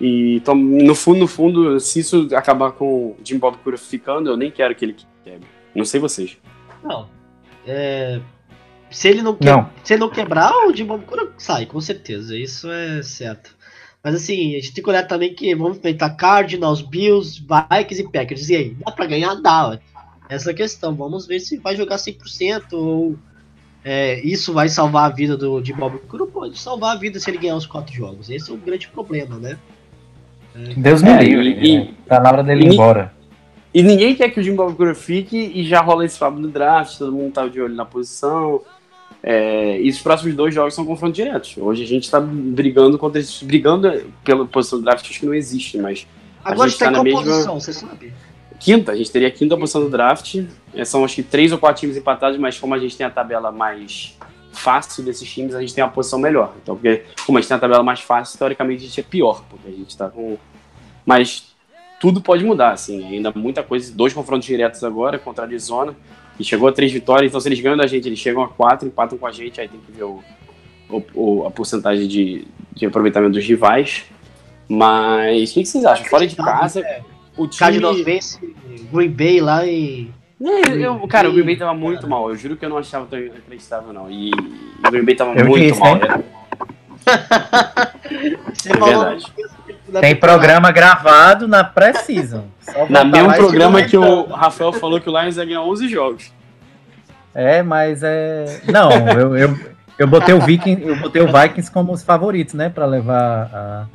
E 0.00 0.36
então, 0.36 0.54
no 0.54 0.94
fundo, 0.94 1.20
no 1.20 1.28
fundo, 1.28 1.78
se 1.78 2.00
isso 2.00 2.28
acabar 2.34 2.72
com 2.72 2.86
o 2.86 3.16
Jim 3.24 3.38
Bob 3.38 3.56
Cura 3.58 3.78
ficando, 3.78 4.28
eu 4.28 4.36
nem 4.36 4.50
quero 4.50 4.74
que 4.74 4.84
ele 4.84 4.96
quebre. 5.24 5.46
Não 5.74 5.84
sei 5.84 6.00
vocês. 6.00 6.36
Não. 6.82 7.08
É, 7.66 8.20
se, 8.90 9.08
ele 9.08 9.22
não 9.22 9.34
que- 9.36 9.44
Não. 9.46 9.70
se 9.82 9.94
ele 9.94 10.00
não 10.00 10.10
quebrar, 10.10 10.52
o 10.66 10.74
Jimbo 10.74 10.98
Cura 10.98 11.32
sai, 11.38 11.66
com 11.66 11.80
certeza. 11.80 12.36
Isso 12.36 12.68
é 12.70 13.02
certo. 13.02 13.54
Mas 14.02 14.16
assim, 14.16 14.54
a 14.54 14.60
gente 14.60 14.74
tem 14.74 14.84
que 14.84 14.90
olhar 14.90 15.04
também 15.04 15.32
que 15.32 15.54
vamos 15.54 15.78
enfrentar 15.78 16.10
Cardinals, 16.10 16.82
Bills, 16.82 17.40
Vikings 17.40 18.02
e 18.02 18.12
Packers. 18.12 18.48
E 18.50 18.56
aí, 18.56 18.76
dá 18.84 18.92
pra 18.92 19.06
ganhar? 19.06 19.34
Dá, 19.36 19.68
ué. 19.68 19.80
Essa 20.28 20.50
é 20.50 20.52
a 20.52 20.56
questão. 20.56 20.94
Vamos 20.94 21.26
ver 21.26 21.40
se 21.40 21.56
vai 21.58 21.76
jogar 21.76 21.96
100% 21.96 22.72
ou 22.72 23.16
é, 23.84 24.20
isso 24.20 24.52
vai 24.52 24.68
salvar 24.68 25.10
a 25.10 25.14
vida 25.14 25.36
do 25.36 25.60
de 25.60 25.72
Bob 25.72 25.98
Cura. 26.08 26.26
Pode 26.26 26.58
salvar 26.58 26.96
a 26.96 26.98
vida 26.98 27.18
se 27.20 27.30
ele 27.30 27.38
ganhar 27.38 27.56
os 27.56 27.66
quatro 27.66 27.94
jogos. 27.94 28.30
Esse 28.30 28.50
é 28.50 28.54
o 28.54 28.56
grande 28.56 28.88
problema, 28.88 29.36
né? 29.38 29.58
Deus 30.76 31.02
me 31.02 31.10
É, 31.10 31.22
livre. 31.22 31.48
e- 31.68 31.78
né? 31.78 31.88
Tá 32.06 32.20
na 32.20 32.30
hora 32.30 32.42
dele 32.42 32.64
ir 32.64 32.70
e- 32.70 32.74
embora. 32.74 33.12
E 33.72 33.82
ninguém 33.82 34.14
quer 34.14 34.30
que 34.30 34.38
o 34.38 34.42
Jim 34.42 34.54
Bob 34.54 34.74
Cura 34.76 34.94
fique 34.94 35.36
e 35.36 35.64
já 35.66 35.80
rola 35.80 36.04
esse 36.04 36.16
papo 36.18 36.38
no 36.38 36.46
draft, 36.48 36.96
todo 36.96 37.10
mundo 37.12 37.32
tá 37.32 37.46
de 37.48 37.60
olho 37.60 37.74
na 37.74 37.84
posição. 37.84 38.62
É, 39.20 39.80
e 39.80 39.88
os 39.90 39.98
próximos 40.00 40.34
dois 40.34 40.54
jogos 40.54 40.74
são 40.74 40.84
confrontos 40.84 41.16
diretos. 41.16 41.56
Hoje 41.58 41.82
a 41.82 41.86
gente 41.86 42.08
tá 42.10 42.20
brigando 42.20 42.96
contra 42.98 43.20
esses. 43.20 43.42
Brigando 43.42 43.90
pela 44.22 44.46
posição 44.46 44.78
do 44.78 44.84
draft, 44.84 45.04
acho 45.10 45.18
que 45.18 45.26
não 45.26 45.34
existe, 45.34 45.76
mas 45.78 46.06
Agora 46.44 46.68
gente 46.68 46.74
está 46.74 46.84
tá 46.86 46.92
em 46.92 46.94
na 46.98 47.02
mesma- 47.02 47.22
posição, 47.22 47.58
você 47.58 47.72
sabe? 47.72 48.12
Quinta, 48.64 48.92
a 48.92 48.96
gente 48.96 49.10
teria 49.10 49.28
a 49.28 49.30
quinta 49.30 49.56
posição 49.56 49.82
do 49.82 49.90
draft. 49.90 50.42
É, 50.74 50.84
são 50.84 51.04
acho 51.04 51.16
que 51.16 51.22
três 51.22 51.52
ou 51.52 51.58
quatro 51.58 51.80
times 51.80 51.96
empatados, 51.96 52.38
mas 52.38 52.58
como 52.58 52.74
a 52.74 52.78
gente 52.78 52.96
tem 52.96 53.06
a 53.06 53.10
tabela 53.10 53.52
mais 53.52 54.16
fácil 54.52 55.04
desses 55.04 55.30
times, 55.30 55.54
a 55.54 55.60
gente 55.60 55.74
tem 55.74 55.82
uma 55.84 55.90
posição 55.90 56.18
melhor. 56.18 56.54
Então, 56.62 56.74
porque, 56.76 57.02
como 57.26 57.36
a 57.36 57.40
gente 57.40 57.48
tem 57.48 57.56
a 57.56 57.60
tabela 57.60 57.82
mais 57.82 58.00
fácil, 58.00 58.38
teoricamente 58.38 58.84
a 58.84 58.86
gente 58.86 59.00
é 59.00 59.02
pior, 59.02 59.44
porque 59.50 59.68
a 59.68 59.72
gente 59.72 59.96
tá 59.96 60.08
com. 60.08 60.36
Mas 61.04 61.54
tudo 62.00 62.20
pode 62.20 62.44
mudar, 62.44 62.72
assim. 62.72 63.04
Ainda 63.06 63.32
muita 63.34 63.62
coisa. 63.62 63.92
Dois 63.92 64.12
confrontos 64.12 64.46
diretos 64.46 64.82
agora 64.82 65.18
contra 65.18 65.44
a 65.44 65.46
Arizona. 65.46 65.94
E 66.38 66.42
chegou 66.44 66.68
a 66.68 66.72
três 66.72 66.90
vitórias, 66.90 67.30
então 67.30 67.40
se 67.40 67.46
eles 67.48 67.60
ganham 67.60 67.76
da 67.76 67.86
gente, 67.86 68.08
eles 68.08 68.18
chegam 68.18 68.42
a 68.42 68.48
quatro, 68.48 68.88
empatam 68.88 69.16
com 69.16 69.26
a 69.26 69.30
gente, 69.30 69.60
aí 69.60 69.68
tem 69.68 69.78
que 69.78 69.92
ver 69.92 70.02
o, 70.02 70.20
o- 71.14 71.46
a 71.46 71.50
porcentagem 71.50 72.08
de, 72.08 72.44
de 72.74 72.86
aproveitamento 72.86 73.34
dos 73.34 73.44
rivais. 73.44 74.04
Mas 74.68 75.50
o 75.50 75.54
que, 75.54 75.60
que 75.62 75.68
vocês 75.68 75.84
acham? 75.84 76.04
Fora 76.06 76.26
de 76.26 76.34
casa, 76.34 76.80
o 77.36 77.46
time. 77.46 77.58
Cardinals 77.58 78.00
vence 78.00 78.53
Green 78.92 79.10
Bay 79.10 79.40
lá 79.40 79.66
e. 79.66 80.10
É, 80.40 80.72
eu- 80.86 81.06
cara, 81.08 81.28
o 81.28 81.32
Green 81.32 81.44
Bay 81.44 81.56
tava 81.56 81.74
muito 81.74 82.08
mal. 82.08 82.28
Eu 82.28 82.36
juro 82.36 82.56
que 82.56 82.64
eu 82.64 82.68
não 82.68 82.78
achava 82.78 83.06
tão 83.06 83.18
inacreditável, 83.18 83.92
não. 83.92 84.10
E 84.10 84.30
o 84.30 84.90
Green 84.90 85.04
Bay 85.04 85.14
tava 85.14 85.32
Eu 85.34 85.46
muito 85.46 85.64
disse, 85.64 85.80
mal. 85.80 85.96
hein? 85.96 86.02
Você 88.54 88.70
É 88.72 88.76
verdade. 88.76 89.26
da 89.88 90.00
Tem 90.00 90.16
programa 90.16 90.70
gravado 90.70 91.46
na 91.46 91.62
pré-season. 91.62 92.44
Na 92.88 93.04
mesmo 93.04 93.30
e 93.32 93.36
programa 93.36 93.82
que 93.82 93.96
o. 93.96 94.24
Rafael 94.26 94.72
falou 94.72 95.00
que 95.00 95.08
o 95.08 95.20
Lions 95.20 95.36
ia 95.36 95.44
ganhar 95.44 95.62
11 95.62 95.88
jogos. 95.88 96.32
É, 97.34 97.62
mas 97.62 98.02
é. 98.02 98.60
Não, 98.72 98.90
eu, 99.08 99.36
eu, 99.36 99.58
eu, 99.98 100.06
botei 100.06 100.34
o 100.34 100.40
Viking, 100.40 100.78
eu 100.80 100.96
botei 100.96 101.20
o 101.20 101.26
Vikings 101.26 101.70
como 101.70 101.92
os 101.92 102.02
favoritos, 102.02 102.54
né? 102.54 102.68
Pra 102.70 102.86
levar 102.86 103.50
a, 103.52 103.86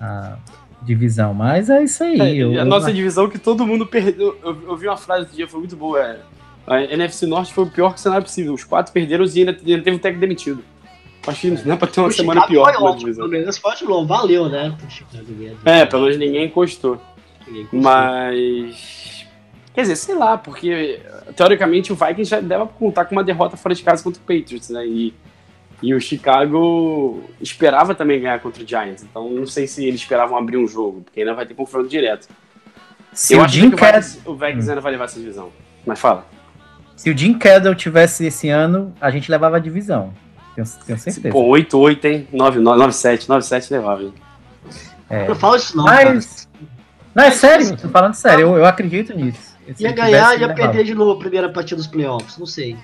a 0.00 0.36
divisão. 0.84 1.32
Mas 1.34 1.68
é 1.70 1.82
isso 1.82 2.02
aí. 2.04 2.20
É, 2.20 2.34
eu- 2.34 2.50
a 2.50 2.54
eu- 2.56 2.64
nossa 2.64 2.92
divisão 2.92 3.28
que 3.28 3.38
todo 3.38 3.66
mundo 3.66 3.86
perdeu. 3.86 4.36
Eu, 4.42 4.56
eu 4.68 4.76
vi 4.76 4.86
uma 4.88 4.96
frase 4.96 5.26
esse 5.26 5.36
dia, 5.36 5.48
foi 5.48 5.60
muito 5.60 5.76
boa. 5.76 6.00
É, 6.00 6.18
a 6.66 6.82
NFC 6.82 7.26
Norte 7.26 7.52
foi 7.52 7.64
o 7.64 7.70
pior 7.70 7.96
cenário 7.98 8.24
possível. 8.24 8.54
Os 8.54 8.64
quatro 8.64 8.92
perderam 8.92 9.24
e 9.24 9.38
ainda, 9.40 9.50
ainda 9.52 9.82
teve 9.82 9.96
um 9.96 9.98
técnico 9.98 10.20
demitido. 10.20 10.64
Acho 11.26 11.40
que 11.40 11.50
não 11.50 11.74
é 11.74 11.76
pra 11.76 11.88
ter 11.88 12.00
uma 12.00 12.08
O 12.08 12.12
semana 12.12 12.42
Chicago 12.42 12.52
pior 12.52 12.74
foi 12.74 12.82
ótimo, 12.82 12.98
divisão. 13.00 13.28
Pelo 13.28 13.40
menos 13.40 13.56
foi 13.58 13.70
ótimo, 13.72 14.06
valeu, 14.06 14.48
né? 14.48 14.76
É, 15.64 15.86
pelo 15.86 16.02
menos 16.02 16.18
ninguém 16.18 16.44
encostou. 16.46 17.00
Ninguém 17.46 17.64
conseguiu. 17.64 17.82
Mas. 17.82 19.24
Quer 19.74 19.80
dizer, 19.82 19.96
sei 19.96 20.14
lá, 20.14 20.38
porque 20.38 21.00
teoricamente 21.34 21.92
o 21.92 21.96
Vikings 21.96 22.30
já 22.30 22.40
deve 22.40 22.66
contar 22.78 23.06
com 23.06 23.14
uma 23.16 23.24
derrota 23.24 23.56
fora 23.56 23.74
de 23.74 23.82
casa 23.82 24.04
contra 24.04 24.20
o 24.20 24.24
Patriots, 24.24 24.70
né? 24.70 24.86
E, 24.86 25.12
e 25.84 25.94
o 25.94 26.00
Chicago 26.00 27.22
esperava 27.40 27.94
também 27.94 28.20
ganhar 28.20 28.40
contra 28.40 28.62
o 28.62 28.66
Giants. 28.66 29.02
Então 29.02 29.28
não 29.28 29.46
sei 29.46 29.66
se 29.66 29.84
eles 29.86 30.00
esperavam 30.00 30.38
abrir 30.38 30.56
um 30.56 30.66
jogo, 30.66 31.02
porque 31.02 31.20
ainda 31.20 31.34
vai 31.34 31.44
ter 31.44 31.52
confronto 31.54 31.88
direto. 31.88 32.26
Se 33.12 33.34
Eu 33.34 33.40
o 33.40 33.42
acho 33.44 33.54
Jim 33.54 33.70
que 33.70 33.76
Vikings, 33.76 34.20
o 34.24 34.34
Vikings 34.34 34.70
ainda 34.70 34.80
vai 34.80 34.92
levar 34.92 35.04
essa 35.04 35.20
divisão. 35.20 35.50
Mas 35.86 36.00
fala. 36.00 36.26
Se 36.96 37.10
o 37.10 37.16
Jim 37.16 37.34
Cadell 37.34 37.74
tivesse 37.74 38.24
esse 38.24 38.48
ano, 38.48 38.94
a 39.00 39.10
gente 39.10 39.30
levava 39.30 39.56
a 39.56 39.60
divisão. 39.60 40.12
Tenho, 40.54 40.66
tenho 40.86 40.98
certeza. 40.98 41.30
Pô, 41.30 41.50
8-8, 41.50 42.04
hein? 42.06 42.28
9-7, 42.32 43.26
9-7 43.26 43.70
levava, 43.70 44.02
hein? 44.04 44.14
É. 45.10 45.28
Não 45.28 45.34
fala 45.34 45.56
isso 45.56 45.76
não, 45.76 45.84
cara. 45.84 46.14
Mas. 46.14 46.48
Não, 47.14 47.24
é 47.24 47.30
sério, 47.30 47.76
tô 47.76 47.88
falando 47.88 48.14
sério, 48.14 48.48
eu, 48.48 48.56
eu 48.56 48.64
acredito 48.64 49.14
nisso. 49.14 49.54
Se 49.74 49.82
Ia 49.82 49.92
ganhar, 49.92 50.06
tivesse, 50.08 50.32
ia 50.40 50.46
levava. 50.48 50.54
perder 50.54 50.84
de 50.84 50.94
novo 50.94 51.12
a 51.12 51.18
primeira 51.18 51.48
partida 51.48 51.76
dos 51.76 51.86
playoffs, 51.86 52.38
não 52.38 52.46
sei. 52.46 52.76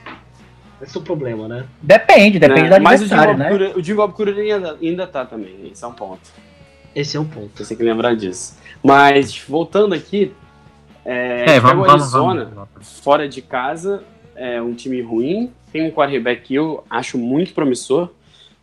Esse 0.82 0.96
é 0.96 1.00
o 1.00 1.02
problema, 1.02 1.46
né? 1.46 1.66
Depende, 1.82 2.38
depende 2.38 2.68
Né? 2.70 2.78
do 2.78 2.82
Mas 2.82 3.02
o 3.02 3.08
Bob 3.08 3.36
né? 3.36 3.48
Cura- 3.50 3.72
o 3.76 3.82
Jim 3.82 3.94
Bob 3.94 4.12
Cura 4.14 4.32
ainda, 4.34 4.76
ainda 4.80 5.06
tá 5.06 5.24
também. 5.26 5.70
Esse 5.72 5.84
é 5.84 5.86
um 5.88 5.92
ponto. 5.92 6.20
Esse 6.94 7.16
é 7.16 7.20
o 7.20 7.24
ponto. 7.24 7.50
Você 7.56 7.68
tem 7.68 7.76
que 7.76 7.82
lembrar 7.82 8.14
disso. 8.16 8.56
Mas, 8.82 9.38
voltando 9.38 9.94
aqui, 9.94 10.32
é, 11.04 11.42
É, 11.42 11.44
pega 11.44 11.60
vamos, 11.60 11.84
o 11.84 11.86
vamos, 11.86 12.02
Arizona, 12.02 12.44
vamos. 12.54 13.00
fora 13.02 13.28
de 13.28 13.42
casa, 13.42 14.02
é 14.34 14.60
um 14.60 14.74
time 14.74 15.00
ruim, 15.02 15.52
tem 15.72 15.82
um 15.86 15.90
quarterback 15.90 16.42
que 16.42 16.54
eu 16.54 16.82
acho 16.88 17.16
muito 17.18 17.52
promissor, 17.52 18.08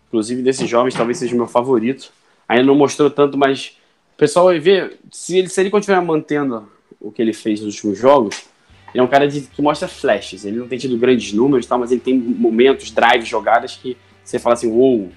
inclusive 0.08 0.42
desses 0.42 0.68
jovens 0.70 0.96
talvez 0.96 1.18
seja 1.18 1.34
o 1.34 1.38
meu 1.38 1.48
favorito. 1.48 2.12
Ainda 2.50 2.64
não 2.64 2.76
mostrou 2.76 3.10
tanto, 3.10 3.38
mas 3.38 3.78
o 4.16 4.18
pessoal 4.18 4.46
vai 4.46 4.60
ver, 4.60 4.98
se 5.12 5.38
ele, 5.38 5.50
se 5.50 5.60
ele 5.62 5.70
continuar 5.70 6.02
mantendo 6.02 6.68
o 7.00 7.12
que 7.12 7.22
ele 7.22 7.34
fez 7.34 7.62
nos 7.62 7.76
últimos 7.76 8.00
jogos, 8.00 8.46
ele 8.94 9.02
é 9.02 9.04
um 9.04 9.08
cara 9.08 9.28
de- 9.28 9.42
que 9.42 9.62
mostra 9.62 9.88
flashes, 9.88 10.46
ele 10.46 10.58
não 10.58 10.68
tem 10.68 10.78
tido 10.78 10.98
grandes 10.98 11.34
números, 11.34 11.66
tal, 11.66 11.80
mas 11.80 11.92
ele 11.92 12.02
tem 12.02 12.18
momentos, 12.18 12.92
drives, 12.92 13.28
jogadas 13.28 13.76
que 13.76 13.98
você 14.24 14.40
fala 14.40 14.54
assim, 14.54 14.68
uou, 14.68 15.12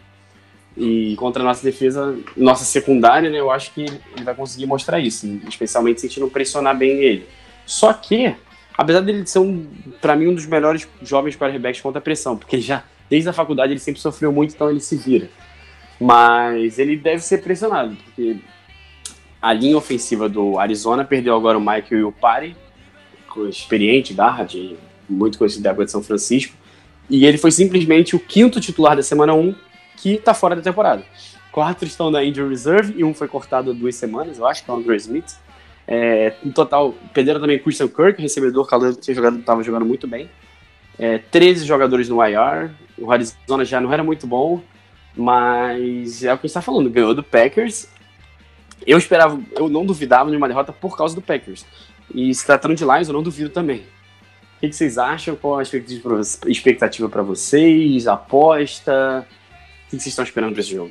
e 0.76 1.14
contra 1.16 1.42
a 1.42 1.44
nossa 1.44 1.62
defesa, 1.62 2.16
nossa 2.36 2.64
secundária, 2.64 3.28
né, 3.28 3.38
eu 3.38 3.50
acho 3.50 3.72
que 3.72 3.82
ele 3.82 4.24
vai 4.24 4.34
conseguir 4.34 4.66
mostrar 4.66 5.00
isso, 5.00 5.26
especialmente 5.48 6.00
se 6.00 6.06
a 6.06 6.08
gente 6.08 6.20
não 6.20 6.28
pressionar 6.28 6.76
bem 6.76 7.02
ele. 7.02 7.26
Só 7.66 7.92
que, 7.92 8.34
apesar 8.76 9.00
dele 9.00 9.26
ser, 9.26 9.40
um, 9.40 9.66
para 10.00 10.14
mim, 10.16 10.28
um 10.28 10.34
dos 10.34 10.46
melhores 10.46 10.88
jovens 11.02 11.36
quarterbacks 11.36 11.80
contra 11.80 11.98
a 11.98 12.02
pressão, 12.02 12.36
porque 12.36 12.60
já, 12.60 12.84
desde 13.08 13.28
a 13.28 13.32
faculdade, 13.32 13.72
ele 13.72 13.80
sempre 13.80 14.00
sofreu 14.00 14.32
muito, 14.32 14.54
então 14.54 14.70
ele 14.70 14.80
se 14.80 14.96
vira. 14.96 15.28
Mas 16.00 16.78
ele 16.78 16.96
deve 16.96 17.22
ser 17.22 17.42
pressionado, 17.42 17.96
porque 17.96 18.36
a 19.42 19.52
linha 19.52 19.76
ofensiva 19.76 20.28
do 20.28 20.58
Arizona 20.58 21.04
perdeu 21.04 21.34
agora 21.36 21.58
o 21.58 21.60
Michael 21.60 22.00
e 22.00 22.04
o 22.04 22.12
Pari, 22.12 22.56
experiente, 23.48 24.12
garra, 24.12 24.44
de, 24.44 24.76
muito 25.08 25.38
conhecido 25.38 25.62
da 25.62 25.70
água 25.70 25.84
de 25.84 25.90
São 25.90 26.02
Francisco, 26.02 26.54
e 27.08 27.26
ele 27.26 27.38
foi 27.38 27.50
simplesmente 27.50 28.14
o 28.14 28.20
quinto 28.20 28.60
titular 28.60 28.96
da 28.96 29.02
semana 29.02 29.34
1 29.34 29.54
que 29.96 30.16
tá 30.16 30.32
fora 30.32 30.56
da 30.56 30.62
temporada. 30.62 31.04
Quatro 31.52 31.86
estão 31.86 32.10
na 32.10 32.24
injury 32.24 32.48
reserve 32.48 32.94
e 32.96 33.04
um 33.04 33.12
foi 33.12 33.26
cortado 33.26 33.70
há 33.70 33.74
duas 33.74 33.96
semanas, 33.96 34.38
eu 34.38 34.46
acho, 34.46 34.64
que 34.64 34.70
é 34.70 34.74
o 34.74 34.76
Andre 34.76 34.96
Smith. 34.96 35.36
É, 35.86 36.34
no 36.44 36.52
total, 36.52 36.94
perderam 37.12 37.40
também 37.40 37.58
Christian 37.58 37.88
Kirk, 37.88 38.22
recebedor, 38.22 38.66
que 38.66 39.10
estava 39.10 39.62
jogando 39.62 39.84
muito 39.84 40.06
bem. 40.06 40.30
É, 40.96 41.18
13 41.18 41.64
jogadores 41.64 42.08
no 42.08 42.24
IR, 42.24 42.70
o 42.96 43.10
Arizona 43.10 43.64
já 43.64 43.80
não 43.80 43.92
era 43.92 44.04
muito 44.04 44.26
bom, 44.26 44.62
mas 45.16 46.22
é 46.22 46.32
o 46.32 46.36
que 46.36 46.46
a 46.46 46.46
gente 46.46 46.46
está 46.46 46.62
falando, 46.62 46.88
ganhou 46.88 47.14
do 47.14 47.22
Packers. 47.22 47.88
Eu 48.86 48.96
esperava, 48.96 49.40
eu 49.56 49.68
não 49.68 49.84
duvidava 49.84 50.30
de 50.30 50.36
uma 50.36 50.46
derrota 50.46 50.72
por 50.72 50.96
causa 50.96 51.14
do 51.14 51.20
Packers. 51.20 51.66
E 52.14 52.34
se 52.34 52.44
tratando 52.46 52.74
de 52.74 52.84
Lions, 52.84 53.08
eu 53.08 53.14
não 53.14 53.22
duvido 53.22 53.50
também. 53.50 53.78
O 53.78 54.60
que, 54.60 54.68
que 54.68 54.76
vocês 54.76 54.98
acham? 54.98 55.34
Qual 55.36 55.58
a 55.58 55.62
expectativa 55.62 57.08
para 57.08 57.22
vocês? 57.22 58.06
Aposta? 58.06 59.26
O 59.86 59.90
que 59.90 59.90
vocês 59.96 60.06
estão 60.06 60.24
esperando 60.24 60.52
para 60.52 60.60
esse 60.60 60.70
jogo? 60.74 60.90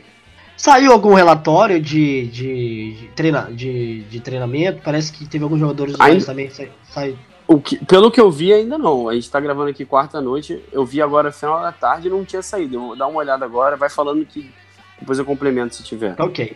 Saiu 0.57 0.91
algum 0.91 1.13
relatório 1.13 1.79
de, 1.79 2.27
de, 2.27 2.93
de, 2.95 3.07
treina, 3.15 3.43
de, 3.51 4.01
de 4.03 4.19
treinamento? 4.19 4.81
Parece 4.83 5.11
que 5.13 5.25
teve 5.27 5.43
alguns 5.43 5.59
jogadores 5.59 5.95
do 5.95 6.03
Ainda- 6.03 6.25
também. 6.25 6.49
Sai, 6.49 6.69
sai- 6.83 7.15
O 7.47 7.61
que, 7.61 7.77
pelo 7.85 8.11
que 8.11 8.19
eu 8.19 8.29
vi, 8.29 8.51
ainda 8.51 8.77
não. 8.77 9.07
A 9.07 9.13
gente 9.13 9.29
tá 9.31 9.39
gravando 9.39 9.69
aqui 9.69 9.85
quarta-noite. 9.85 10.61
Eu 10.71 10.85
vi 10.85 11.01
agora 11.01 11.31
final 11.31 11.61
da 11.61 11.71
tarde 11.71 12.07
e 12.07 12.11
não 12.11 12.25
tinha 12.25 12.41
saído. 12.41 12.75
Eu 12.75 12.81
vou 12.81 12.95
dar 12.97 13.07
uma 13.07 13.19
olhada 13.19 13.45
agora, 13.45 13.77
vai 13.77 13.89
falando 13.89 14.25
que 14.25 14.51
depois 14.99 15.17
eu 15.17 15.23
complemento 15.25 15.75
se 15.75 15.83
tiver. 15.83 16.15
Ok. 16.19 16.55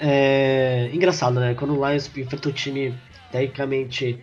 É... 0.00 0.88
Engraçado, 0.92 1.38
né? 1.38 1.54
Quando 1.54 1.78
o 1.78 1.86
Lions 1.88 2.10
enfrenta 2.16 2.48
um 2.48 2.52
time 2.52 2.94
tecnicamente 3.32 4.18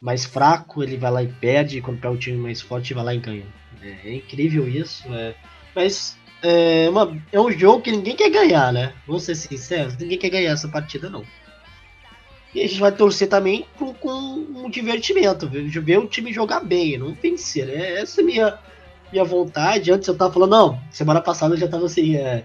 mais 0.00 0.24
fraco, 0.24 0.82
ele 0.82 0.96
vai 0.96 1.10
lá 1.10 1.22
e 1.22 1.28
perde. 1.28 1.80
Quando 1.80 2.00
pega 2.00 2.14
um 2.14 2.18
time 2.18 2.36
mais 2.36 2.60
forte, 2.60 2.94
vai 2.94 3.04
lá 3.04 3.14
e 3.14 3.18
ganha. 3.18 3.46
É, 3.82 4.10
é 4.10 4.14
incrível 4.14 4.68
isso. 4.68 5.12
É... 5.12 5.34
Mas 5.74 6.16
é, 6.42 6.88
uma... 6.88 7.20
é 7.32 7.40
um 7.40 7.50
jogo 7.50 7.82
que 7.82 7.90
ninguém 7.90 8.14
quer 8.14 8.30
ganhar, 8.30 8.72
né? 8.72 8.92
Vamos 9.06 9.24
ser 9.24 9.34
sinceros, 9.34 9.96
ninguém 9.96 10.18
quer 10.18 10.30
ganhar 10.30 10.52
essa 10.52 10.68
partida, 10.68 11.10
não. 11.10 11.24
E 12.54 12.60
a 12.62 12.66
gente 12.66 12.80
vai 12.80 12.90
torcer 12.90 13.28
também 13.28 13.64
com, 13.78 13.94
com 13.94 14.10
um 14.10 14.68
divertimento, 14.68 15.48
ver, 15.48 15.68
ver 15.68 15.98
o 15.98 16.08
time 16.08 16.32
jogar 16.32 16.60
bem, 16.60 16.98
não 16.98 17.14
vencer. 17.14 17.68
É 17.68 18.00
essa 18.00 18.20
é 18.20 18.24
a 18.24 18.26
minha, 18.26 18.58
minha 19.12 19.24
vontade. 19.24 19.92
Antes 19.92 20.08
eu 20.08 20.16
tava 20.16 20.32
falando, 20.32 20.50
não, 20.50 20.80
semana 20.90 21.20
passada 21.20 21.54
eu 21.54 21.58
já 21.58 21.68
tava 21.68 21.86
assim, 21.86 22.16
é, 22.16 22.44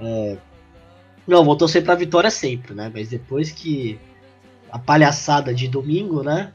é, 0.00 0.38
não, 1.26 1.44
vou 1.44 1.56
torcer 1.56 1.84
pra 1.84 1.94
vitória 1.94 2.30
sempre, 2.30 2.72
né? 2.72 2.90
Mas 2.92 3.10
depois 3.10 3.50
que 3.52 4.00
a 4.70 4.78
palhaçada 4.78 5.54
de 5.54 5.68
domingo, 5.68 6.22
né? 6.22 6.54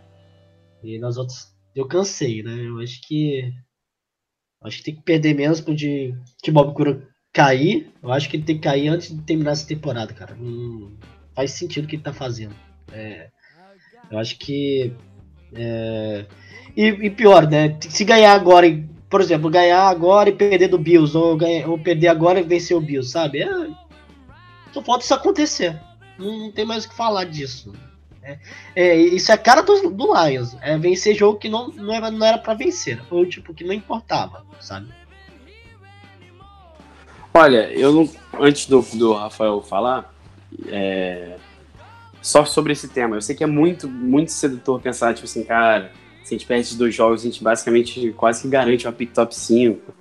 E 0.83 0.99
nós 0.99 1.17
outros, 1.17 1.53
eu 1.75 1.87
cansei, 1.87 2.43
né? 2.43 2.67
Eu 2.67 2.79
acho 2.79 3.01
que 3.01 3.51
acho 4.61 4.77
que 4.77 4.83
tem 4.83 4.95
que 4.95 5.01
perder 5.01 5.33
menos 5.33 5.59
pro 5.59 5.75
de 5.75 6.15
que 6.41 6.51
Bob 6.51 6.73
Cura 6.73 7.07
cair. 7.33 7.91
Eu 8.01 8.11
acho 8.11 8.29
que 8.29 8.37
ele 8.37 8.43
tem 8.43 8.55
que 8.55 8.61
cair 8.61 8.87
antes 8.87 9.13
de 9.13 9.21
terminar 9.23 9.51
essa 9.51 9.67
temporada, 9.67 10.13
cara. 10.13 10.35
Hum, 10.39 10.95
faz 11.35 11.51
sentido 11.51 11.85
o 11.85 11.87
que 11.87 11.95
ele 11.95 12.03
tá 12.03 12.13
fazendo. 12.13 12.55
É, 12.91 13.29
eu 14.11 14.19
acho 14.19 14.37
que. 14.37 14.93
É, 15.53 16.25
e, 16.75 16.87
e, 16.87 17.09
pior, 17.09 17.49
né? 17.49 17.77
Se 17.81 18.05
ganhar 18.05 18.33
agora, 18.33 18.67
por 19.09 19.21
exemplo, 19.21 19.49
ganhar 19.49 19.87
agora 19.87 20.29
e 20.29 20.33
perder 20.33 20.67
do 20.67 20.77
Bills, 20.77 21.17
ou, 21.17 21.35
ganhar, 21.35 21.67
ou 21.67 21.77
perder 21.77 22.07
agora 22.07 22.39
e 22.39 22.43
vencer 22.43 22.77
o 22.77 22.81
Bills, 22.81 23.11
sabe? 23.11 23.41
É, 23.41 23.47
só 24.71 24.81
falta 24.83 25.03
isso 25.03 25.13
acontecer. 25.13 25.79
Não, 26.17 26.39
não, 26.39 26.51
tem 26.51 26.65
mais 26.65 26.85
o 26.85 26.89
que 26.89 26.95
falar 26.95 27.25
disso. 27.25 27.73
É, 28.23 28.37
é, 28.75 28.95
isso 28.95 29.31
é 29.31 29.35
a 29.35 29.37
cara 29.37 29.61
do, 29.61 29.89
do 29.89 30.13
Lions. 30.13 30.55
É 30.61 30.77
vencer 30.77 31.15
jogo 31.15 31.37
que 31.37 31.49
não, 31.49 31.67
não, 31.69 31.93
era, 31.93 32.09
não 32.09 32.25
era 32.25 32.37
pra 32.37 32.53
vencer. 32.53 33.01
Ou 33.09 33.25
tipo, 33.25 33.53
que 33.53 33.63
não 33.63 33.73
importava, 33.73 34.45
sabe? 34.59 34.87
Olha, 37.33 37.71
eu 37.71 37.91
não. 37.91 38.09
Antes 38.39 38.67
do, 38.67 38.81
do 38.93 39.13
Rafael 39.13 39.61
falar, 39.61 40.13
é, 40.67 41.37
só 42.21 42.45
sobre 42.45 42.73
esse 42.73 42.87
tema. 42.87 43.15
Eu 43.15 43.21
sei 43.21 43.35
que 43.35 43.43
é 43.43 43.47
muito, 43.47 43.87
muito 43.87 44.31
sedutor 44.31 44.79
pensar, 44.79 45.13
tipo 45.13 45.25
assim, 45.25 45.43
cara, 45.43 45.91
se 46.23 46.33
a 46.33 46.37
gente 46.37 46.47
perde 46.47 46.77
dois 46.77 46.95
jogos, 46.95 47.21
a 47.21 47.25
gente 47.25 47.43
basicamente 47.43 48.13
quase 48.13 48.41
que 48.41 48.47
garante 48.47 48.87
uma 48.87 48.93
pick 48.93 49.11
top 49.11 49.35
5. 49.35 49.93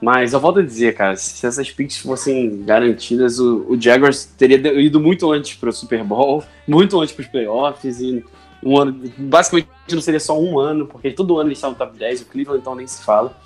Mas 0.00 0.32
eu 0.32 0.38
volto 0.38 0.60
a 0.60 0.62
dizer, 0.62 0.94
cara, 0.94 1.16
se 1.16 1.44
essas 1.44 1.70
picks 1.70 1.98
fossem 1.98 2.62
garantidas, 2.64 3.38
o, 3.38 3.66
o 3.68 3.80
Jaguars 3.80 4.24
teria 4.24 4.56
ido 4.80 5.00
muito 5.00 5.30
antes 5.32 5.56
para 5.56 5.70
o 5.70 5.72
Super 5.72 6.04
Bowl, 6.04 6.44
muito 6.66 7.00
antes 7.00 7.14
para 7.14 7.22
os 7.22 7.28
playoffs, 7.28 8.00
e 8.00 8.24
um 8.62 8.78
ano, 8.78 9.00
basicamente 9.18 9.68
não 9.90 10.00
seria 10.00 10.20
só 10.20 10.38
um 10.38 10.58
ano, 10.58 10.86
porque 10.86 11.10
todo 11.10 11.38
ano 11.38 11.48
eles 11.48 11.58
estavam 11.58 11.72
no 11.74 11.78
top 11.78 11.98
10, 11.98 12.22
o 12.22 12.24
Cleveland 12.26 12.60
então 12.60 12.74
nem 12.74 12.86
se 12.86 13.02
fala. 13.04 13.36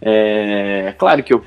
É 0.00 0.94
claro 0.98 1.22
que 1.22 1.32
eu 1.32 1.42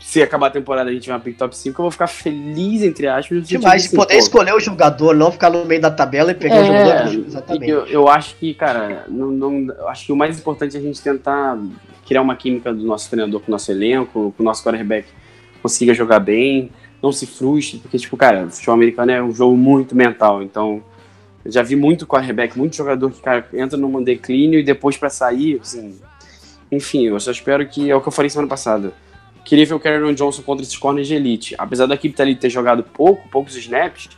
se 0.00 0.22
acabar 0.22 0.48
a 0.48 0.50
temporada 0.50 0.90
a 0.90 0.92
gente 0.92 1.02
tiver 1.02 1.14
uma 1.14 1.20
pick 1.20 1.36
top 1.36 1.56
5, 1.56 1.80
eu 1.80 1.84
vou 1.84 1.90
ficar 1.90 2.06
feliz, 2.06 2.82
entre 2.82 3.06
aspas. 3.06 3.46
Demais, 3.46 3.84
de 3.84 3.96
poder 3.96 4.16
escolher 4.16 4.54
o 4.54 4.58
jogador, 4.58 5.14
não 5.14 5.30
ficar 5.30 5.50
no 5.50 5.64
meio 5.64 5.80
da 5.80 5.90
tabela 5.90 6.32
e 6.32 6.34
pegar 6.34 6.56
é, 6.56 6.62
o 6.62 6.66
jogador. 6.66 7.26
Exatamente. 7.26 7.70
Eu, 7.70 7.86
eu 7.86 8.08
acho 8.08 8.34
que, 8.36 8.54
cara, 8.54 9.04
não, 9.08 9.30
não, 9.30 9.88
acho 9.88 10.06
que 10.06 10.12
o 10.12 10.16
mais 10.16 10.38
importante 10.38 10.76
é 10.76 10.80
a 10.80 10.82
gente 10.82 11.00
tentar 11.00 11.56
criar 12.10 12.22
uma 12.22 12.34
química 12.34 12.74
do 12.74 12.82
nosso 12.82 13.08
treinador 13.08 13.40
com 13.40 13.46
o 13.46 13.52
nosso 13.52 13.70
elenco, 13.70 14.34
com 14.36 14.42
o 14.42 14.44
nosso 14.44 14.64
quarterback 14.64 15.06
consiga 15.62 15.94
jogar 15.94 16.18
bem, 16.18 16.72
não 17.00 17.12
se 17.12 17.24
frustre, 17.24 17.78
porque, 17.78 17.98
tipo, 17.98 18.16
cara, 18.16 18.46
o 18.46 18.50
futebol 18.50 18.74
americano 18.74 19.12
é 19.12 19.22
um 19.22 19.32
jogo 19.32 19.56
muito 19.56 19.94
mental, 19.94 20.42
então 20.42 20.82
eu 21.44 21.52
já 21.52 21.62
vi 21.62 21.76
muito 21.76 22.08
quarterback, 22.08 22.58
muito 22.58 22.74
jogador 22.74 23.12
que, 23.12 23.20
cara, 23.20 23.46
entra 23.52 23.78
num 23.78 24.02
declínio 24.02 24.58
e 24.58 24.64
depois 24.64 24.96
para 24.96 25.08
sair, 25.08 25.60
assim, 25.62 26.00
enfim, 26.72 27.06
eu 27.06 27.20
só 27.20 27.30
espero 27.30 27.64
que, 27.68 27.88
é 27.88 27.94
o 27.94 28.00
que 28.00 28.08
eu 28.08 28.12
falei 28.12 28.28
semana 28.28 28.48
passada, 28.48 28.92
queria 29.44 29.64
ver 29.64 29.74
o 29.74 29.78
Cameron 29.78 30.12
Johnson 30.12 30.42
contra 30.42 30.64
esses 30.64 30.76
corners 30.76 31.06
de 31.06 31.14
elite. 31.14 31.54
Apesar 31.58 31.86
da 31.86 31.94
equipe 31.94 32.20
ali 32.20 32.34
ter 32.34 32.50
jogado 32.50 32.82
pouco, 32.82 33.28
poucos 33.28 33.54
snaps, 33.54 34.08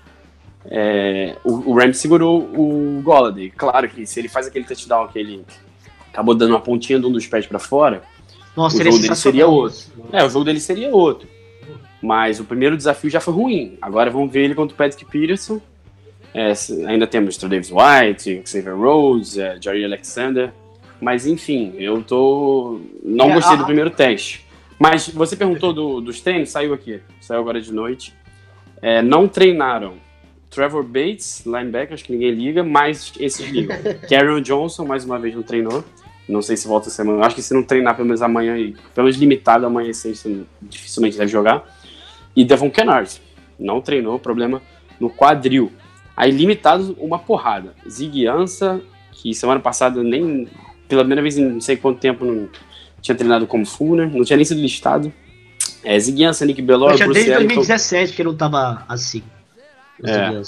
é, 0.65 1.37
o, 1.45 1.73
o 1.73 1.79
Rams 1.79 1.99
segurou 1.99 2.41
o 2.41 3.03
Golladay. 3.03 3.51
Claro 3.51 3.87
que 3.91 4.07
se 4.07 4.19
ele 4.19 4.29
faz 4.31 4.47
aquele 4.47 4.65
touchdown 4.65 5.09
que 5.09 5.19
ele 5.19 5.45
acabou 6.13 6.35
dando 6.35 6.51
uma 6.51 6.61
pontinha 6.61 7.01
de 7.01 7.07
um 7.07 7.11
dos 7.11 7.27
pés 7.27 7.47
para 7.47 7.59
fora, 7.59 8.03
Nossa, 8.55 8.77
o 8.77 8.85
jogo 8.85 8.99
dele 8.99 9.17
seria 9.17 9.47
outro. 9.47 9.79
É, 10.13 10.23
o 10.23 10.29
jogo 10.29 10.45
dele 10.45 10.61
seria 10.61 10.95
outro. 10.95 11.27
Mas 12.03 12.39
o 12.39 12.45
primeiro 12.45 12.77
desafio 12.77 13.09
já 13.09 13.21
foi 13.21 13.33
ruim. 13.33 13.79
Agora 13.81 14.11
vamos 14.11 14.31
ver 14.31 14.45
ele 14.45 14.55
contra 14.55 14.75
o 14.75 14.77
Patrick 14.77 15.05
Peterson. 15.07 15.61
É, 16.35 16.53
ainda 16.87 17.07
temos 17.07 17.37
o 17.37 17.49
Davis 17.49 17.71
White, 17.71 18.43
Xavier 18.45 18.77
Rose, 18.77 19.41
é, 19.41 19.57
Jerry 19.61 19.85
Alexander. 19.85 20.53
Mas 21.01 21.27
enfim, 21.27 21.75
eu 21.79 22.03
tô. 22.03 22.81
Não 23.03 23.31
é, 23.31 23.35
gostei 23.35 23.55
a... 23.55 23.59
do 23.59 23.65
primeiro 23.65 23.91
teste. 23.91 24.45
Mas 24.79 25.09
você 25.09 25.37
perguntou 25.37 25.73
do, 25.73 26.01
dos 26.01 26.21
treinos, 26.21 26.51
saiu 26.51 26.75
aqui, 26.75 27.01
saiu 27.21 27.41
agora 27.41 27.61
de 27.61 27.73
noite. 27.73 28.13
É, 28.81 29.01
não 29.01 29.29
treinaram 29.29 29.95
Trevor 30.51 30.83
Bates, 30.83 31.45
linebacker, 31.47 31.95
acho 31.95 32.05
que 32.05 32.13
ninguém 32.13 32.33
liga, 32.33 32.63
mas 32.63 33.13
esses 33.19 33.49
ligam. 33.49 33.77
Karen 34.09 34.43
Johnson, 34.43 34.85
mais 34.85 35.05
uma 35.05 35.19
vez, 35.19 35.35
não 35.35 35.43
treinou. 35.43 35.85
Não 36.29 36.41
sei 36.41 36.57
se 36.57 36.69
volta 36.69 36.91
semana. 36.91 37.25
Acho 37.25 37.35
que 37.35 37.43
se 37.43 37.53
não 37.53 37.63
treinar 37.63 37.95
pelo 37.95 38.07
menos 38.07 38.23
amanhã, 38.23 38.57
e 38.57 38.73
pelo 38.95 39.07
menos 39.07 39.17
limitado 39.17 39.67
amanhã 39.67 39.93
sexta, 39.93 40.31
dificilmente 40.61 41.19
deve 41.19 41.31
jogar. 41.31 41.65
E 42.35 42.45
Devon 42.45 42.71
Kennard, 42.71 43.21
não 43.59 43.81
treinou, 43.81 44.19
problema 44.19 44.63
no 44.99 45.11
quadril. 45.11 45.73
Aí 46.17 46.31
limitado, 46.31 46.97
uma 47.01 47.19
porrada. 47.19 47.75
Zig 47.89 48.27
Ansa, 48.27 48.81
que 49.11 49.35
semana 49.35 49.61
passada 49.61 50.03
nem, 50.03 50.49
pela 50.89 51.03
primeira 51.03 51.23
vez 51.23 51.37
em 51.37 51.45
não 51.45 51.61
sei 51.61 51.77
quanto 51.77 51.99
tempo, 51.99 52.25
não 52.25 52.49
tinha 53.01 53.15
treinado 53.15 53.47
como 53.47 53.67
Fuller, 53.67 54.09
não 54.15 54.25
tinha 54.25 54.37
nem 54.37 54.45
sido 54.45 54.61
listado. 54.61 55.13
É, 55.85 55.99
Ziguiança, 55.99 56.47
Nick 56.47 56.63
Bellor, 56.63 56.97
Bruce 56.97 57.13
desde 57.13 57.33
2017 57.33 58.13
que 58.13 58.23
ele 58.23 58.29
não 58.29 58.37
tava 58.37 58.85
assim. 58.89 59.23
É. 60.05 60.41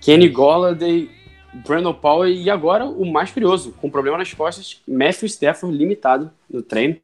Kenny 0.00 0.28
Golladay, 0.28 1.10
Brandon 1.52 1.94
Powell 1.94 2.30
e 2.30 2.50
agora 2.50 2.84
o 2.84 3.10
mais 3.10 3.30
curioso, 3.30 3.72
com 3.80 3.90
problema 3.90 4.18
nas 4.18 4.32
costas, 4.32 4.80
Matthew 4.86 5.26
Stafford 5.26 5.76
limitado 5.76 6.30
no 6.48 6.62
treino. 6.62 6.96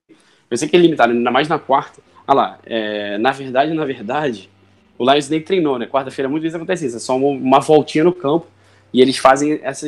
Eu 0.51 0.57
sei 0.57 0.69
que 0.69 0.77
é 0.77 0.79
limitado, 0.79 1.13
ainda 1.13 1.31
mais 1.31 1.49
na 1.49 1.59
quarta. 1.59 2.01
Ah 2.27 2.35
lá, 2.35 2.59
é, 2.65 3.19
na 3.19 3.33
verdade, 3.33 3.73
na 3.75 3.85
verdade, 3.85 4.49
o 4.99 5.11
Lions 5.11 5.29
nem 5.29 5.41
treinou, 5.41 5.79
né? 5.79 5.87
Quarta-feira 5.87 6.29
muitas 6.29 6.45
vezes 6.45 6.55
acontece 6.55 6.87
isso, 6.87 6.97
é 6.97 7.01
só 7.01 7.17
uma, 7.17 7.29
uma, 7.29 7.61
voltinha 7.61 8.05
no 8.05 8.13
campo 8.13 8.47
e 8.93 9.01
eles 9.01 9.19
fazem, 9.19 9.59
essa, 9.63 9.87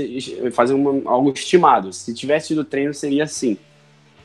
fazem 0.52 0.76
uma, 0.76 1.10
algo 1.10 1.32
estimado. 1.32 1.92
Se 1.92 2.12
tivesse 2.12 2.48
tido 2.48 2.64
treino, 2.64 2.92
seria 2.92 3.24
assim. 3.24 3.56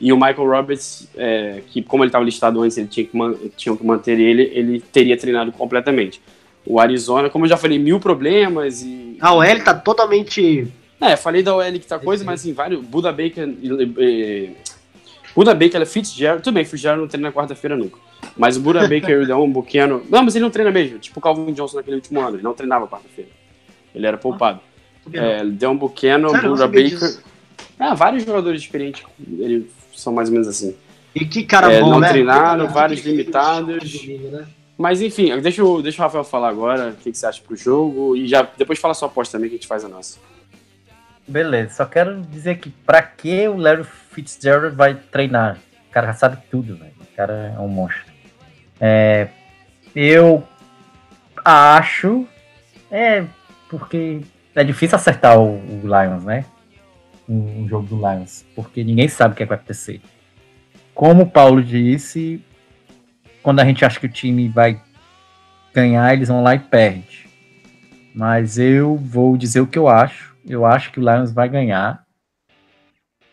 E 0.00 0.12
o 0.12 0.16
Michael 0.16 0.48
Roberts, 0.48 1.08
é, 1.16 1.62
que 1.68 1.80
como 1.82 2.02
ele 2.02 2.08
estava 2.08 2.24
listado 2.24 2.60
antes, 2.60 2.76
ele 2.76 2.88
tinha 2.88 3.06
que, 3.06 3.16
man, 3.16 3.34
tinha 3.56 3.76
que 3.76 3.86
manter 3.86 4.18
ele, 4.18 4.50
ele 4.52 4.80
teria 4.80 5.16
treinado 5.16 5.52
completamente. 5.52 6.20
O 6.66 6.80
Arizona, 6.80 7.30
como 7.30 7.44
eu 7.44 7.48
já 7.48 7.56
falei, 7.56 7.78
mil 7.78 8.00
problemas 8.00 8.82
e... 8.82 9.11
A 9.22 9.32
OL 9.32 9.60
tá 9.64 9.72
totalmente... 9.72 10.66
É, 11.00 11.16
falei 11.16 11.44
da 11.44 11.54
OL 11.54 11.72
que 11.72 11.86
tá 11.86 11.96
coisa, 11.98 12.24
mas 12.24 12.40
assim, 12.40 12.52
vários... 12.52 12.84
Buda 12.84 13.12
Baker... 13.12 13.48
E, 13.48 14.50
Buda 15.34 15.54
Baker, 15.54 15.76
ela 15.76 15.84
é 15.84 15.86
Fitzgerald... 15.86 16.42
Tudo 16.42 16.54
bem, 16.54 16.64
Fitzgerald 16.64 17.00
não 17.00 17.08
treina 17.08 17.28
na 17.28 17.32
quarta-feira 17.32 17.76
nunca. 17.76 17.98
Mas 18.36 18.56
o 18.56 18.60
Buda 18.60 18.80
Baker 18.88 19.10
e 19.10 19.22
o 19.22 19.26
Deon 19.26 19.48
Buchanan... 19.48 20.00
Não, 20.10 20.24
mas 20.24 20.34
ele 20.34 20.42
não 20.42 20.50
treina 20.50 20.72
mesmo. 20.72 20.98
Tipo 20.98 21.20
o 21.20 21.22
Calvin 21.22 21.52
Johnson 21.52 21.76
naquele 21.76 21.96
último 21.96 22.20
ano. 22.20 22.36
Ele 22.36 22.42
não 22.42 22.52
treinava 22.52 22.88
quarta-feira. 22.88 23.30
Ele 23.94 24.06
era 24.06 24.18
poupado. 24.18 24.60
Ah, 25.06 25.10
é, 25.16 25.44
Deon 25.44 25.76
Buchanan, 25.76 26.32
Buda 26.32 26.66
Baker... 26.66 26.82
Disso. 26.82 27.22
Ah, 27.78 27.94
vários 27.94 28.24
jogadores 28.24 28.60
experientes. 28.60 29.04
Ele 29.38 29.70
são 29.94 30.12
mais 30.12 30.28
ou 30.28 30.32
menos 30.32 30.48
assim. 30.48 30.74
E 31.14 31.24
que 31.24 31.44
cara 31.44 31.72
é, 31.72 31.80
bom, 31.80 31.90
não 31.90 32.00
né? 32.00 32.08
treinaram, 32.08 32.68
vários 32.68 33.04
limitados. 33.04 34.04
Né? 34.04 34.46
Mas 34.82 35.00
enfim, 35.00 35.38
deixa, 35.40 35.64
o, 35.64 35.80
deixa 35.80 36.02
o 36.02 36.04
Rafael 36.04 36.24
falar 36.24 36.48
agora 36.48 36.90
o 36.90 36.96
que, 36.96 37.12
que 37.12 37.16
você 37.16 37.26
acha 37.26 37.40
pro 37.40 37.56
jogo 37.56 38.16
e 38.16 38.26
já 38.26 38.42
depois 38.42 38.78
fala 38.78 38.94
sua 38.94 39.06
aposta 39.06 39.38
também 39.38 39.48
que 39.48 39.54
a 39.54 39.58
gente 39.58 39.68
faz 39.68 39.84
a 39.84 39.88
nossa. 39.88 40.18
Beleza, 41.26 41.74
só 41.74 41.86
quero 41.86 42.20
dizer 42.22 42.58
que 42.58 42.68
pra 42.68 43.00
que 43.00 43.46
o 43.46 43.56
Larry 43.56 43.84
Fitzgerald 43.84 44.74
vai 44.74 44.94
treinar? 44.94 45.58
O 45.88 45.92
cara 45.92 46.12
sabe 46.14 46.38
tudo, 46.50 46.76
velho. 46.76 46.92
O 47.00 47.16
cara 47.16 47.54
é 47.56 47.60
um 47.60 47.68
monstro. 47.68 48.12
É, 48.80 49.28
eu 49.94 50.42
acho. 51.44 52.26
É, 52.90 53.24
porque 53.68 54.20
é 54.52 54.64
difícil 54.64 54.96
acertar 54.96 55.38
o, 55.38 55.58
o 55.58 55.80
Lions, 55.84 56.24
né? 56.24 56.44
um, 57.28 57.68
jogo 57.68 57.86
do 57.86 57.96
Lions, 57.96 58.44
porque 58.54 58.82
ninguém 58.84 59.08
sabe 59.08 59.32
o 59.32 59.36
que, 59.36 59.42
é 59.42 59.46
que 59.46 59.48
vai 59.48 59.58
acontecer. 59.58 60.00
Como 60.94 61.22
o 61.22 61.30
Paulo 61.30 61.62
disse, 61.62 62.42
quando 63.42 63.60
a 63.60 63.64
gente 63.64 63.84
acha 63.84 63.98
que 63.98 64.06
o 64.06 64.12
time 64.12 64.48
vai 64.48 64.80
ganhar, 65.74 66.12
eles 66.12 66.28
vão 66.28 66.42
lá 66.42 66.54
e 66.54 66.58
perde. 66.58 67.26
Mas 68.14 68.58
eu 68.58 68.96
vou 68.96 69.36
dizer 69.36 69.60
o 69.60 69.66
que 69.66 69.78
eu 69.78 69.88
acho. 69.88 70.36
Eu 70.46 70.66
acho 70.66 70.92
que 70.92 71.00
o 71.00 71.02
Lions 71.02 71.32
vai 71.32 71.48
ganhar. 71.48 72.04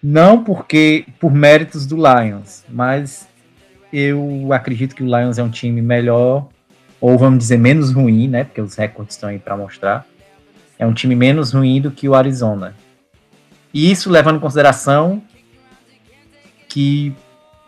Não 0.01 0.43
porque 0.43 1.05
por 1.19 1.31
méritos 1.31 1.85
do 1.85 1.97
Lions, 1.97 2.63
mas 2.69 3.27
eu 3.91 4.53
acredito 4.53 4.95
que 4.95 5.03
o 5.03 5.05
Lions 5.05 5.37
é 5.37 5.43
um 5.43 5.49
time 5.49 5.81
melhor, 5.81 6.47
ou 7.01 7.17
vamos 7.17 7.39
dizer 7.39 7.57
menos 7.57 7.91
ruim, 7.91 8.27
né? 8.27 8.45
Porque 8.45 8.61
os 8.61 8.75
recordes 8.75 9.15
estão 9.15 9.29
aí 9.29 9.39
para 9.39 9.57
mostrar. 9.57 10.05
É 10.77 10.85
um 10.85 10.93
time 10.93 11.15
menos 11.15 11.51
ruim 11.51 11.81
do 11.81 11.91
que 11.91 12.07
o 12.07 12.15
Arizona. 12.15 12.75
E 13.73 13.91
isso 13.91 14.09
levando 14.09 14.37
em 14.37 14.41
consideração 14.41 15.21
que 16.69 17.13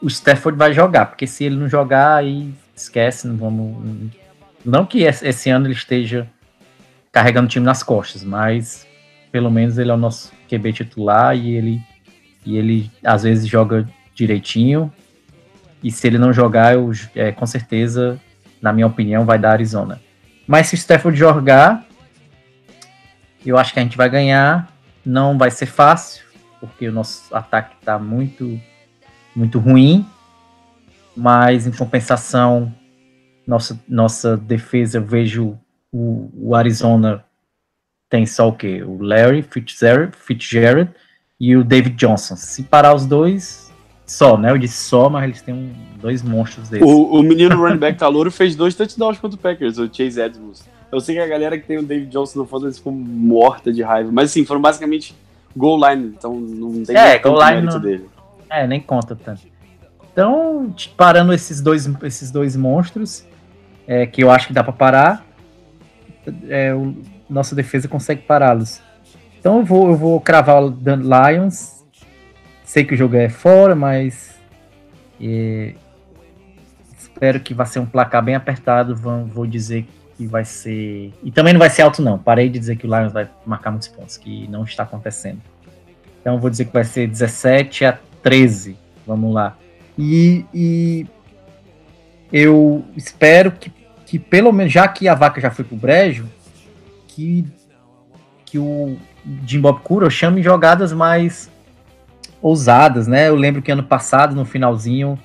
o 0.01 0.07
Stafford 0.07 0.57
vai 0.57 0.73
jogar, 0.73 1.05
porque 1.05 1.27
se 1.27 1.43
ele 1.43 1.55
não 1.55 1.67
jogar, 1.67 2.15
aí 2.15 2.53
esquece, 2.75 3.27
não 3.27 3.37
vamos. 3.37 4.11
Não 4.65 4.85
que 4.85 5.03
esse 5.03 5.49
ano 5.49 5.67
ele 5.67 5.73
esteja 5.73 6.27
carregando 7.11 7.45
o 7.45 7.49
time 7.49 7.65
nas 7.65 7.83
costas, 7.83 8.23
mas 8.23 8.87
pelo 9.31 9.51
menos 9.51 9.77
ele 9.77 9.91
é 9.91 9.93
o 9.93 9.97
nosso 9.97 10.31
QB 10.49 10.73
titular 10.73 11.35
e 11.35 11.55
ele, 11.55 11.81
e 12.45 12.57
ele 12.57 12.91
às 13.03 13.23
vezes 13.23 13.47
joga 13.47 13.87
direitinho. 14.13 14.91
E 15.83 15.91
se 15.91 16.05
ele 16.07 16.17
não 16.17 16.33
jogar, 16.33 16.73
eu, 16.73 16.91
é, 17.15 17.31
com 17.31 17.45
certeza, 17.45 18.19
na 18.61 18.71
minha 18.71 18.87
opinião, 18.87 19.25
vai 19.25 19.39
dar 19.39 19.51
Arizona. 19.51 20.01
Mas 20.47 20.67
se 20.67 20.75
o 20.75 20.77
Stafford 20.77 21.17
jogar, 21.17 21.85
eu 23.45 23.57
acho 23.57 23.73
que 23.73 23.79
a 23.79 23.83
gente 23.83 23.97
vai 23.97 24.09
ganhar. 24.09 24.71
Não 25.03 25.37
vai 25.37 25.49
ser 25.49 25.65
fácil, 25.65 26.23
porque 26.59 26.87
o 26.87 26.91
nosso 26.91 27.35
ataque 27.35 27.75
está 27.79 27.97
muito, 27.97 28.59
muito 29.35 29.59
ruim. 29.59 30.05
Mas 31.15 31.67
em 31.67 31.71
compensação, 31.71 32.73
nossa, 33.45 33.79
nossa 33.87 34.37
defesa, 34.37 34.99
vejo 34.99 35.57
o, 35.91 36.29
o 36.33 36.55
Arizona 36.55 37.23
tem 38.09 38.25
só 38.25 38.49
o 38.49 38.53
quê? 38.53 38.83
O 38.83 39.01
Larry 39.01 39.41
Fitzgerald, 39.41 40.15
Fitzgerald 40.17 40.91
e 41.39 41.55
o 41.55 41.63
David 41.63 41.95
Johnson. 41.95 42.35
Se 42.35 42.63
parar 42.63 42.93
os 42.93 43.05
dois, 43.05 43.71
só, 44.05 44.37
né? 44.37 44.51
Eu 44.51 44.57
disse 44.57 44.83
só, 44.83 45.09
mas 45.09 45.23
eles 45.23 45.41
têm 45.41 45.53
um, 45.53 45.73
dois 45.99 46.21
monstros 46.21 46.67
deles. 46.69 46.85
O, 46.85 47.19
o 47.19 47.23
menino 47.23 47.55
running 47.55 47.77
back 47.77 47.97
calouro 47.97 48.29
fez 48.29 48.55
dois 48.55 48.75
touchdowns 48.75 49.17
contra 49.17 49.37
o 49.37 49.41
Packers, 49.41 49.77
o 49.77 49.89
Chase 49.91 50.19
Edmonds. 50.19 50.67
Eu 50.91 50.99
sei 50.99 51.15
que 51.15 51.21
a 51.21 51.27
galera 51.27 51.57
que 51.57 51.65
tem 51.65 51.77
o 51.77 51.83
David 51.83 52.11
Johnson 52.11 52.39
no 52.39 52.45
Fantasy 52.45 52.77
ficou 52.77 52.91
morta 52.91 53.71
de 53.71 53.81
raiva, 53.81 54.11
mas 54.11 54.29
assim, 54.29 54.45
foram 54.45 54.59
basicamente 54.59 55.15
goal 55.55 55.79
line, 55.89 56.13
então 56.17 56.37
não 56.37 56.83
tem 56.83 56.97
é, 56.97 57.17
goal 57.17 57.39
line 57.41 57.61
não, 57.61 57.79
dele. 57.79 58.05
É, 58.51 58.67
nem 58.67 58.81
conta 58.81 59.15
tanto. 59.15 59.41
Então, 60.11 60.75
parando 60.97 61.31
esses 61.31 61.61
dois, 61.61 61.89
esses 62.03 62.29
dois 62.29 62.55
monstros, 62.55 63.25
é, 63.87 64.05
que 64.05 64.21
eu 64.21 64.29
acho 64.29 64.47
que 64.47 64.53
dá 64.53 64.61
para 64.61 64.73
parar, 64.73 65.25
é, 66.49 66.73
o, 66.73 66.95
nossa 67.29 67.55
defesa 67.55 67.87
consegue 67.87 68.23
pará-los. 68.23 68.81
Então 69.39 69.59
eu 69.59 69.65
vou, 69.65 69.89
eu 69.89 69.95
vou 69.95 70.19
cravar 70.19 70.61
o 70.61 70.69
Lions. 70.69 71.83
Sei 72.63 72.83
que 72.83 72.93
o 72.93 72.97
jogo 72.97 73.15
é 73.15 73.29
fora, 73.29 73.73
mas 73.73 74.35
é, 75.19 75.73
espero 76.97 77.39
que 77.39 77.53
vai 77.53 77.65
ser 77.65 77.79
um 77.79 77.85
placar 77.85 78.23
bem 78.23 78.35
apertado. 78.35 78.95
Vou, 78.95 79.25
vou 79.25 79.47
dizer 79.47 79.87
que 80.17 80.27
vai 80.27 80.43
ser. 80.43 81.13
E 81.23 81.31
também 81.31 81.53
não 81.53 81.59
vai 81.59 81.69
ser 81.69 81.83
alto, 81.83 82.01
não. 82.01 82.17
Parei 82.17 82.49
de 82.49 82.59
dizer 82.59 82.75
que 82.75 82.85
o 82.85 82.95
Lions 82.95 83.13
vai 83.13 83.29
marcar 83.45 83.71
muitos 83.71 83.87
pontos, 83.87 84.17
que 84.17 84.47
não 84.47 84.63
está 84.63 84.83
acontecendo. 84.83 85.41
Então 86.19 86.37
vou 86.37 86.49
dizer 86.49 86.65
que 86.65 86.73
vai 86.73 86.83
ser 86.83 87.07
17 87.07 87.85
a 87.85 87.97
13. 88.21 88.77
Vamos 89.05 89.33
lá. 89.33 89.57
E, 89.97 90.45
e 90.53 91.07
eu 92.31 92.83
espero 92.95 93.51
que, 93.51 93.71
que, 94.05 94.17
pelo 94.17 94.51
menos, 94.51 94.71
já 94.71 94.87
que 94.87 95.07
a 95.07 95.15
vaca 95.15 95.41
já 95.41 95.51
foi 95.51 95.65
pro 95.65 95.75
brejo, 95.75 96.27
que, 97.07 97.45
que 98.45 98.57
o 98.57 98.97
Jim 99.45 99.59
Bob 99.59 99.81
Cura 99.81 100.09
chame 100.09 100.41
jogadas 100.41 100.93
mais 100.93 101.49
ousadas, 102.41 103.07
né? 103.07 103.29
Eu 103.29 103.35
lembro 103.35 103.61
que 103.61 103.71
ano 103.71 103.83
passado, 103.83 104.35
no 104.35 104.45
finalzinho, 104.45 105.19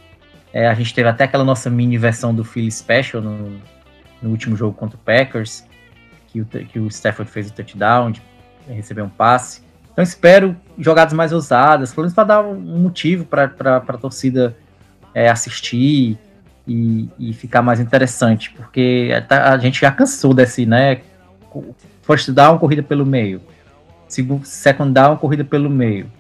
é, 0.53 0.67
a 0.67 0.75
gente 0.75 0.95
teve 0.95 1.09
até 1.09 1.25
aquela 1.25 1.45
nossa 1.45 1.71
mini 1.71 1.97
versão 1.97 2.35
do 2.35 2.45
Philly 2.45 2.71
Special 2.71 3.23
no, 3.23 3.61
no 4.21 4.31
último 4.31 4.57
jogo 4.57 4.77
contra 4.77 4.97
o 4.97 5.01
Packers, 5.01 5.65
que 6.29 6.41
o, 6.41 6.45
que 6.45 6.79
o 6.79 6.89
Stafford 6.89 7.31
fez 7.31 7.49
o 7.49 7.53
touchdown, 7.53 8.11
de 8.11 8.23
receber 8.69 9.03
um 9.03 9.09
passe. 9.09 9.66
Então 9.97 10.03
espero 10.03 10.55
jogadas 10.79 11.15
mais 11.15 11.33
ousadas, 11.33 11.91
pelo 11.91 12.03
menos 12.03 12.15
para 12.15 12.25
dar 12.25 12.43
um 12.43 12.55
motivo 12.55 13.25
para 13.25 13.47
a 13.79 13.97
torcida 13.97 14.55
é, 15.15 15.31
assistir 15.31 16.19
e, 16.69 17.09
e, 17.19 17.33
ficar 17.33 17.63
mais 17.63 17.81
interessante, 17.81 18.51
porque 18.51 19.09
a, 19.31 19.55
a 19.55 19.57
gente 19.57 19.81
já 19.81 19.91
cansou 19.91 20.35
desse, 20.35 20.67
né? 20.67 21.01
First 22.03 22.31
down, 22.33 22.59
corrida 22.59 22.83
pelo 22.83 23.07
meio. 23.07 23.41
Second 24.45 24.93
down, 24.93 25.17
corrida 25.17 25.43
pelo 25.43 25.71
meio. 25.71 26.13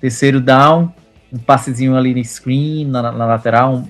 Terceiro 0.00 0.40
down, 0.40 0.92
um 1.32 1.38
passezinho 1.38 1.96
ali 1.96 2.12
no 2.12 2.24
screen, 2.24 2.84
na, 2.86 3.12
na 3.12 3.26
lateral. 3.26 3.84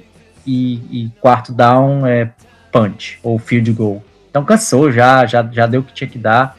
E, 0.46 0.74
e, 0.90 1.10
quarto 1.18 1.50
down 1.50 2.06
é 2.06 2.30
punch 2.70 3.18
ou 3.22 3.38
field 3.38 3.72
goal. 3.72 4.04
Então 4.28 4.44
cansou 4.44 4.92
já, 4.92 5.24
já, 5.24 5.42
já 5.50 5.66
deu 5.66 5.80
o 5.80 5.84
que 5.84 5.94
tinha 5.94 6.10
que 6.10 6.18
dar. 6.18 6.58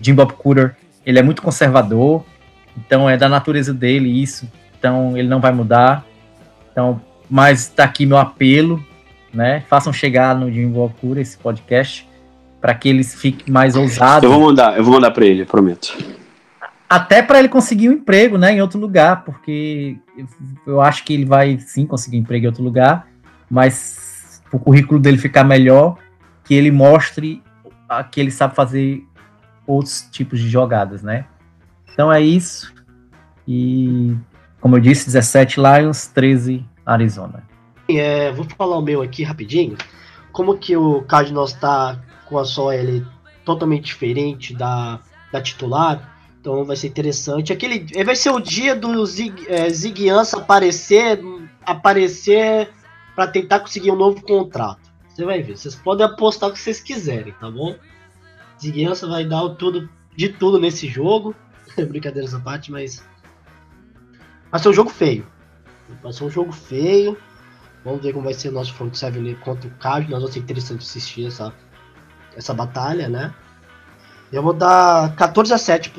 Jim 0.00 0.14
Bob 0.14 0.32
Cooter, 0.32 0.74
ele 1.04 1.18
é 1.18 1.22
muito 1.22 1.42
conservador, 1.42 2.24
então 2.76 3.08
é 3.08 3.16
da 3.16 3.28
natureza 3.28 3.72
dele 3.72 4.08
isso, 4.22 4.48
então 4.78 5.16
ele 5.16 5.28
não 5.28 5.40
vai 5.40 5.52
mudar. 5.52 6.04
Então, 6.72 7.00
mas 7.28 7.68
tá 7.68 7.84
aqui 7.84 8.06
meu 8.06 8.18
apelo, 8.18 8.84
né? 9.32 9.62
Façam 9.68 9.92
chegar 9.92 10.34
no 10.34 10.50
Jim 10.50 10.72
Cooter 10.72 11.22
esse 11.22 11.36
podcast 11.38 12.08
para 12.60 12.74
que 12.74 12.88
eles 12.88 13.14
fiquem 13.14 13.52
mais 13.52 13.76
ousados. 13.76 14.24
Eu 14.24 14.30
vou 14.30 14.48
mandar, 14.48 14.76
eu 14.76 14.84
vou 14.84 14.94
mandar 14.94 15.10
para 15.10 15.26
ele, 15.26 15.44
prometo. 15.44 15.96
Até 16.88 17.22
para 17.22 17.38
ele 17.38 17.48
conseguir 17.48 17.88
um 17.88 17.92
emprego, 17.92 18.38
né, 18.38 18.52
em 18.52 18.62
outro 18.62 18.78
lugar, 18.78 19.24
porque 19.24 19.96
eu 20.66 20.80
acho 20.80 21.04
que 21.04 21.12
ele 21.12 21.24
vai 21.24 21.58
sim 21.58 21.86
conseguir 21.86 22.16
um 22.16 22.20
emprego 22.20 22.44
em 22.44 22.48
outro 22.48 22.62
lugar, 22.62 23.06
mas 23.50 24.42
o 24.52 24.58
currículo 24.58 25.00
dele 25.00 25.18
ficar 25.18 25.44
melhor, 25.44 25.96
que 26.44 26.54
ele 26.54 26.70
mostre 26.70 27.42
que 28.10 28.20
ele 28.20 28.30
sabe 28.30 28.54
fazer 28.54 29.04
outros 29.66 30.08
tipos 30.10 30.40
de 30.40 30.48
jogadas, 30.48 31.02
né? 31.02 31.26
Então 31.92 32.12
é 32.12 32.20
isso. 32.20 32.72
E 33.46 34.16
como 34.60 34.76
eu 34.76 34.80
disse, 34.80 35.06
17 35.06 35.60
Lions, 35.60 36.06
13 36.08 36.64
Arizona. 36.84 37.42
É, 37.88 38.32
vou 38.32 38.46
falar 38.56 38.78
o 38.78 38.82
meu 38.82 39.02
aqui 39.02 39.22
rapidinho. 39.22 39.76
Como 40.32 40.56
que 40.56 40.76
o 40.76 41.02
Cardinals 41.02 41.52
está 41.52 42.00
com 42.26 42.38
a 42.38 42.44
sua 42.44 42.74
L 42.74 43.06
totalmente 43.44 43.84
diferente 43.84 44.54
da, 44.54 45.00
da 45.30 45.40
titular. 45.40 46.12
Então 46.40 46.64
vai 46.64 46.76
ser 46.76 46.88
interessante. 46.88 47.52
Aquele 47.52 47.86
vai 48.04 48.16
ser 48.16 48.30
o 48.30 48.40
dia 48.40 48.74
do 48.74 49.04
Zig, 49.06 49.46
é, 49.48 49.68
Ziguiança 49.70 50.38
aparecer, 50.38 51.20
aparecer 51.64 52.70
para 53.14 53.26
tentar 53.26 53.60
conseguir 53.60 53.90
um 53.90 53.96
novo 53.96 54.20
contrato. 54.22 54.92
Você 55.08 55.24
vai 55.24 55.42
ver. 55.42 55.56
Vocês 55.56 55.74
podem 55.74 56.04
apostar 56.04 56.50
o 56.50 56.52
que 56.52 56.58
vocês 56.58 56.80
quiserem, 56.80 57.32
tá 57.34 57.50
bom? 57.50 57.76
Ziguiança 58.64 59.06
vai 59.06 59.24
dar 59.24 59.42
o 59.42 59.54
tudo 59.54 59.88
de 60.16 60.28
tudo 60.28 60.58
nesse 60.58 60.88
jogo. 60.88 61.34
Brincadeira 61.76 62.26
essa 62.26 62.40
parte, 62.40 62.70
mas 62.72 63.04
vai 64.50 64.60
ser 64.60 64.68
um 64.68 64.72
jogo 64.72 64.90
feio. 64.90 65.26
Vai 66.02 66.12
ser 66.12 66.24
um 66.24 66.30
jogo 66.30 66.52
feio. 66.52 67.16
Vamos 67.84 68.02
ver 68.02 68.12
como 68.12 68.24
vai 68.24 68.34
ser 68.34 68.48
o 68.48 68.52
nosso 68.52 68.72
front 68.72 68.94
seven 68.94 69.34
contra 69.36 69.68
o 69.68 69.74
Cardinals. 69.74 70.22
Vai 70.22 70.32
ser 70.32 70.38
interessante 70.40 70.82
assistir 70.82 71.26
essa 71.26 71.52
essa 72.36 72.52
batalha, 72.52 73.08
né? 73.08 73.32
Eu 74.32 74.42
vou 74.42 74.52
dar 74.52 75.14
14 75.14 75.52
a 75.54 75.58
7 75.58 75.92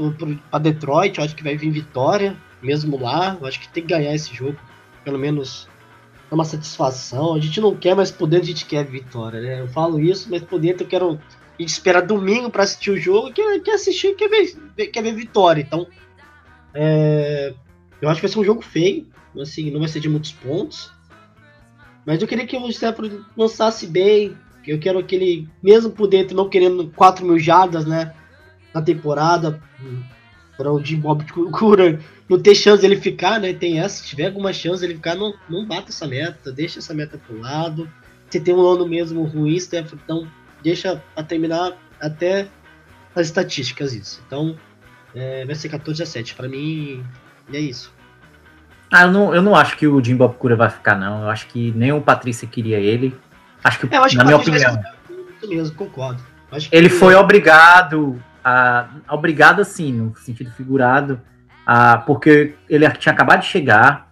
para 0.49 0.59
Detroit, 0.59 1.17
eu 1.17 1.23
acho 1.23 1.35
que 1.35 1.43
vai 1.43 1.55
vir 1.55 1.71
vitória, 1.71 2.35
mesmo 2.61 2.99
lá. 2.99 3.37
Eu 3.39 3.47
acho 3.47 3.59
que 3.59 3.69
tem 3.69 3.83
que 3.83 3.93
ganhar 3.93 4.13
esse 4.13 4.33
jogo, 4.35 4.57
pelo 5.05 5.17
menos 5.17 5.69
é 6.29 6.35
uma 6.35 6.43
satisfação. 6.43 7.35
A 7.35 7.39
gente 7.39 7.61
não 7.61 7.75
quer 7.75 7.95
mais 7.95 8.11
poder, 8.11 8.41
a 8.41 8.43
gente 8.43 8.65
quer 8.65 8.83
vitória, 8.83 9.39
né? 9.39 9.61
Eu 9.61 9.67
falo 9.69 9.99
isso, 9.99 10.29
mas 10.29 10.41
poder 10.41 10.75
eu 10.79 10.87
quero 10.87 11.19
a 11.57 11.61
gente 11.61 11.69
espera 11.69 12.01
domingo 12.01 12.49
para 12.49 12.63
assistir 12.63 12.91
o 12.91 12.97
jogo, 12.97 13.31
quer, 13.31 13.59
quer 13.61 13.75
assistir, 13.75 14.15
quer 14.15 14.29
ver, 14.29 14.87
quer 14.87 15.01
ver 15.01 15.13
vitória. 15.13 15.61
Então, 15.61 15.87
é, 16.73 17.53
eu 18.01 18.09
acho 18.09 18.19
que 18.19 18.27
vai 18.27 18.33
ser 18.33 18.39
um 18.39 18.45
jogo 18.45 18.61
feio, 18.61 19.07
assim, 19.39 19.71
não 19.71 19.79
vai 19.79 19.87
ser 19.89 19.99
de 19.99 20.09
muitos 20.09 20.31
pontos. 20.33 20.91
Mas 22.05 22.21
eu 22.21 22.27
queria 22.27 22.45
que 22.45 22.57
o 22.57 22.69
Stafford 22.69 23.21
lançasse 23.35 23.87
bem, 23.87 24.37
eu 24.67 24.79
quero 24.79 25.03
que 25.03 25.15
ele, 25.15 25.49
mesmo 25.61 25.91
por 25.91 26.07
dentro, 26.07 26.35
não 26.35 26.49
querendo 26.49 26.89
4 26.95 27.25
mil 27.25 27.39
jardas, 27.39 27.85
né? 27.85 28.13
Na 28.73 28.81
temporada, 28.81 29.61
para 30.57 30.71
o 30.71 30.83
Jim 30.83 30.99
Bob 30.99 31.23
Cura 31.51 31.99
não 32.27 32.39
ter 32.39 32.55
chance 32.55 32.83
ele 32.83 32.95
ficar, 32.95 33.39
né? 33.39 33.53
Tem 33.53 33.79
essa, 33.79 34.01
se 34.01 34.07
tiver 34.07 34.27
alguma 34.27 34.51
chance 34.51 34.83
ele 34.83 34.95
ficar, 34.95 35.15
não, 35.15 35.33
não 35.49 35.65
bata 35.65 35.89
essa 35.89 36.07
meta, 36.07 36.51
deixa 36.51 36.79
essa 36.79 36.93
meta 36.93 37.17
pro 37.17 37.39
lado. 37.39 37.89
Se 38.29 38.39
tem 38.39 38.53
um 38.53 38.65
ano 38.65 38.87
mesmo 38.87 39.23
ruim, 39.23 39.59
Steph, 39.59 39.93
então 39.93 40.27
deixa 40.65 40.99
a 41.15 41.21
terminar 41.21 41.73
até 42.01 42.47
as 43.15 43.27
estatísticas 43.27 43.93
isso. 43.93 44.21
Então, 44.25 44.57
é, 45.13 45.45
vai 45.45 45.53
ser 45.53 45.69
14 45.69 46.01
a 46.01 46.05
7. 46.05 46.33
Para 46.33 46.49
mim, 46.49 47.05
é 47.53 47.59
isso. 47.59 47.93
Ah, 48.91 49.03
eu 49.03 49.11
não, 49.11 49.35
eu 49.35 49.41
não 49.43 49.55
acho 49.55 49.77
que 49.77 49.87
o 49.87 50.03
Jim 50.03 50.15
Bob 50.15 50.35
Cura 50.37 50.55
vai 50.55 50.69
ficar, 50.69 50.95
não. 50.95 51.21
Eu 51.21 51.29
acho 51.29 51.47
que 51.47 51.71
nem 51.75 51.93
o 51.93 52.01
Patrícia 52.01 52.47
queria 52.47 52.79
ele. 52.79 53.15
Acho 53.63 53.79
que, 53.79 53.93
é, 53.93 53.97
acho 53.97 54.17
na 54.17 54.23
que 54.23 54.27
minha 54.27 54.37
opinião. 54.37 54.83
Mesmo, 55.47 55.75
concordo. 55.75 56.21
ele 56.71 56.89
foi 56.89 57.13
obrigado 57.13 58.19
a. 58.43 58.87
Obrigado, 59.09 59.61
assim, 59.61 59.93
no 59.93 60.15
sentido 60.17 60.49
figurado, 60.51 61.21
ah, 61.65 61.99
porque 61.99 62.55
ele 62.67 62.89
tinha 62.91 63.13
acabado 63.13 63.41
de 63.41 63.47
chegar, 63.47 64.11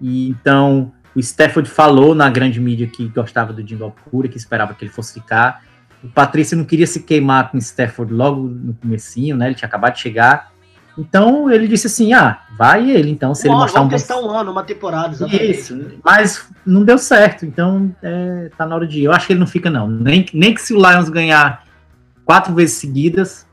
e 0.00 0.28
então 0.28 0.92
o 1.14 1.20
Stafford 1.20 1.70
falou 1.70 2.14
na 2.14 2.28
grande 2.28 2.60
mídia 2.60 2.86
que 2.86 3.08
gostava 3.08 3.52
do 3.52 3.66
Jimbo 3.66 3.94
Cura, 4.10 4.28
que 4.28 4.36
esperava 4.36 4.74
que 4.74 4.84
ele 4.84 4.92
fosse 4.92 5.14
ficar. 5.14 5.62
O 6.04 6.08
Patrício 6.08 6.56
não 6.56 6.64
queria 6.64 6.86
se 6.86 7.00
queimar 7.00 7.50
com 7.50 7.56
o 7.56 7.60
Stafford 7.60 8.12
logo 8.12 8.42
no 8.42 8.74
comecinho, 8.74 9.36
né? 9.36 9.46
Ele 9.46 9.54
tinha 9.54 9.66
acabado 9.66 9.94
de 9.94 10.00
chegar. 10.00 10.52
Então 10.96 11.50
ele 11.50 11.66
disse 11.66 11.86
assim: 11.86 12.12
ah, 12.12 12.42
vai 12.56 12.90
ele, 12.90 13.10
então, 13.10 13.34
se 13.34 13.48
um 13.48 13.52
ele 13.52 13.60
mostrar 13.60 13.80
um 13.80 13.84
bom... 13.84 13.90
testar 13.90 14.20
um 14.20 14.30
ano, 14.30 14.52
uma 14.52 14.62
temporada, 14.62 15.12
exatamente. 15.12 15.50
Isso, 15.50 15.92
mas 16.04 16.48
não 16.64 16.84
deu 16.84 16.98
certo, 16.98 17.44
então 17.44 17.94
é, 18.02 18.50
tá 18.56 18.64
na 18.66 18.74
hora 18.76 18.86
de 18.86 19.00
ir. 19.00 19.04
Eu 19.04 19.12
acho 19.12 19.26
que 19.26 19.32
ele 19.32 19.40
não 19.40 19.46
fica, 19.46 19.70
não. 19.70 19.88
Nem, 19.88 20.26
nem 20.32 20.54
que 20.54 20.60
se 20.60 20.72
o 20.72 20.76
Lions 20.76 21.08
ganhar 21.08 21.64
quatro 22.24 22.54
vezes 22.54 22.76
seguidas, 22.76 23.46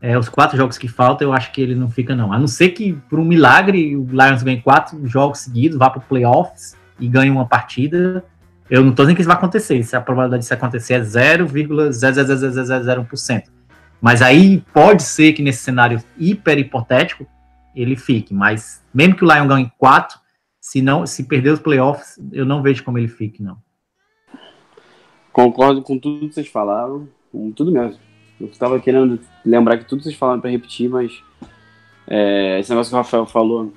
é, 0.00 0.16
os 0.16 0.28
quatro 0.28 0.56
jogos 0.56 0.78
que 0.78 0.86
faltam, 0.86 1.28
eu 1.28 1.32
acho 1.32 1.50
que 1.50 1.60
ele 1.60 1.74
não 1.74 1.90
fica, 1.90 2.14
não. 2.14 2.32
A 2.32 2.38
não 2.38 2.46
ser 2.46 2.68
que, 2.70 2.92
por 3.08 3.18
um 3.18 3.24
milagre, 3.24 3.96
o 3.96 4.06
Lions 4.10 4.42
ganhe 4.42 4.60
quatro 4.60 5.04
jogos 5.06 5.40
seguidos, 5.40 5.78
vá 5.78 5.90
para 5.90 6.00
playoffs 6.00 6.76
e 7.00 7.08
ganhe 7.08 7.30
uma 7.30 7.46
partida. 7.46 8.24
Eu 8.68 8.84
não 8.84 8.92
tô 8.92 9.02
dizendo 9.02 9.16
que 9.16 9.22
isso 9.22 9.28
vai 9.28 9.36
acontecer. 9.36 9.82
Se 9.82 9.96
a 9.96 10.00
probabilidade 10.00 10.42
disso 10.42 10.54
acontecer 10.54 10.94
é 10.94 11.00
0,00001%. 11.00 13.56
Mas 14.00 14.22
aí 14.22 14.62
pode 14.72 15.02
ser 15.02 15.32
que 15.32 15.42
nesse 15.42 15.62
cenário 15.62 16.02
hiper 16.18 16.58
hipotético 16.58 17.26
ele 17.74 17.96
fique. 17.96 18.34
Mas 18.34 18.84
mesmo 18.92 19.14
que 19.14 19.24
o 19.24 19.32
Lion 19.32 19.46
ganhe 19.46 19.70
quatro, 19.78 20.18
se 20.60 20.82
não, 20.82 21.06
se 21.06 21.24
perder 21.24 21.50
os 21.50 21.60
playoffs, 21.60 22.18
eu 22.32 22.44
não 22.44 22.62
vejo 22.62 22.82
como 22.82 22.98
ele 22.98 23.08
fique, 23.08 23.42
não. 23.42 23.56
Concordo 25.32 25.82
com 25.82 25.98
tudo 25.98 26.28
que 26.28 26.34
vocês 26.34 26.48
falaram, 26.48 27.08
com 27.30 27.52
tudo 27.52 27.70
mesmo. 27.70 28.00
Eu 28.40 28.48
estava 28.48 28.80
querendo 28.80 29.20
lembrar 29.44 29.78
que 29.78 29.84
tudo 29.84 29.98
que 29.98 30.04
vocês 30.04 30.16
falaram 30.16 30.40
para 30.40 30.50
repetir, 30.50 30.88
mas 30.88 31.22
é, 32.06 32.58
esse 32.58 32.70
negócio 32.70 32.90
que 32.90 32.96
o 32.96 32.98
Rafael 32.98 33.26
falou, 33.26 33.72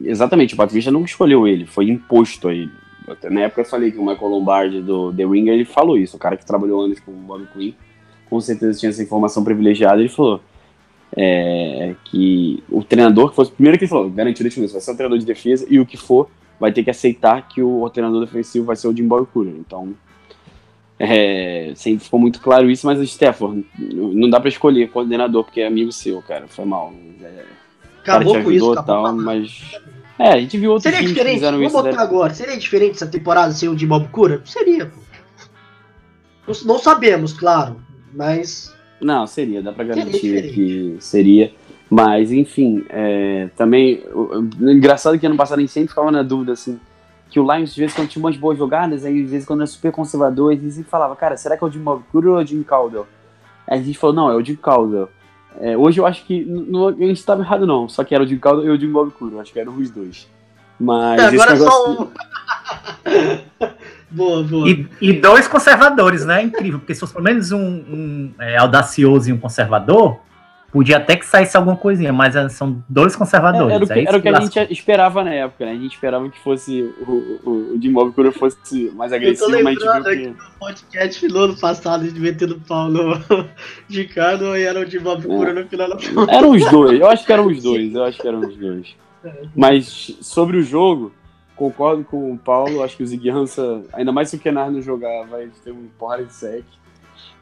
exatamente, 0.00 0.54
o 0.54 0.56
Patrícia 0.56 0.90
não 0.90 1.04
escolheu 1.04 1.46
ele, 1.46 1.66
foi 1.66 1.90
imposto 1.90 2.48
a 2.48 2.54
ele. 2.54 2.72
Até 3.12 3.30
na 3.30 3.42
época 3.42 3.62
eu 3.62 3.64
falei 3.64 3.90
que 3.90 3.98
o 3.98 4.04
Michael 4.04 4.28
Lombardi 4.28 4.80
do 4.80 5.12
The 5.12 5.24
Ringer, 5.24 5.54
ele 5.54 5.64
falou 5.64 5.98
isso, 5.98 6.16
o 6.16 6.20
cara 6.20 6.36
que 6.36 6.46
trabalhou 6.46 6.82
anos 6.82 7.00
com 7.00 7.10
o 7.10 7.14
Bob 7.14 7.46
Quinn, 7.52 7.72
com 8.28 8.40
certeza 8.40 8.78
tinha 8.78 8.90
essa 8.90 9.02
informação 9.02 9.42
privilegiada, 9.42 10.00
ele 10.00 10.08
falou 10.08 10.40
é, 11.16 11.94
que 12.04 12.62
o 12.68 12.82
treinador 12.82 13.30
que 13.30 13.36
fosse, 13.36 13.50
primeiro 13.50 13.78
que 13.78 13.84
ele 13.84 13.90
falou, 13.90 14.10
garantido 14.10 14.48
isso, 14.48 14.60
vai 14.60 14.80
ser 14.80 14.90
o 14.90 14.94
treinador 14.94 15.18
de 15.18 15.26
defesa, 15.26 15.66
e 15.68 15.80
o 15.80 15.86
que 15.86 15.96
for, 15.96 16.30
vai 16.58 16.72
ter 16.72 16.84
que 16.84 16.90
aceitar 16.90 17.48
que 17.48 17.62
o 17.62 17.88
treinador 17.90 18.20
defensivo 18.24 18.66
vai 18.66 18.76
ser 18.76 18.88
o 18.88 18.96
Jim 18.96 19.06
Bob 19.08 19.26
Cooler, 19.32 19.54
então 19.56 19.94
é, 21.02 21.72
sempre 21.74 22.04
ficou 22.04 22.20
muito 22.20 22.40
claro 22.42 22.70
isso, 22.70 22.86
mas 22.86 22.98
o 22.98 23.02
Stafford, 23.02 23.64
não 23.78 24.28
dá 24.28 24.38
pra 24.38 24.50
escolher 24.50 24.90
coordenador, 24.90 25.44
porque 25.44 25.62
é 25.62 25.66
amigo 25.66 25.90
seu, 25.90 26.20
cara. 26.20 26.46
Foi 26.46 26.66
mal. 26.66 26.92
É, 27.22 27.44
Acabou 28.02 28.42
com 28.42 28.52
isso, 28.52 28.72
acabou 28.72 29.04
tal, 29.04 29.16
mas. 29.16 29.80
É, 30.20 30.32
a 30.34 30.40
gente 30.40 30.58
viu 30.58 30.70
outros 30.72 30.82
Seria 30.84 30.98
que 31.00 31.06
diferente, 31.12 31.34
fizeram 31.36 31.56
vamos 31.58 31.72
isso. 31.72 31.82
botar 31.82 31.96
né? 31.96 32.02
agora, 32.02 32.34
seria 32.34 32.56
diferente 32.58 32.92
essa 32.96 33.06
temporada 33.06 33.52
sem 33.52 33.68
o 33.68 33.74
de 33.74 33.86
Bob 33.86 34.06
Cura? 34.08 34.42
Seria, 34.44 34.86
pô. 34.86 35.00
Não, 36.46 36.74
não 36.74 36.78
sabemos, 36.78 37.32
claro, 37.32 37.76
mas 38.14 38.74
Não, 39.00 39.26
seria, 39.26 39.62
dá 39.62 39.72
pra 39.72 39.84
garantir 39.84 40.12
diferente. 40.20 40.54
que 40.54 40.96
seria. 41.00 41.52
Mas, 41.88 42.30
enfim, 42.30 42.84
é, 42.88 43.48
também. 43.56 44.02
o- 44.12 44.40
o- 44.60 44.70
Engraçado 44.70 45.18
que 45.18 45.26
ano 45.26 45.36
passado 45.36 45.58
a 45.58 45.60
gente 45.62 45.72
sempre 45.72 45.88
ficava 45.88 46.10
na 46.12 46.22
dúvida, 46.22 46.52
assim, 46.52 46.78
que 47.30 47.40
o 47.40 47.42
Lions, 47.42 47.70
às 47.70 47.76
vezes, 47.76 47.94
quando 47.96 48.08
tinha 48.08 48.22
umas 48.22 48.36
boas 48.36 48.58
jogadas, 48.58 49.04
aí, 49.04 49.24
às 49.24 49.30
vezes, 49.30 49.46
quando 49.46 49.60
era 49.60 49.66
super 49.66 49.90
conservador, 49.90 50.52
a 50.52 50.54
gente 50.54 50.70
sempre 50.70 50.90
falava, 50.90 51.16
cara, 51.16 51.36
será 51.36 51.56
que 51.56 51.64
é 51.64 51.66
o 51.66 51.70
Jim 51.70 51.80
Bob 51.80 52.02
Cooler 52.12 52.30
ou 52.32 52.40
é 52.40 52.44
o 52.44 52.46
Jim 52.46 52.62
Caldwell? 52.62 53.06
Aí 53.66 53.78
a 53.80 53.82
gente 53.82 53.98
falou, 53.98 54.14
não, 54.14 54.30
é 54.30 54.34
o 54.36 54.44
Jim 54.44 54.54
Caldwell. 54.56 55.08
É, 55.60 55.76
hoje 55.76 56.00
eu 56.00 56.06
acho 56.06 56.24
que 56.24 56.44
não- 56.44 56.88
a 56.88 56.92
gente 56.92 57.12
estava 57.18 57.42
errado, 57.42 57.66
não. 57.66 57.88
Só 57.88 58.02
que 58.02 58.14
era 58.14 58.24
o 58.24 58.26
Jim 58.26 58.38
Caldwell 58.38 58.74
e 58.74 58.76
o 58.76 58.80
Jim 58.80 58.90
Bob 58.90 59.12
eu 59.20 59.40
Acho 59.40 59.52
que 59.52 59.60
eram 59.60 59.76
os 59.76 59.90
dois. 59.90 60.26
Mas 60.78 61.20
agora 61.22 61.50
é 61.50 61.54
negócio- 61.54 61.70
só 61.70 62.02
um. 62.02 62.08
boa, 64.10 64.42
boa. 64.42 64.68
E, 64.68 64.88
e 65.00 65.12
dois 65.12 65.46
conservadores, 65.46 66.24
né? 66.24 66.42
Incrível, 66.42 66.78
porque 66.78 66.94
se 66.94 67.00
fosse 67.00 67.12
pelo 67.12 67.24
menos 67.24 67.52
um, 67.52 67.58
um, 67.60 68.32
é, 68.38 68.56
audacioso 68.56 69.28
e 69.28 69.32
um 69.32 69.38
conservador, 69.38 70.18
podia 70.70 70.98
até 70.98 71.16
que 71.16 71.26
saísse 71.26 71.56
alguma 71.56 71.76
coisinha, 71.76 72.12
mas 72.12 72.36
é, 72.36 72.48
são 72.48 72.82
dois 72.88 73.16
conservadores. 73.16 73.70
É, 73.72 73.74
Era 73.74 73.84
o 73.84 73.86
que, 73.86 73.92
é 73.92 73.98
isso 73.98 74.08
era 74.08 74.18
o 74.18 74.22
que 74.22 74.28
a 74.28 74.40
gente 74.40 74.72
esperava 74.72 75.24
na 75.24 75.34
época, 75.34 75.64
né? 75.64 75.72
A 75.72 75.76
gente 75.76 75.94
esperava 75.94 76.28
que 76.28 76.38
fosse 76.40 76.82
o, 76.82 77.40
o, 77.44 77.74
o 77.74 77.78
Jim 77.80 77.92
Bob 77.92 78.12
Cooler 78.12 78.32
fosse 78.32 78.90
mais 78.94 79.12
Eu 79.12 79.18
tô 79.18 79.24
agressivo, 79.24 79.50
mas 79.50 79.66
a 79.66 79.70
gente 79.70 79.84
lembrando 79.84 80.04
viu 80.04 80.16
que... 80.16 80.28
do 80.28 80.58
podcast 80.58 81.28
no 81.28 81.38
ano 81.38 81.56
passado, 81.58 82.04
a 82.04 82.06
gente 82.06 82.20
metendo 82.20 82.60
pau 82.60 82.88
no 82.88 83.18
de 83.88 84.04
Cano 84.04 84.56
e 84.56 84.62
era 84.62 84.80
o 84.80 84.86
de 84.86 84.98
Bob 84.98 85.22
Cura 85.22 85.52
no 85.52 85.66
final 85.66 85.88
da 85.88 85.96
Eram 86.32 86.50
os 86.50 86.70
dois, 86.70 87.00
eu 87.00 87.08
acho 87.08 87.26
que 87.26 87.32
eram 87.32 87.46
os 87.46 87.62
dois, 87.62 87.94
eu 87.94 88.04
acho 88.04 88.20
que 88.20 88.28
eram 88.28 88.40
os 88.40 88.56
dois. 88.56 88.96
Mas 89.54 90.16
sobre 90.20 90.56
o 90.56 90.62
jogo, 90.62 91.12
concordo 91.56 92.04
com 92.04 92.32
o 92.32 92.38
Paulo, 92.38 92.82
acho 92.82 92.96
que 92.96 93.02
o 93.02 93.06
Ziguiança, 93.06 93.82
ainda 93.92 94.12
mais 94.12 94.30
se 94.30 94.36
o 94.36 94.38
Kenar 94.38 94.70
não 94.70 94.80
jogar, 94.80 95.26
vai 95.26 95.48
ter 95.62 95.72
um 95.72 95.88
porrada 95.98 96.24
de 96.24 96.32
sec. 96.32 96.64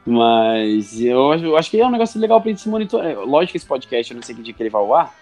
Mas 0.05 0.99
eu 1.01 1.33
eu 1.33 1.57
acho 1.57 1.69
que 1.69 1.79
é 1.79 1.85
um 1.85 1.91
negócio 1.91 2.19
legal 2.19 2.41
pra 2.41 2.49
gente 2.49 2.61
se 2.61 2.69
monitorar. 2.69 3.19
Lógico 3.19 3.51
que 3.51 3.57
esse 3.57 3.65
podcast, 3.65 4.11
eu 4.11 4.15
não 4.15 4.23
sei 4.23 4.35
que 4.35 4.41
dia 4.41 4.53
que 4.53 4.63
ele 4.63 4.69
vai 4.69 4.81
ao 4.81 4.93
ar, 4.93 5.13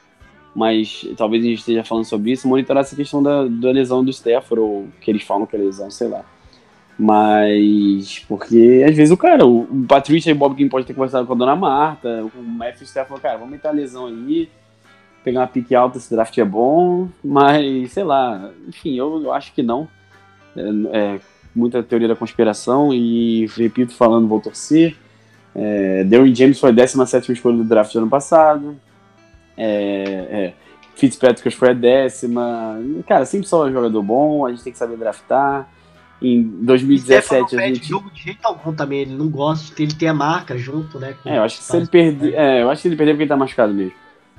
mas 0.55 1.07
talvez 1.17 1.43
a 1.43 1.47
gente 1.47 1.59
esteja 1.59 1.83
falando 1.83 2.05
sobre 2.05 2.31
isso, 2.31 2.47
monitorar 2.47 2.81
essa 2.81 2.95
questão 2.95 3.21
da, 3.21 3.45
da 3.45 3.71
lesão 3.71 4.03
do 4.03 4.11
Stafford, 4.11 4.59
ou 4.59 4.87
que 5.01 5.11
eles 5.11 5.23
falam 5.23 5.45
que 5.45 5.55
é 5.55 5.59
lesão, 5.59 5.91
sei 5.91 6.07
lá. 6.07 6.23
Mas, 6.97 8.25
porque 8.27 8.83
às 8.87 8.95
vezes 8.95 9.11
o 9.11 9.17
cara, 9.17 9.45
o, 9.45 9.85
Patrícia 9.87 10.31
e 10.31 10.33
o 10.33 10.35
Bob 10.35 10.55
King 10.55 10.69
pode 10.69 10.85
ter 10.85 10.95
conversado 10.95 11.27
com 11.27 11.33
a 11.33 11.35
dona 11.35 11.55
Marta, 11.55 12.25
o 12.35 12.41
Matthew 12.41 12.85
Stafford 12.85 13.21
cara, 13.21 13.37
vamos 13.37 13.51
meter 13.51 13.67
a 13.67 13.71
lesão 13.71 14.07
aí, 14.07 14.49
pegar 15.23 15.41
uma 15.41 15.47
pique 15.47 15.75
alta, 15.75 15.97
esse 15.99 16.09
draft 16.09 16.35
é 16.35 16.45
bom, 16.45 17.07
mas 17.23 17.91
sei 17.91 18.03
lá, 18.03 18.49
enfim, 18.67 18.95
eu, 18.95 19.21
eu 19.21 19.33
acho 19.33 19.53
que 19.53 19.61
não. 19.61 19.87
É, 20.55 21.15
é 21.15 21.19
muita 21.57 21.81
teoria 21.81 22.07
da 22.07 22.15
conspiração 22.15 22.93
e, 22.93 23.47
repito, 23.57 23.93
falando, 23.93 24.27
vou 24.27 24.39
torcer. 24.39 24.95
É, 25.55 26.03
Derwin 26.03 26.35
James 26.35 26.59
foi 26.59 26.69
a 26.69 26.73
17 26.73 27.31
escolha 27.31 27.57
do 27.57 27.63
draft 27.63 27.91
do 27.91 27.99
ano 27.99 28.09
passado. 28.09 28.75
É, 29.57 30.27
é, 30.29 30.53
Fitzpatrick 30.95 31.49
foi 31.55 31.69
a 31.71 31.73
décima. 31.73 32.79
Cara, 33.07 33.25
sempre 33.25 33.47
só 33.47 33.65
um 33.65 33.71
jogador 33.71 34.01
bom, 34.03 34.45
a 34.45 34.51
gente 34.51 34.63
tem 34.63 34.71
que 34.73 34.79
saber 34.79 34.97
draftar. 34.97 35.67
Em 36.19 36.41
2017 36.41 37.55
a 37.55 37.67
gente. 37.67 37.87
jogo 37.87 38.09
de 38.09 38.23
jeito 38.23 38.39
algum 38.43 38.73
também, 38.73 39.01
ele 39.01 39.13
não 39.13 39.29
gosta, 39.29 39.79
ele 39.81 39.93
tem 39.93 40.09
a 40.09 40.13
marca 40.15 40.57
junto, 40.57 40.99
né? 40.99 41.13
com- 41.21 41.29
É, 41.29 41.37
eu 41.37 41.43
acho 41.43 41.59
que 41.59 41.63
se 41.63 41.77
ele 41.77 41.85
perder. 41.87 42.33
É, 42.33 42.63
eu 42.63 42.69
acho 42.71 42.81
que 42.81 42.87
ele 42.87 42.95
perdeu 42.95 43.13
porque 43.13 43.23
ele 43.23 43.29
tá 43.29 43.37
machucado 43.37 43.71
mesmo. 43.73 43.93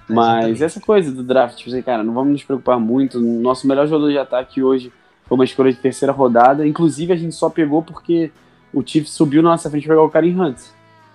Mas 0.08 0.28
Exatamente. 0.28 0.64
essa 0.64 0.80
coisa 0.80 1.12
do 1.12 1.22
draft, 1.22 1.56
tipo 1.58 1.70
assim, 1.70 1.82
cara, 1.82 2.02
não 2.02 2.14
vamos 2.14 2.32
nos 2.32 2.42
preocupar 2.42 2.80
muito. 2.80 3.20
Nosso 3.20 3.68
melhor 3.68 3.86
jogador 3.86 4.10
de 4.10 4.18
ataque 4.18 4.62
hoje 4.62 4.92
foi 5.28 5.34
uma 5.36 5.44
escolha 5.44 5.70
de 5.72 5.78
terceira 5.78 6.12
rodada. 6.12 6.66
Inclusive, 6.66 7.12
a 7.12 7.16
gente 7.16 7.34
só 7.34 7.48
pegou 7.50 7.82
porque 7.82 8.30
o 8.72 8.82
Chiefs 8.84 9.12
subiu 9.12 9.42
na 9.42 9.50
nossa 9.50 9.68
frente 9.70 9.86
pra 9.86 9.94
pegar 9.94 10.06
o 10.06 10.10
Karim 10.10 10.40
Hunt. 10.40 10.58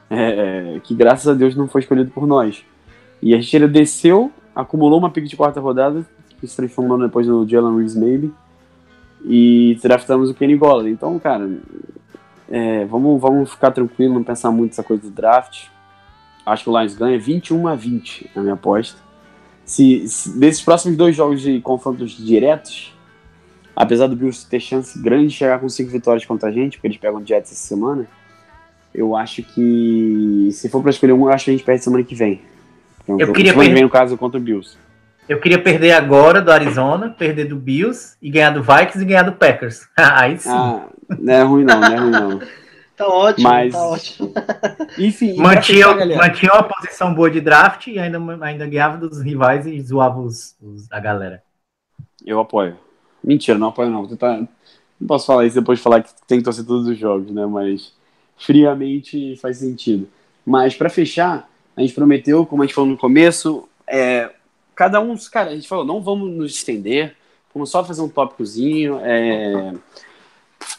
É, 0.09 0.80
que 0.84 0.93
graças 0.93 1.28
a 1.28 1.34
Deus 1.34 1.55
não 1.55 1.68
foi 1.68 1.82
escolhido 1.82 2.11
por 2.11 2.28
nós. 2.28 2.64
E 3.22 3.34
a 3.34 3.39
gente 3.41 3.55
ainda 3.55 3.68
desceu, 3.68 4.32
acumulou 4.55 4.99
uma 4.99 5.09
pick 5.09 5.26
de 5.26 5.36
quarta 5.36 5.59
rodada, 5.59 6.05
que 6.39 6.45
se 6.47 6.55
transformou 6.55 6.99
depois 6.99 7.26
no 7.26 7.47
Jalen 7.47 7.76
Reeves 7.78 7.95
Maybe. 7.95 8.32
E 9.26 9.80
draftamos 9.82 10.30
o 10.30 10.34
Kenny 10.34 10.55
Golladay. 10.57 10.91
Então, 10.91 11.18
cara, 11.18 11.49
é, 12.49 12.86
vamos, 12.86 13.20
vamos 13.22 13.51
ficar 13.51 13.72
tranquilo, 13.72 14.14
não 14.16 14.24
pensar 14.24 14.51
muito 14.51 14.72
nessa 14.72 14.84
coisa 14.84 15.01
do 15.03 15.09
draft. 15.09 15.68
Acho 16.45 16.66
que 16.66 16.70
o 16.70 16.78
Lions 16.78 16.93
ganha 16.93 17.18
21 17.18 17.68
a 17.68 17.74
20, 17.76 18.32
na 18.36 18.41
minha 18.41 18.53
aposta. 18.53 18.99
Se, 19.64 20.05
se- 20.09 20.38
desses 20.38 20.61
próximos 20.61 20.97
dois 20.97 21.16
jogos 21.16 21.41
de 21.41 21.61
confrontos 21.61 22.11
diretos, 22.11 22.93
apesar 23.76 24.08
do 24.08 24.16
Bills 24.16 24.46
ter 24.50 24.60
chance 24.60 24.98
grande 25.00 25.28
de 25.28 25.34
chegar 25.34 25.60
com 25.60 25.68
cinco 25.70 25.92
vitórias 25.92 26.26
contra 26.26 26.50
a 26.50 26.52
gente, 26.52 26.78
porque 26.78 26.88
eles 26.88 26.98
pegam 26.98 27.20
o 27.22 27.26
Jets 27.26 27.52
essa 27.52 27.68
semana, 27.68 28.06
eu 28.94 29.16
acho 29.16 29.42
que 29.44 30.50
se 30.52 30.70
for 30.70 30.82
pra 30.82 30.92
escolher 30.92 31.14
um, 31.14 31.28
eu 31.28 31.34
acho 31.34 31.46
que 31.46 31.52
a 31.52 31.54
gente 31.54 31.66
perde 31.66 31.84
semana 31.84 32.04
que 32.04 32.16
vem. 32.16 32.42
Então, 33.04 33.20
Eu 33.20 33.34
queria 33.34 33.52
semana 33.52 33.70
que 33.70 33.74
vem, 33.76 33.84
no 33.84 33.90
caso, 33.90 34.18
contra 34.18 34.40
o 34.40 34.44
Bills. 34.44 34.78
Eu 35.28 35.40
queria 35.40 35.58
perder 35.62 35.94
agora 35.94 36.42
do 36.42 36.52
Arizona, 36.52 37.10
perder 37.10 37.46
do 37.46 37.56
Bills 37.56 38.16
e 38.22 38.30
ganhar 38.30 38.50
do 38.52 38.62
Vikings 38.62 39.02
e 39.02 39.06
ganhar 39.06 39.24
do 39.24 39.32
Packers. 39.34 39.88
Aí 39.98 40.38
sim. 40.38 40.50
Ah, 40.50 40.86
não 41.20 41.34
é 41.34 41.42
ruim 41.44 41.64
não, 41.64 41.80
não 41.80 41.88
é 41.94 41.96
ruim 41.98 42.12
não. 42.12 42.42
Tá 42.96 43.08
ótimo, 43.08 43.50
Mas- 43.50 43.74
tá 43.74 43.82
ótimo. 43.82 44.32
Enfim, 45.00 45.36
mantinha, 45.38 45.92
galera, 45.96 46.16
mantinha 46.16 46.54
uma 46.54 46.62
posição 46.64 47.12
boa 47.12 47.28
de 47.30 47.42
draft 47.42 47.88
e 47.88 47.98
ainda, 47.98 48.20
ainda 48.42 48.68
ganhava 48.68 48.98
dos 49.00 49.20
rivais 49.20 49.66
e 49.66 49.82
zoava 49.82 50.20
os, 50.20 50.56
os- 50.62 50.92
a 50.92 51.00
galera. 51.00 51.42
Eu 52.24 52.40
apoio. 52.40 52.78
Mentira, 53.24 53.58
não 53.58 53.68
apoio 53.70 53.90
não. 53.90 54.08
Tá- 54.16 54.38
Não 55.00 55.08
posso 55.08 55.26
falar 55.26 55.46
isso 55.46 55.56
depois 55.56 55.80
de 55.80 55.84
falar 55.84 56.02
que 56.04 56.12
tem 56.28 56.38
que 56.40 56.44
torcer 56.44 56.66
todos 56.66 56.88
os 56.88 56.98
jogos, 56.98 57.32
né? 57.32 57.46
Mas 57.46 57.94
friamente 58.38 59.36
faz 59.38 59.58
sentido. 59.58 60.08
Mas 60.46 60.76
pra 60.76 60.90
fechar, 60.90 61.50
a 61.76 61.82
gente 61.82 61.94
prometeu, 61.94 62.46
como 62.46 62.62
a 62.64 62.66
gente 62.66 62.76
falou 62.76 62.90
no 62.90 62.98
começo, 62.98 63.68
é, 63.88 64.30
cada 64.76 65.00
um, 65.00 65.16
cara, 65.32 65.52
a 65.52 65.56
gente 65.56 65.68
falou, 65.68 65.86
não 65.86 66.02
vamos 66.02 66.32
nos 66.32 66.52
estender, 66.54 67.16
vamos 67.54 67.70
só 67.70 67.84
fazer 67.84 68.02
um 68.02 68.10
tópicozinho. 68.10 69.00
é, 69.02 69.74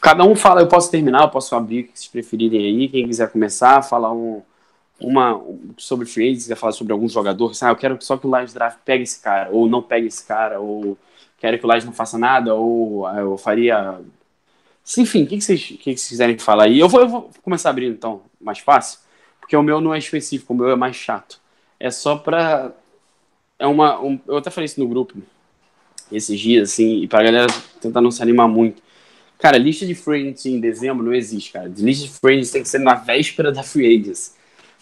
cada 0.00 0.24
um 0.24 0.34
fala, 0.34 0.60
eu 0.60 0.68
posso 0.68 0.90
terminar, 0.90 1.22
eu 1.22 1.28
posso 1.30 1.54
abrir 1.54 1.80
o 1.80 1.84
que 1.84 1.98
vocês 1.98 2.08
preferirem 2.08 2.64
aí, 2.66 2.88
quem 2.88 3.06
quiser 3.06 3.30
começar, 3.30 3.82
falar 3.82 4.12
um, 4.12 4.42
uma 5.00 5.40
sobre 5.76 6.06
free 6.06 6.28
agents, 6.28 6.46
quer 6.46 6.56
falar 6.56 6.72
sobre 6.72 6.92
algum 6.92 7.08
jogador, 7.08 7.52
ah, 7.62 7.68
eu 7.70 7.76
quero 7.76 7.98
só 8.00 8.16
que 8.16 8.26
o 8.26 8.36
Lions 8.36 8.52
Draft 8.52 8.78
pegue 8.84 9.02
esse 9.02 9.20
cara, 9.20 9.50
ou 9.50 9.68
não 9.68 9.82
pegue 9.82 10.06
esse 10.06 10.24
cara, 10.26 10.60
ou 10.60 10.96
quero 11.44 11.58
que 11.58 11.66
o 11.66 11.70
Lions 11.70 11.84
não 11.84 11.92
faça 11.92 12.16
nada, 12.16 12.54
ou 12.54 13.06
ah, 13.06 13.20
eu 13.20 13.36
faria. 13.36 14.00
Enfim, 14.96 15.24
o 15.24 15.26
que, 15.26 15.38
vocês, 15.38 15.62
que, 15.62 15.76
que 15.76 15.96
vocês 15.96 16.08
quiserem 16.08 16.38
falar 16.38 16.64
aí? 16.64 16.78
Eu 16.78 16.88
vou, 16.88 17.00
eu 17.02 17.08
vou 17.08 17.30
começar 17.42 17.68
abrindo 17.68 17.92
então, 17.92 18.22
mais 18.40 18.60
fácil, 18.60 18.98
porque 19.38 19.54
o 19.54 19.62
meu 19.62 19.78
não 19.78 19.94
é 19.94 19.98
específico, 19.98 20.54
o 20.54 20.56
meu 20.56 20.70
é 20.70 20.76
mais 20.76 20.96
chato. 20.96 21.38
É 21.78 21.90
só 21.90 22.16
pra. 22.16 22.72
É 23.58 23.66
uma. 23.66 24.00
Um, 24.02 24.18
eu 24.26 24.38
até 24.38 24.50
falei 24.50 24.64
isso 24.64 24.80
no 24.80 24.88
grupo 24.88 25.18
esses 26.10 26.40
dias, 26.40 26.70
assim, 26.70 27.02
e 27.02 27.08
pra 27.08 27.22
galera 27.22 27.46
tentar 27.78 28.00
não 28.00 28.10
se 28.10 28.22
animar 28.22 28.48
muito. 28.48 28.82
Cara, 29.38 29.58
lista 29.58 29.84
de 29.84 29.94
free 29.94 30.22
agents 30.22 30.46
em 30.46 30.58
dezembro 30.58 31.04
não 31.04 31.12
existe, 31.12 31.52
cara. 31.52 31.70
Lista 31.76 32.06
de 32.06 32.12
free 32.12 32.34
agents 32.34 32.50
tem 32.52 32.62
que 32.62 32.68
ser 32.68 32.78
na 32.78 32.94
véspera 32.94 33.52
da 33.52 33.62
free 33.62 34.00
agents. 34.00 34.34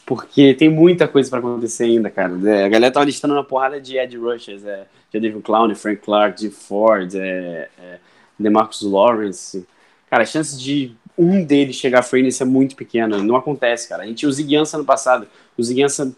Porque 0.04 0.54
tem 0.54 0.68
muita 0.68 1.06
coisa 1.06 1.30
para 1.30 1.38
acontecer 1.38 1.84
ainda, 1.84 2.10
cara. 2.10 2.32
É, 2.44 2.64
a 2.64 2.68
galera 2.68 2.92
tava 2.92 3.06
listando 3.06 3.34
uma 3.34 3.44
porrada 3.44 3.80
de 3.80 3.96
Ed 3.96 4.16
Rushers, 4.16 4.64
é, 4.64 4.86
David 5.12 5.40
Clown, 5.42 5.74
Frank 5.74 6.02
Clark, 6.02 6.40
de 6.40 6.50
Ford, 6.50 7.14
é, 7.14 7.68
é, 7.78 7.98
DeMarcus 8.38 8.82
Lawrence. 8.82 9.66
Cara, 10.10 10.24
a 10.24 10.26
chance 10.26 10.58
de 10.58 10.94
um 11.16 11.44
deles 11.44 11.76
chegar 11.76 12.00
a 12.00 12.02
free 12.02 12.28
é 12.28 12.44
muito 12.44 12.74
pequena. 12.74 13.18
Não 13.18 13.36
acontece, 13.36 13.88
cara. 13.88 14.02
A 14.02 14.06
gente 14.06 14.18
tinha 14.18 14.28
o 14.28 14.32
Ziguiança 14.32 14.76
no 14.76 14.84
passado. 14.84 15.26
O 15.56 15.62
Ziguiança, 15.62 16.12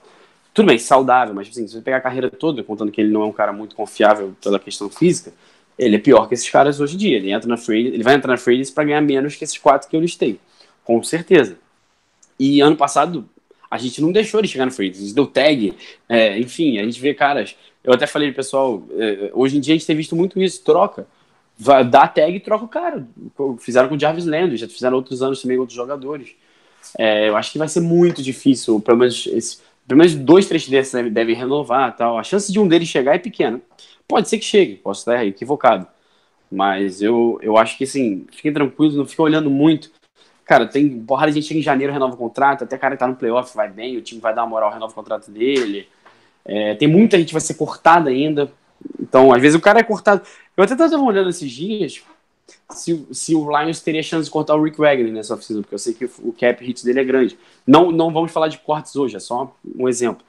tudo 0.54 0.66
bem, 0.66 0.78
saudável, 0.78 1.34
mas 1.34 1.48
assim, 1.48 1.66
se 1.66 1.74
você 1.74 1.80
pegar 1.80 1.98
a 1.98 2.00
carreira 2.00 2.30
toda, 2.30 2.62
contando 2.62 2.90
que 2.90 3.00
ele 3.00 3.12
não 3.12 3.22
é 3.22 3.26
um 3.26 3.32
cara 3.32 3.52
muito 3.52 3.76
confiável 3.76 4.34
pela 4.42 4.58
questão 4.58 4.88
física, 4.88 5.32
ele 5.78 5.96
é 5.96 5.98
pior 5.98 6.26
que 6.26 6.34
esses 6.34 6.48
caras 6.48 6.80
hoje 6.80 6.94
em 6.94 6.98
dia. 6.98 7.16
Ele 7.16 7.30
entra 7.30 7.48
na 7.48 7.56
free, 7.56 7.88
ele 7.88 8.02
vai 8.02 8.14
entrar 8.14 8.30
na 8.30 8.38
free 8.38 8.64
para 8.72 8.84
ganhar 8.84 9.00
menos 9.00 9.36
que 9.36 9.44
esses 9.44 9.58
quatro 9.58 9.88
que 9.88 9.94
eu 9.94 10.00
listei, 10.00 10.40
com 10.84 11.02
certeza. 11.02 11.58
E 12.38 12.60
ano 12.60 12.76
passado 12.76 13.28
a 13.74 13.78
gente 13.78 14.00
não 14.00 14.12
deixou 14.12 14.38
ele 14.38 14.46
chegar 14.46 14.64
no 14.66 14.70
free, 14.70 14.90
a 14.90 14.94
gente 14.94 15.12
deu 15.12 15.26
tag, 15.26 15.74
é, 16.08 16.38
enfim, 16.38 16.78
a 16.78 16.84
gente 16.84 17.00
vê 17.00 17.12
caras. 17.12 17.56
Eu 17.82 17.92
até 17.92 18.06
falei 18.06 18.30
pessoal, 18.30 18.80
é, 18.96 19.32
hoje 19.34 19.56
em 19.56 19.60
dia 19.60 19.74
a 19.74 19.76
gente 19.76 19.86
tem 19.86 19.96
visto 19.96 20.14
muito 20.14 20.40
isso, 20.40 20.62
troca. 20.62 21.08
Vai, 21.58 21.84
dá 21.84 22.06
tag 22.06 22.36
e 22.36 22.38
troca 22.38 22.64
o 22.64 22.68
cara. 22.68 23.04
Fizeram 23.58 23.88
com 23.88 23.96
o 23.96 23.98
Jarvis 23.98 24.26
Landry, 24.26 24.56
já 24.56 24.68
fizeram 24.68 24.96
outros 24.96 25.22
anos 25.22 25.42
também 25.42 25.56
com 25.56 25.62
outros 25.62 25.76
jogadores. 25.76 26.36
É, 26.96 27.28
eu 27.28 27.36
acho 27.36 27.50
que 27.50 27.58
vai 27.58 27.66
ser 27.66 27.80
muito 27.80 28.22
difícil, 28.22 28.78
pelo 28.80 28.98
menos 28.98 29.26
esse, 29.26 29.58
pelo 29.88 29.98
menos 29.98 30.14
dois, 30.14 30.46
três 30.46 30.68
desses 30.68 30.92
devem, 30.92 31.12
devem 31.12 31.34
renovar 31.34 31.96
tal. 31.96 32.16
A 32.16 32.22
chance 32.22 32.52
de 32.52 32.60
um 32.60 32.68
deles 32.68 32.88
chegar 32.88 33.16
é 33.16 33.18
pequena. 33.18 33.60
Pode 34.06 34.28
ser 34.28 34.38
que 34.38 34.44
chegue, 34.44 34.76
posso 34.76 35.00
estar 35.00 35.26
equivocado. 35.26 35.84
Mas 36.48 37.02
eu, 37.02 37.40
eu 37.42 37.56
acho 37.56 37.76
que, 37.76 37.82
assim, 37.82 38.24
fiquem 38.30 38.52
tranquilos, 38.52 38.94
não 38.94 39.04
fiquem 39.04 39.24
olhando 39.24 39.50
muito. 39.50 39.90
Cara, 40.44 40.66
tem 40.66 41.00
porrada 41.00 41.32
de 41.32 41.36
gente 41.36 41.48
chega 41.48 41.60
em 41.60 41.62
janeiro, 41.62 41.92
renova 41.92 42.14
o 42.14 42.18
contrato, 42.18 42.64
até 42.64 42.76
cara 42.76 42.94
que 42.96 43.00
tá 43.00 43.08
no 43.08 43.16
playoff 43.16 43.56
vai 43.56 43.68
bem, 43.68 43.96
o 43.96 44.02
time 44.02 44.20
vai 44.20 44.34
dar 44.34 44.42
uma 44.42 44.50
moral, 44.50 44.70
renova 44.70 44.92
o 44.92 44.94
contrato 44.94 45.30
dele. 45.30 45.88
É, 46.44 46.74
tem 46.74 46.86
muita 46.86 47.16
gente 47.16 47.28
que 47.28 47.34
vai 47.34 47.40
ser 47.40 47.54
cortada 47.54 48.10
ainda. 48.10 48.52
Então, 49.00 49.32
às 49.32 49.40
vezes 49.40 49.56
o 49.56 49.60
cara 49.60 49.80
é 49.80 49.82
cortado. 49.82 50.22
Eu 50.56 50.64
até 50.64 50.76
tava 50.76 50.98
olhando 50.98 51.30
esses 51.30 51.50
dias 51.50 52.02
se, 52.70 53.06
se 53.10 53.34
o 53.34 53.48
Lions 53.48 53.80
teria 53.80 54.02
chance 54.02 54.24
de 54.24 54.30
cortar 54.30 54.54
o 54.54 54.62
Rick 54.62 54.78
Wagner 54.78 55.12
nessa 55.12 55.34
oficina, 55.34 55.60
porque 55.60 55.74
eu 55.74 55.78
sei 55.78 55.94
que 55.94 56.04
o 56.04 56.32
cap 56.32 56.64
hit 56.64 56.84
dele 56.84 57.00
é 57.00 57.04
grande. 57.04 57.38
Não, 57.66 57.90
não 57.90 58.12
vamos 58.12 58.32
falar 58.32 58.48
de 58.48 58.58
cortes 58.58 58.96
hoje, 58.96 59.16
é 59.16 59.20
só 59.20 59.54
um 59.76 59.88
exemplo. 59.88 60.24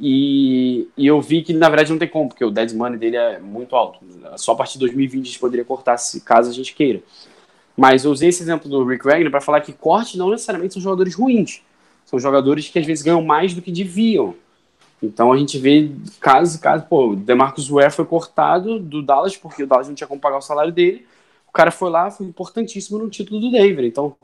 E, 0.00 0.88
e, 0.96 1.06
eu 1.06 1.20
vi 1.20 1.42
que, 1.42 1.52
na 1.52 1.68
verdade, 1.68 1.92
não 1.92 1.98
tem 1.98 2.08
como, 2.08 2.28
porque 2.28 2.44
o 2.44 2.50
dead 2.50 2.72
money 2.72 2.98
dele 2.98 3.16
é 3.16 3.38
muito 3.38 3.76
alto. 3.76 4.00
Só 4.36 4.52
a 4.52 4.56
partir 4.56 4.74
de 4.74 4.80
2020 4.80 5.22
a 5.22 5.26
gente 5.26 5.38
poderia 5.38 5.64
cortar, 5.64 5.96
se 5.96 6.20
caso 6.20 6.50
a 6.50 6.52
gente 6.52 6.74
queira. 6.74 7.00
Mas 7.76 8.04
eu 8.04 8.10
usei 8.10 8.28
esse 8.28 8.42
exemplo 8.42 8.68
do 8.68 8.84
Rick 8.84 9.04
Wagner 9.04 9.30
para 9.30 9.40
falar 9.40 9.60
que 9.60 9.72
cortes 9.72 10.16
não 10.16 10.30
necessariamente 10.30 10.74
são 10.74 10.82
jogadores 10.82 11.14
ruins. 11.14 11.62
São 12.04 12.18
jogadores 12.18 12.68
que 12.68 12.78
às 12.78 12.86
vezes 12.86 13.02
ganham 13.02 13.22
mais 13.22 13.54
do 13.54 13.62
que 13.62 13.72
deviam. 13.72 14.34
Então 15.02 15.32
a 15.32 15.36
gente 15.36 15.58
vê 15.58 15.90
casos 16.20 16.54
e 16.54 16.60
casos. 16.60 16.86
Pô, 16.86 17.10
o 17.10 17.16
Demarcus 17.16 17.68
Ware 17.68 17.90
foi 17.90 18.04
cortado 18.04 18.78
do 18.78 19.02
Dallas 19.02 19.36
porque 19.36 19.62
o 19.62 19.66
Dallas 19.66 19.88
não 19.88 19.94
tinha 19.94 20.06
como 20.06 20.20
pagar 20.20 20.38
o 20.38 20.42
salário 20.42 20.72
dele. 20.72 21.06
O 21.48 21.52
cara 21.52 21.70
foi 21.70 21.90
lá, 21.90 22.10
foi 22.10 22.26
importantíssimo 22.26 22.98
no 22.98 23.10
título 23.10 23.40
do 23.40 23.50
Denver. 23.50 23.84
Então 23.84 24.16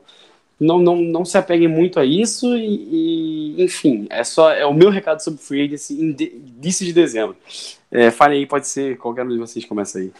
não, 0.59 0.77
não, 0.79 0.97
não 0.97 1.25
se 1.25 1.37
apeguem 1.37 1.67
muito 1.67 1.99
a 1.99 2.05
isso 2.05 2.55
e, 2.57 3.55
e, 3.57 3.63
enfim, 3.63 4.07
é 4.09 4.23
só 4.23 4.51
é 4.51 4.65
o 4.65 4.73
meu 4.73 4.89
recado 4.89 5.21
sobre 5.21 5.41
free 5.41 5.65
agency 5.65 5.93
início 5.93 6.85
de 6.85 6.93
dezembro. 6.93 7.35
É, 7.91 8.11
fale 8.11 8.35
aí, 8.35 8.45
pode 8.45 8.67
ser 8.67 8.97
qualquer 8.97 9.25
um 9.25 9.29
de 9.29 9.37
vocês 9.37 9.65
começa 9.65 9.99
aí. 9.99 10.11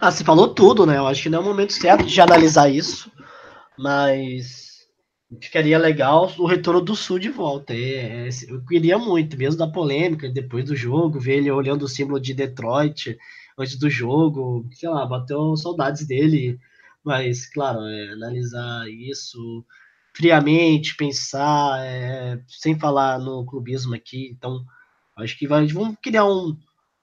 Ah, 0.00 0.10
você 0.10 0.24
falou 0.24 0.54
tudo, 0.54 0.86
né? 0.86 0.96
Eu 0.98 1.06
acho 1.06 1.22
que 1.22 1.28
não 1.28 1.40
é 1.40 1.42
o 1.42 1.44
momento 1.44 1.72
certo 1.72 2.06
de 2.06 2.20
analisar 2.20 2.68
isso, 2.68 3.10
mas 3.78 4.86
ficaria 5.40 5.78
legal 5.78 6.32
o 6.38 6.46
retorno 6.46 6.80
do 6.80 6.94
Sul 6.94 7.18
de 7.18 7.28
volta. 7.28 7.74
É, 7.74 8.28
é, 8.28 8.30
eu 8.48 8.64
queria 8.64 8.98
muito, 8.98 9.36
mesmo 9.36 9.58
da 9.58 9.66
polêmica, 9.66 10.28
depois 10.28 10.64
do 10.64 10.76
jogo, 10.76 11.20
ver 11.20 11.38
ele 11.38 11.50
olhando 11.50 11.82
o 11.82 11.88
símbolo 11.88 12.20
de 12.20 12.32
Detroit 12.34 13.16
antes 13.58 13.76
do 13.76 13.90
jogo, 13.90 14.66
sei 14.72 14.88
lá, 14.88 15.04
bateu 15.06 15.56
saudades 15.56 16.06
dele 16.06 16.58
mas, 17.08 17.46
claro, 17.46 17.80
é, 17.86 18.12
analisar 18.12 18.86
isso 18.90 19.64
friamente, 20.14 20.94
pensar, 20.96 21.80
é, 21.82 22.38
sem 22.46 22.78
falar 22.78 23.18
no 23.18 23.46
clubismo 23.46 23.94
aqui. 23.94 24.28
Então, 24.30 24.62
acho 25.16 25.38
que 25.38 25.46
vai, 25.48 25.66
vamos 25.68 25.96
criar 26.02 26.26
um, 26.26 26.54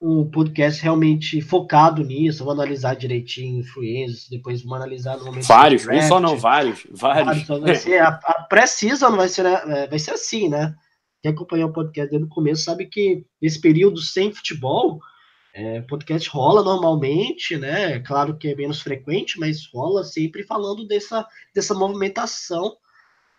um 0.08 0.30
podcast 0.30 0.82
realmente 0.84 1.42
focado 1.42 2.04
nisso. 2.04 2.46
Vamos 2.46 2.60
analisar 2.60 2.96
direitinho 2.96 3.62
influências, 3.62 4.30
depois 4.30 4.62
vamos 4.62 4.78
analisar 4.78 5.18
no 5.18 5.26
momento. 5.26 5.48
Vários, 5.48 5.88
um 5.88 6.02
só 6.02 6.20
não, 6.20 6.38
vários. 6.38 6.86
Vários. 6.92 7.48
vários 7.48 7.62
vai 7.64 7.76
ser, 7.76 8.02
a, 8.02 8.10
a 8.10 8.44
pré-season 8.44 9.16
vai 9.16 9.28
ser, 9.28 9.44
né, 9.44 9.88
vai 9.88 9.98
ser 9.98 10.12
assim, 10.12 10.48
né? 10.48 10.76
Quem 11.24 11.32
acompanhou 11.32 11.70
o 11.70 11.74
podcast 11.74 12.12
desde 12.12 12.28
o 12.28 12.30
começo 12.30 12.64
sabe 12.64 12.86
que 12.86 13.26
esse 13.42 13.60
período 13.60 14.00
sem 14.00 14.32
futebol 14.32 15.00
é, 15.56 15.82
podcast 15.82 16.30
rola 16.30 16.64
normalmente, 16.64 17.58
né? 17.58 18.00
Claro 18.02 18.38
que 18.38 18.50
é 18.50 18.56
menos 18.56 18.82
frequente, 18.82 19.40
mas 19.40 19.66
rola 19.74 20.04
sempre 20.04 20.44
falando 20.44 20.86
dessa, 20.86 21.26
dessa 21.54 21.74
movimentação, 21.74 22.76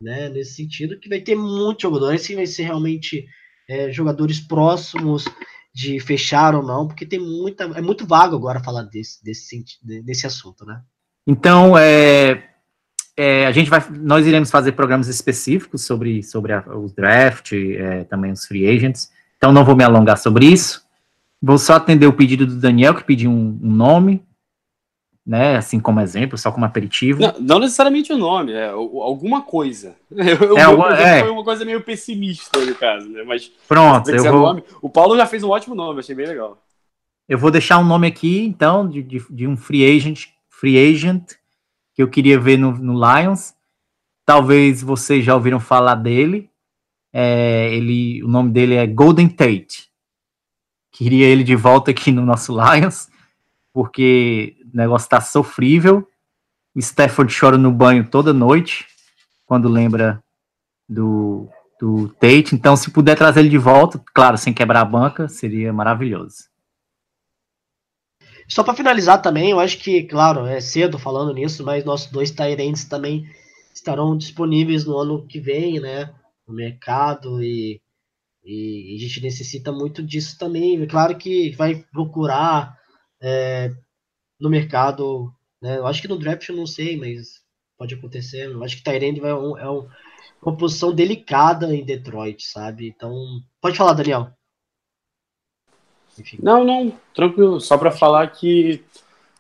né? 0.01 0.29
Nesse 0.31 0.57
sentido, 0.57 0.99
que 0.99 1.09
vai 1.09 1.21
ter 1.21 1.37
muitos 1.37 1.83
jogadores, 1.83 2.27
que 2.27 2.35
vai 2.35 2.47
ser 2.47 2.65
realmente 2.65 3.25
é, 3.69 3.93
jogadores 3.93 4.41
próximos 4.41 5.27
de 5.77 6.01
fechar 6.01 6.55
ou 6.55 6.63
não, 6.63 6.87
porque 6.87 7.05
tem 7.05 7.19
muita. 7.19 7.65
É 7.65 7.83
muito 7.83 8.07
vago 8.07 8.35
agora 8.35 8.65
falar 8.65 8.85
desse, 8.85 9.23
desse, 9.23 9.63
desse 9.83 10.27
assunto, 10.27 10.65
né? 10.65 10.81
Então, 11.27 11.77
é, 11.77 12.45
é, 13.15 13.47
a 13.47 13.53
gente 13.53 13.69
vai, 13.69 13.85
nós 13.91 14.27
iremos 14.27 14.51
fazer 14.51 14.73
programas 14.73 15.07
específicos 15.07 15.85
sobre, 15.85 16.23
sobre 16.23 16.55
a, 16.55 16.65
o 16.75 16.89
draft, 16.89 17.53
é, 17.53 18.05
também 18.05 18.33
os 18.33 18.47
free 18.47 18.67
agents. 18.67 19.11
Então, 19.37 19.53
não 19.53 19.67
vou 19.67 19.77
me 19.77 19.85
alongar 19.85 20.17
sobre 20.17 20.47
isso. 20.47 20.83
Vou 21.43 21.59
só 21.59 21.75
atender 21.75 22.07
o 22.07 22.13
pedido 22.15 22.47
do 22.47 22.57
Daniel, 22.57 22.95
que 22.95 23.05
pediu 23.05 23.31
um, 23.31 23.61
um 23.63 23.71
nome, 23.71 24.26
né? 25.27 25.57
Assim 25.57 25.81
como 25.81 26.01
exemplo, 26.01 26.39
só 26.39 26.53
como 26.53 26.65
aperitivo. 26.65 27.21
Não, 27.21 27.35
não 27.41 27.59
necessariamente 27.59 28.13
o 28.13 28.19
nome, 28.19 28.53
é 28.53 28.69
alguma 28.69 29.43
coisa. 29.43 29.97
Eu, 30.11 30.57
é, 30.57 30.63
alguma, 30.63 30.97
é. 30.97 31.21
Foi 31.21 31.31
uma 31.31 31.45
coisa 31.45 31.65
meio 31.65 31.83
pessimista 31.83 32.65
no 32.65 32.75
caso, 32.77 33.09
né? 33.09 33.25
Mas 33.25 33.51
pronto, 33.67 34.11
eu 34.11 34.23
vou... 34.23 34.41
nome, 34.41 34.63
o 34.81 34.89
Paulo 34.89 35.17
já 35.17 35.27
fez 35.27 35.43
um 35.43 35.51
ótimo 35.51 35.75
nome, 35.75 35.99
achei 35.99 36.15
bem 36.15 36.27
legal. 36.27 36.63
Eu 37.29 37.39
vou 37.39 37.51
deixar 37.51 37.79
um 37.79 37.85
nome 37.85 38.07
aqui, 38.07 38.45
então, 38.45 38.89
de, 38.89 39.03
de, 39.03 39.27
de 39.29 39.49
um 39.49 39.57
free 39.57 39.85
agent, 39.85 40.27
free 40.49 40.79
agent 40.79 41.33
que 41.93 42.03
eu 42.03 42.09
queria 42.09 42.39
ver 42.39 42.57
no, 42.57 42.73
no 42.73 42.93
Lions. 42.93 43.55
Talvez 44.25 44.83
vocês 44.83 45.25
já 45.25 45.35
ouviram 45.35 45.59
falar 45.59 45.97
dele. 45.97 46.49
É, 47.13 47.75
ele, 47.75 48.23
o 48.23 48.29
nome 48.29 48.53
dele 48.53 48.75
é 48.75 48.87
Golden 48.87 49.29
Tate. 49.29 49.91
Queria 50.93 51.27
ele 51.27 51.43
de 51.43 51.57
volta 51.57 51.91
aqui 51.91 52.13
no 52.13 52.25
nosso 52.25 52.53
Lions, 52.61 53.09
porque 53.73 54.56
o 54.77 54.83
negócio 54.83 55.09
tá 55.09 55.23
sofrível. 55.23 56.07
Stafford 56.77 57.35
chora 57.35 57.57
no 57.57 57.73
banho 57.73 58.11
toda 58.11 58.35
noite, 58.35 58.87
quando 59.47 59.71
lembra 59.71 60.23
do, 60.87 61.49
do 61.81 62.09
Tate. 62.11 62.55
Então, 62.55 62.77
se 62.77 62.91
puder 62.91 63.17
trazer 63.17 63.41
ele 63.41 63.49
de 63.49 63.57
volta, 63.57 63.99
claro, 64.15 64.37
sem 64.37 64.53
quebrar 64.53 64.83
a 64.83 64.85
banca, 64.85 65.29
seria 65.29 65.73
maravilhoso. 65.73 66.45
Só 68.47 68.63
para 68.63 68.75
finalizar 68.75 69.23
também, 69.23 69.51
eu 69.51 69.59
acho 69.59 69.79
que, 69.79 70.03
claro, 70.03 70.45
é 70.45 70.61
cedo 70.61 70.99
falando 70.99 71.33
nisso, 71.33 71.65
mas 71.65 71.83
nossos 71.83 72.13
dois 72.13 72.31
Tyrants 72.31 72.85
também 72.85 73.27
estarão 73.75 74.15
disponíveis 74.15 74.85
no 74.85 74.99
ano 74.99 75.27
que 75.27 75.41
vem, 75.41 75.81
né? 75.81 76.15
No 76.47 76.55
mercado 76.55 77.43
e 77.43 77.81
e, 78.47 78.95
a 78.97 79.01
gente 79.01 79.21
necessita 79.21 79.73
muito 79.73 80.03
disso 80.03 80.39
também. 80.39 80.81
É 80.81 80.87
claro 80.87 81.17
que 81.17 81.51
vai 81.57 81.85
procurar 81.93 82.79
é, 83.21 83.75
no 84.41 84.51
mercado. 84.51 85.33
Né? 85.61 85.79
Eu 85.79 85.87
acho 85.87 86.01
que 86.01 86.09
no 86.09 86.19
draft 86.19 86.49
eu 86.49 86.57
não 86.57 86.67
sei, 86.67 86.97
mas 86.97 87.43
pode 87.79 87.95
acontecer. 87.95 88.47
Eu 88.47 88.63
acho 88.63 88.77
que 88.77 88.83
Tyrande 88.83 89.21
é, 89.21 89.35
um, 89.35 89.59
é 89.59 89.71
um, 89.71 89.87
uma 90.43 90.57
posição 90.57 90.93
delicada 90.93 91.75
em 91.75 91.85
Detroit, 91.85 92.45
sabe? 92.45 92.89
Então, 92.89 93.15
pode 93.61 93.77
falar, 93.77 93.95
Daniel. 93.95 94.31
Enfim. 96.19 96.39
Não, 96.43 96.65
não, 96.65 96.93
tranquilo. 97.15 97.61
Só 97.61 97.77
para 97.77 97.91
falar 97.91 98.29
que. 98.29 98.83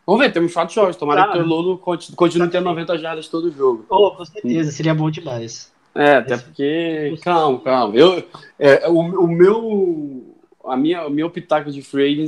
Vamos 0.04 0.20
ver, 0.20 0.32
temos 0.32 0.52
quatro 0.52 0.74
jogos. 0.74 0.96
Tomara 0.96 1.26
tá. 1.26 1.32
que 1.32 1.38
o 1.38 1.46
Lolo 1.46 1.78
continue 1.78 2.48
tendo 2.48 2.64
90 2.64 2.98
jardas 2.98 3.28
todo 3.28 3.50
jogo. 3.50 3.86
Oh, 3.88 4.12
com 4.12 4.24
certeza, 4.24 4.70
seria 4.70 4.94
bom 4.94 5.10
demais. 5.10 5.72
É, 5.94 6.16
até 6.16 6.36
porque. 6.36 7.18
Calma, 7.22 7.60
calma. 7.60 7.96
Eu, 7.96 8.22
é, 8.58 8.88
o, 8.88 8.98
o 8.98 9.26
meu. 9.26 10.32
A 10.64 10.76
minha, 10.76 11.06
o 11.06 11.10
meu 11.10 11.30
pitaco 11.30 11.70
de 11.70 11.80
free 11.80 12.26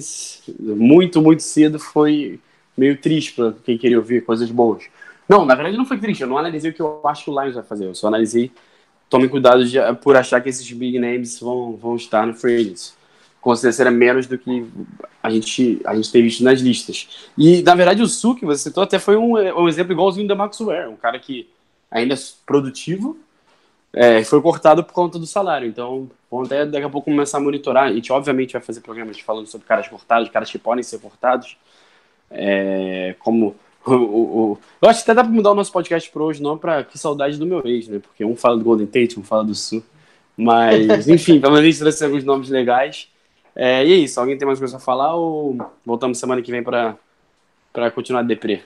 muito, 0.60 1.20
muito 1.20 1.42
cedo 1.42 1.76
foi 1.76 2.38
meio 2.78 2.96
triste 2.96 3.34
para 3.34 3.52
quem 3.64 3.76
queria 3.76 3.98
ouvir 3.98 4.24
coisas 4.24 4.50
boas. 4.50 4.84
Não, 5.28 5.44
na 5.44 5.54
verdade 5.54 5.76
não 5.76 5.84
foi 5.84 5.98
triste. 5.98 6.22
Eu 6.22 6.28
não 6.28 6.38
analisei 6.38 6.70
o 6.70 6.74
que 6.74 6.80
eu 6.80 7.00
acho 7.04 7.24
que 7.24 7.30
o 7.30 7.40
Lions 7.40 7.54
vai 7.54 7.64
fazer. 7.64 7.86
Eu 7.86 7.94
só 7.94 8.06
analisei. 8.06 8.50
Tome 9.10 9.28
cuidado 9.28 9.64
de, 9.64 9.78
por 10.02 10.16
achar 10.16 10.40
que 10.40 10.48
esses 10.48 10.70
big 10.70 10.98
names 10.98 11.40
vão, 11.40 11.76
vão 11.76 11.96
estar 11.96 12.26
no 12.26 12.34
free 12.34 12.74
Com 13.40 13.56
certeza 13.56 13.90
menos 13.90 14.26
do 14.26 14.38
que 14.38 14.66
a 15.22 15.30
gente, 15.30 15.80
a 15.84 15.94
gente 15.94 16.12
tem 16.12 16.22
visto 16.22 16.44
nas 16.44 16.60
listas. 16.60 17.28
E, 17.36 17.62
na 17.62 17.74
verdade, 17.74 18.02
o 18.02 18.06
Su, 18.06 18.34
que 18.34 18.46
você 18.46 18.64
citou, 18.64 18.84
até 18.84 18.98
foi 18.98 19.16
um, 19.16 19.32
um 19.32 19.68
exemplo 19.68 19.92
igualzinho 19.92 20.28
da 20.28 20.34
Max 20.34 20.58
Ware. 20.60 20.88
Um 20.88 20.96
cara 20.96 21.18
que 21.18 21.48
ainda 21.90 22.14
é 22.14 22.18
produtivo, 22.46 23.18
é, 23.92 24.22
foi 24.22 24.40
cortado 24.42 24.84
por 24.84 24.92
conta 24.92 25.18
do 25.18 25.26
salário. 25.26 25.66
Então, 25.66 26.10
vamos 26.30 26.46
até 26.46 26.66
daqui 26.66 26.84
a 26.84 26.90
pouco 26.90 27.10
começar 27.10 27.38
a 27.38 27.40
monitorar. 27.40 27.84
A 27.84 27.92
gente, 27.92 28.12
obviamente, 28.12 28.52
vai 28.52 28.62
fazer 28.62 28.80
programas 28.82 29.18
falando 29.20 29.46
sobre 29.46 29.66
caras 29.66 29.88
cortados, 29.88 30.28
caras 30.28 30.50
que 30.50 30.58
podem 30.58 30.82
ser 30.82 30.98
cortados. 30.98 31.56
É, 32.30 33.14
como 33.18 33.56
o, 33.86 33.94
o, 33.94 34.52
o, 34.52 34.58
Eu 34.82 34.88
acho 34.88 35.04
que 35.04 35.10
até 35.10 35.14
dá 35.14 35.24
pra 35.24 35.32
mudar 35.32 35.52
o 35.52 35.54
nosso 35.54 35.72
podcast 35.72 36.10
por 36.10 36.22
hoje, 36.22 36.42
não 36.42 36.58
pra 36.58 36.84
que 36.84 36.98
saudade 36.98 37.38
do 37.38 37.46
meu 37.46 37.66
ex, 37.66 37.88
né? 37.88 37.98
Porque 37.98 38.24
um 38.24 38.36
fala 38.36 38.56
do 38.56 38.64
Golden 38.64 38.86
Tate, 38.86 39.18
um 39.18 39.24
fala 39.24 39.44
do 39.44 39.54
Sul. 39.54 39.82
Mas, 40.36 41.08
enfim, 41.08 41.40
pelo 41.40 41.54
menos 41.54 41.78
trouxe 41.78 42.04
alguns 42.04 42.24
nomes 42.24 42.48
legais. 42.48 43.08
É, 43.54 43.84
e 43.84 43.92
é 43.92 43.96
isso, 43.96 44.20
alguém 44.20 44.38
tem 44.38 44.46
mais 44.46 44.58
coisa 44.58 44.76
a 44.76 44.80
falar 44.80 45.14
ou 45.16 45.56
voltamos 45.84 46.18
semana 46.18 46.40
que 46.42 46.50
vem 46.50 46.62
para 46.62 46.96
continuar 47.92 48.20
a 48.20 48.24
deprê? 48.24 48.62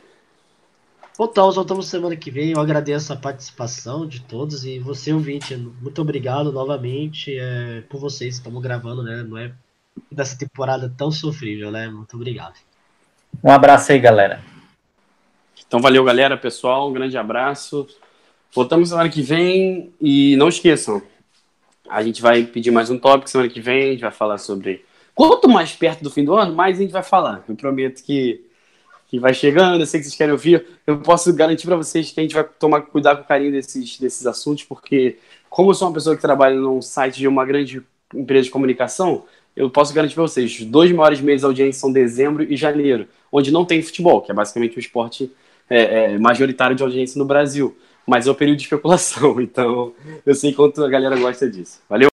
Voltamos, 1.17 1.57
voltamos 1.57 1.87
semana 1.89 2.17
que 2.17 2.31
vem. 2.31 2.51
Eu 2.51 2.61
agradeço 2.61 3.13
a 3.13 3.17
participação 3.17 4.07
de 4.07 4.21
todos 4.21 4.65
e 4.65 4.79
você, 4.79 5.13
ouvinte, 5.13 5.57
muito 5.57 6.01
obrigado 6.03 6.51
novamente 6.51 7.39
é, 7.39 7.83
por 7.83 8.01
vocês. 8.01 8.37
Estamos 8.37 8.63
gravando, 8.63 9.03
né? 9.03 9.23
Não 9.23 9.39
é 9.39 9.53
dessa 10.11 10.37
temporada 10.37 10.93
tão 10.97 11.11
sofrível, 11.11 11.71
né? 11.71 11.89
Muito 11.89 12.17
obrigado. 12.17 12.55
Um 13.43 13.51
abraço 13.51 13.93
aí, 13.93 13.99
galera. 14.01 14.41
Então, 15.67 15.81
valeu, 15.81 16.03
galera, 16.05 16.37
pessoal. 16.37 16.89
Um 16.89 16.93
grande 16.93 17.17
abraço. 17.17 17.87
Voltamos 18.53 18.89
semana 18.89 19.09
que 19.09 19.23
vem 19.23 19.93
e 20.01 20.37
não 20.37 20.49
esqueçam, 20.49 21.01
a 21.89 22.03
gente 22.03 22.21
vai 22.21 22.45
pedir 22.45 22.71
mais 22.71 22.91
um 22.91 22.99
tópico 22.99 23.31
semana 23.31 23.49
que 23.49 23.61
vem. 23.61 23.89
A 23.89 23.93
gente 23.93 24.01
vai 24.01 24.11
falar 24.11 24.39
sobre. 24.39 24.85
Quanto 25.15 25.49
mais 25.49 25.73
perto 25.73 26.03
do 26.03 26.11
fim 26.11 26.25
do 26.25 26.35
ano, 26.35 26.55
mais 26.55 26.79
a 26.79 26.83
gente 26.83 26.93
vai 26.93 27.03
falar. 27.03 27.45
Eu 27.49 27.55
prometo 27.55 28.03
que 28.03 28.45
que 29.13 29.19
vai 29.19 29.35
chegando, 29.35 29.83
eu 29.83 29.87
sei 29.87 30.01
que 30.01 30.07
vocês 30.07 30.17
querem 30.17 30.33
ouvir. 30.33 30.67
Eu 30.87 30.99
posso 31.01 31.31
garantir 31.35 31.67
para 31.67 31.77
vocês 31.77 32.11
que 32.11 32.19
a 32.19 32.23
gente 32.23 32.35
vai 32.35 32.45
tomar 32.45 32.81
cuidado 32.81 33.19
com 33.19 33.25
carinho 33.25 33.53
desses, 33.53 33.99
desses 33.99 34.27
assuntos, 34.27 34.65
porque, 34.65 35.19
como 35.51 35.69
eu 35.69 35.75
sou 35.75 35.87
uma 35.87 35.93
pessoa 35.93 36.17
que 36.17 36.23
trabalha 36.23 36.57
num 36.57 36.81
site 36.81 37.19
de 37.19 37.29
uma 37.29 37.45
grande 37.45 37.83
empresa 38.15 38.45
de 38.45 38.51
comunicação, 38.51 39.27
eu 39.57 39.71
posso 39.71 39.93
garantir 39.95 40.15
para 40.15 40.23
vocês: 40.23 40.59
os 40.59 40.67
dois 40.67 40.91
maiores 40.93 41.21
meses 41.21 41.41
de 41.41 41.47
audiência 41.47 41.81
são 41.81 41.93
dezembro 41.93 42.43
e 42.43 42.57
janeiro, 42.57 43.07
onde 43.31 43.51
não 43.51 43.65
tem 43.65 43.83
futebol, 43.83 44.21
que 44.21 44.31
é 44.31 44.35
basicamente 44.35 44.77
o 44.77 44.81
esporte 44.81 45.31
é, 45.69 46.15
é, 46.15 46.19
majoritário 46.19 46.77
de 46.77 46.83
audiência 46.83 47.19
no 47.19 47.25
Brasil. 47.25 47.77
Mas 48.05 48.27
é 48.27 48.31
o 48.31 48.35
período 48.35 48.57
de 48.57 48.65
especulação, 48.65 49.39
então 49.41 49.93
eu 50.27 50.35
sei 50.35 50.53
quanto 50.53 50.85
a 50.85 50.89
galera 50.89 51.17
gosta 51.17 51.49
disso. 51.49 51.81
Valeu! 51.89 52.11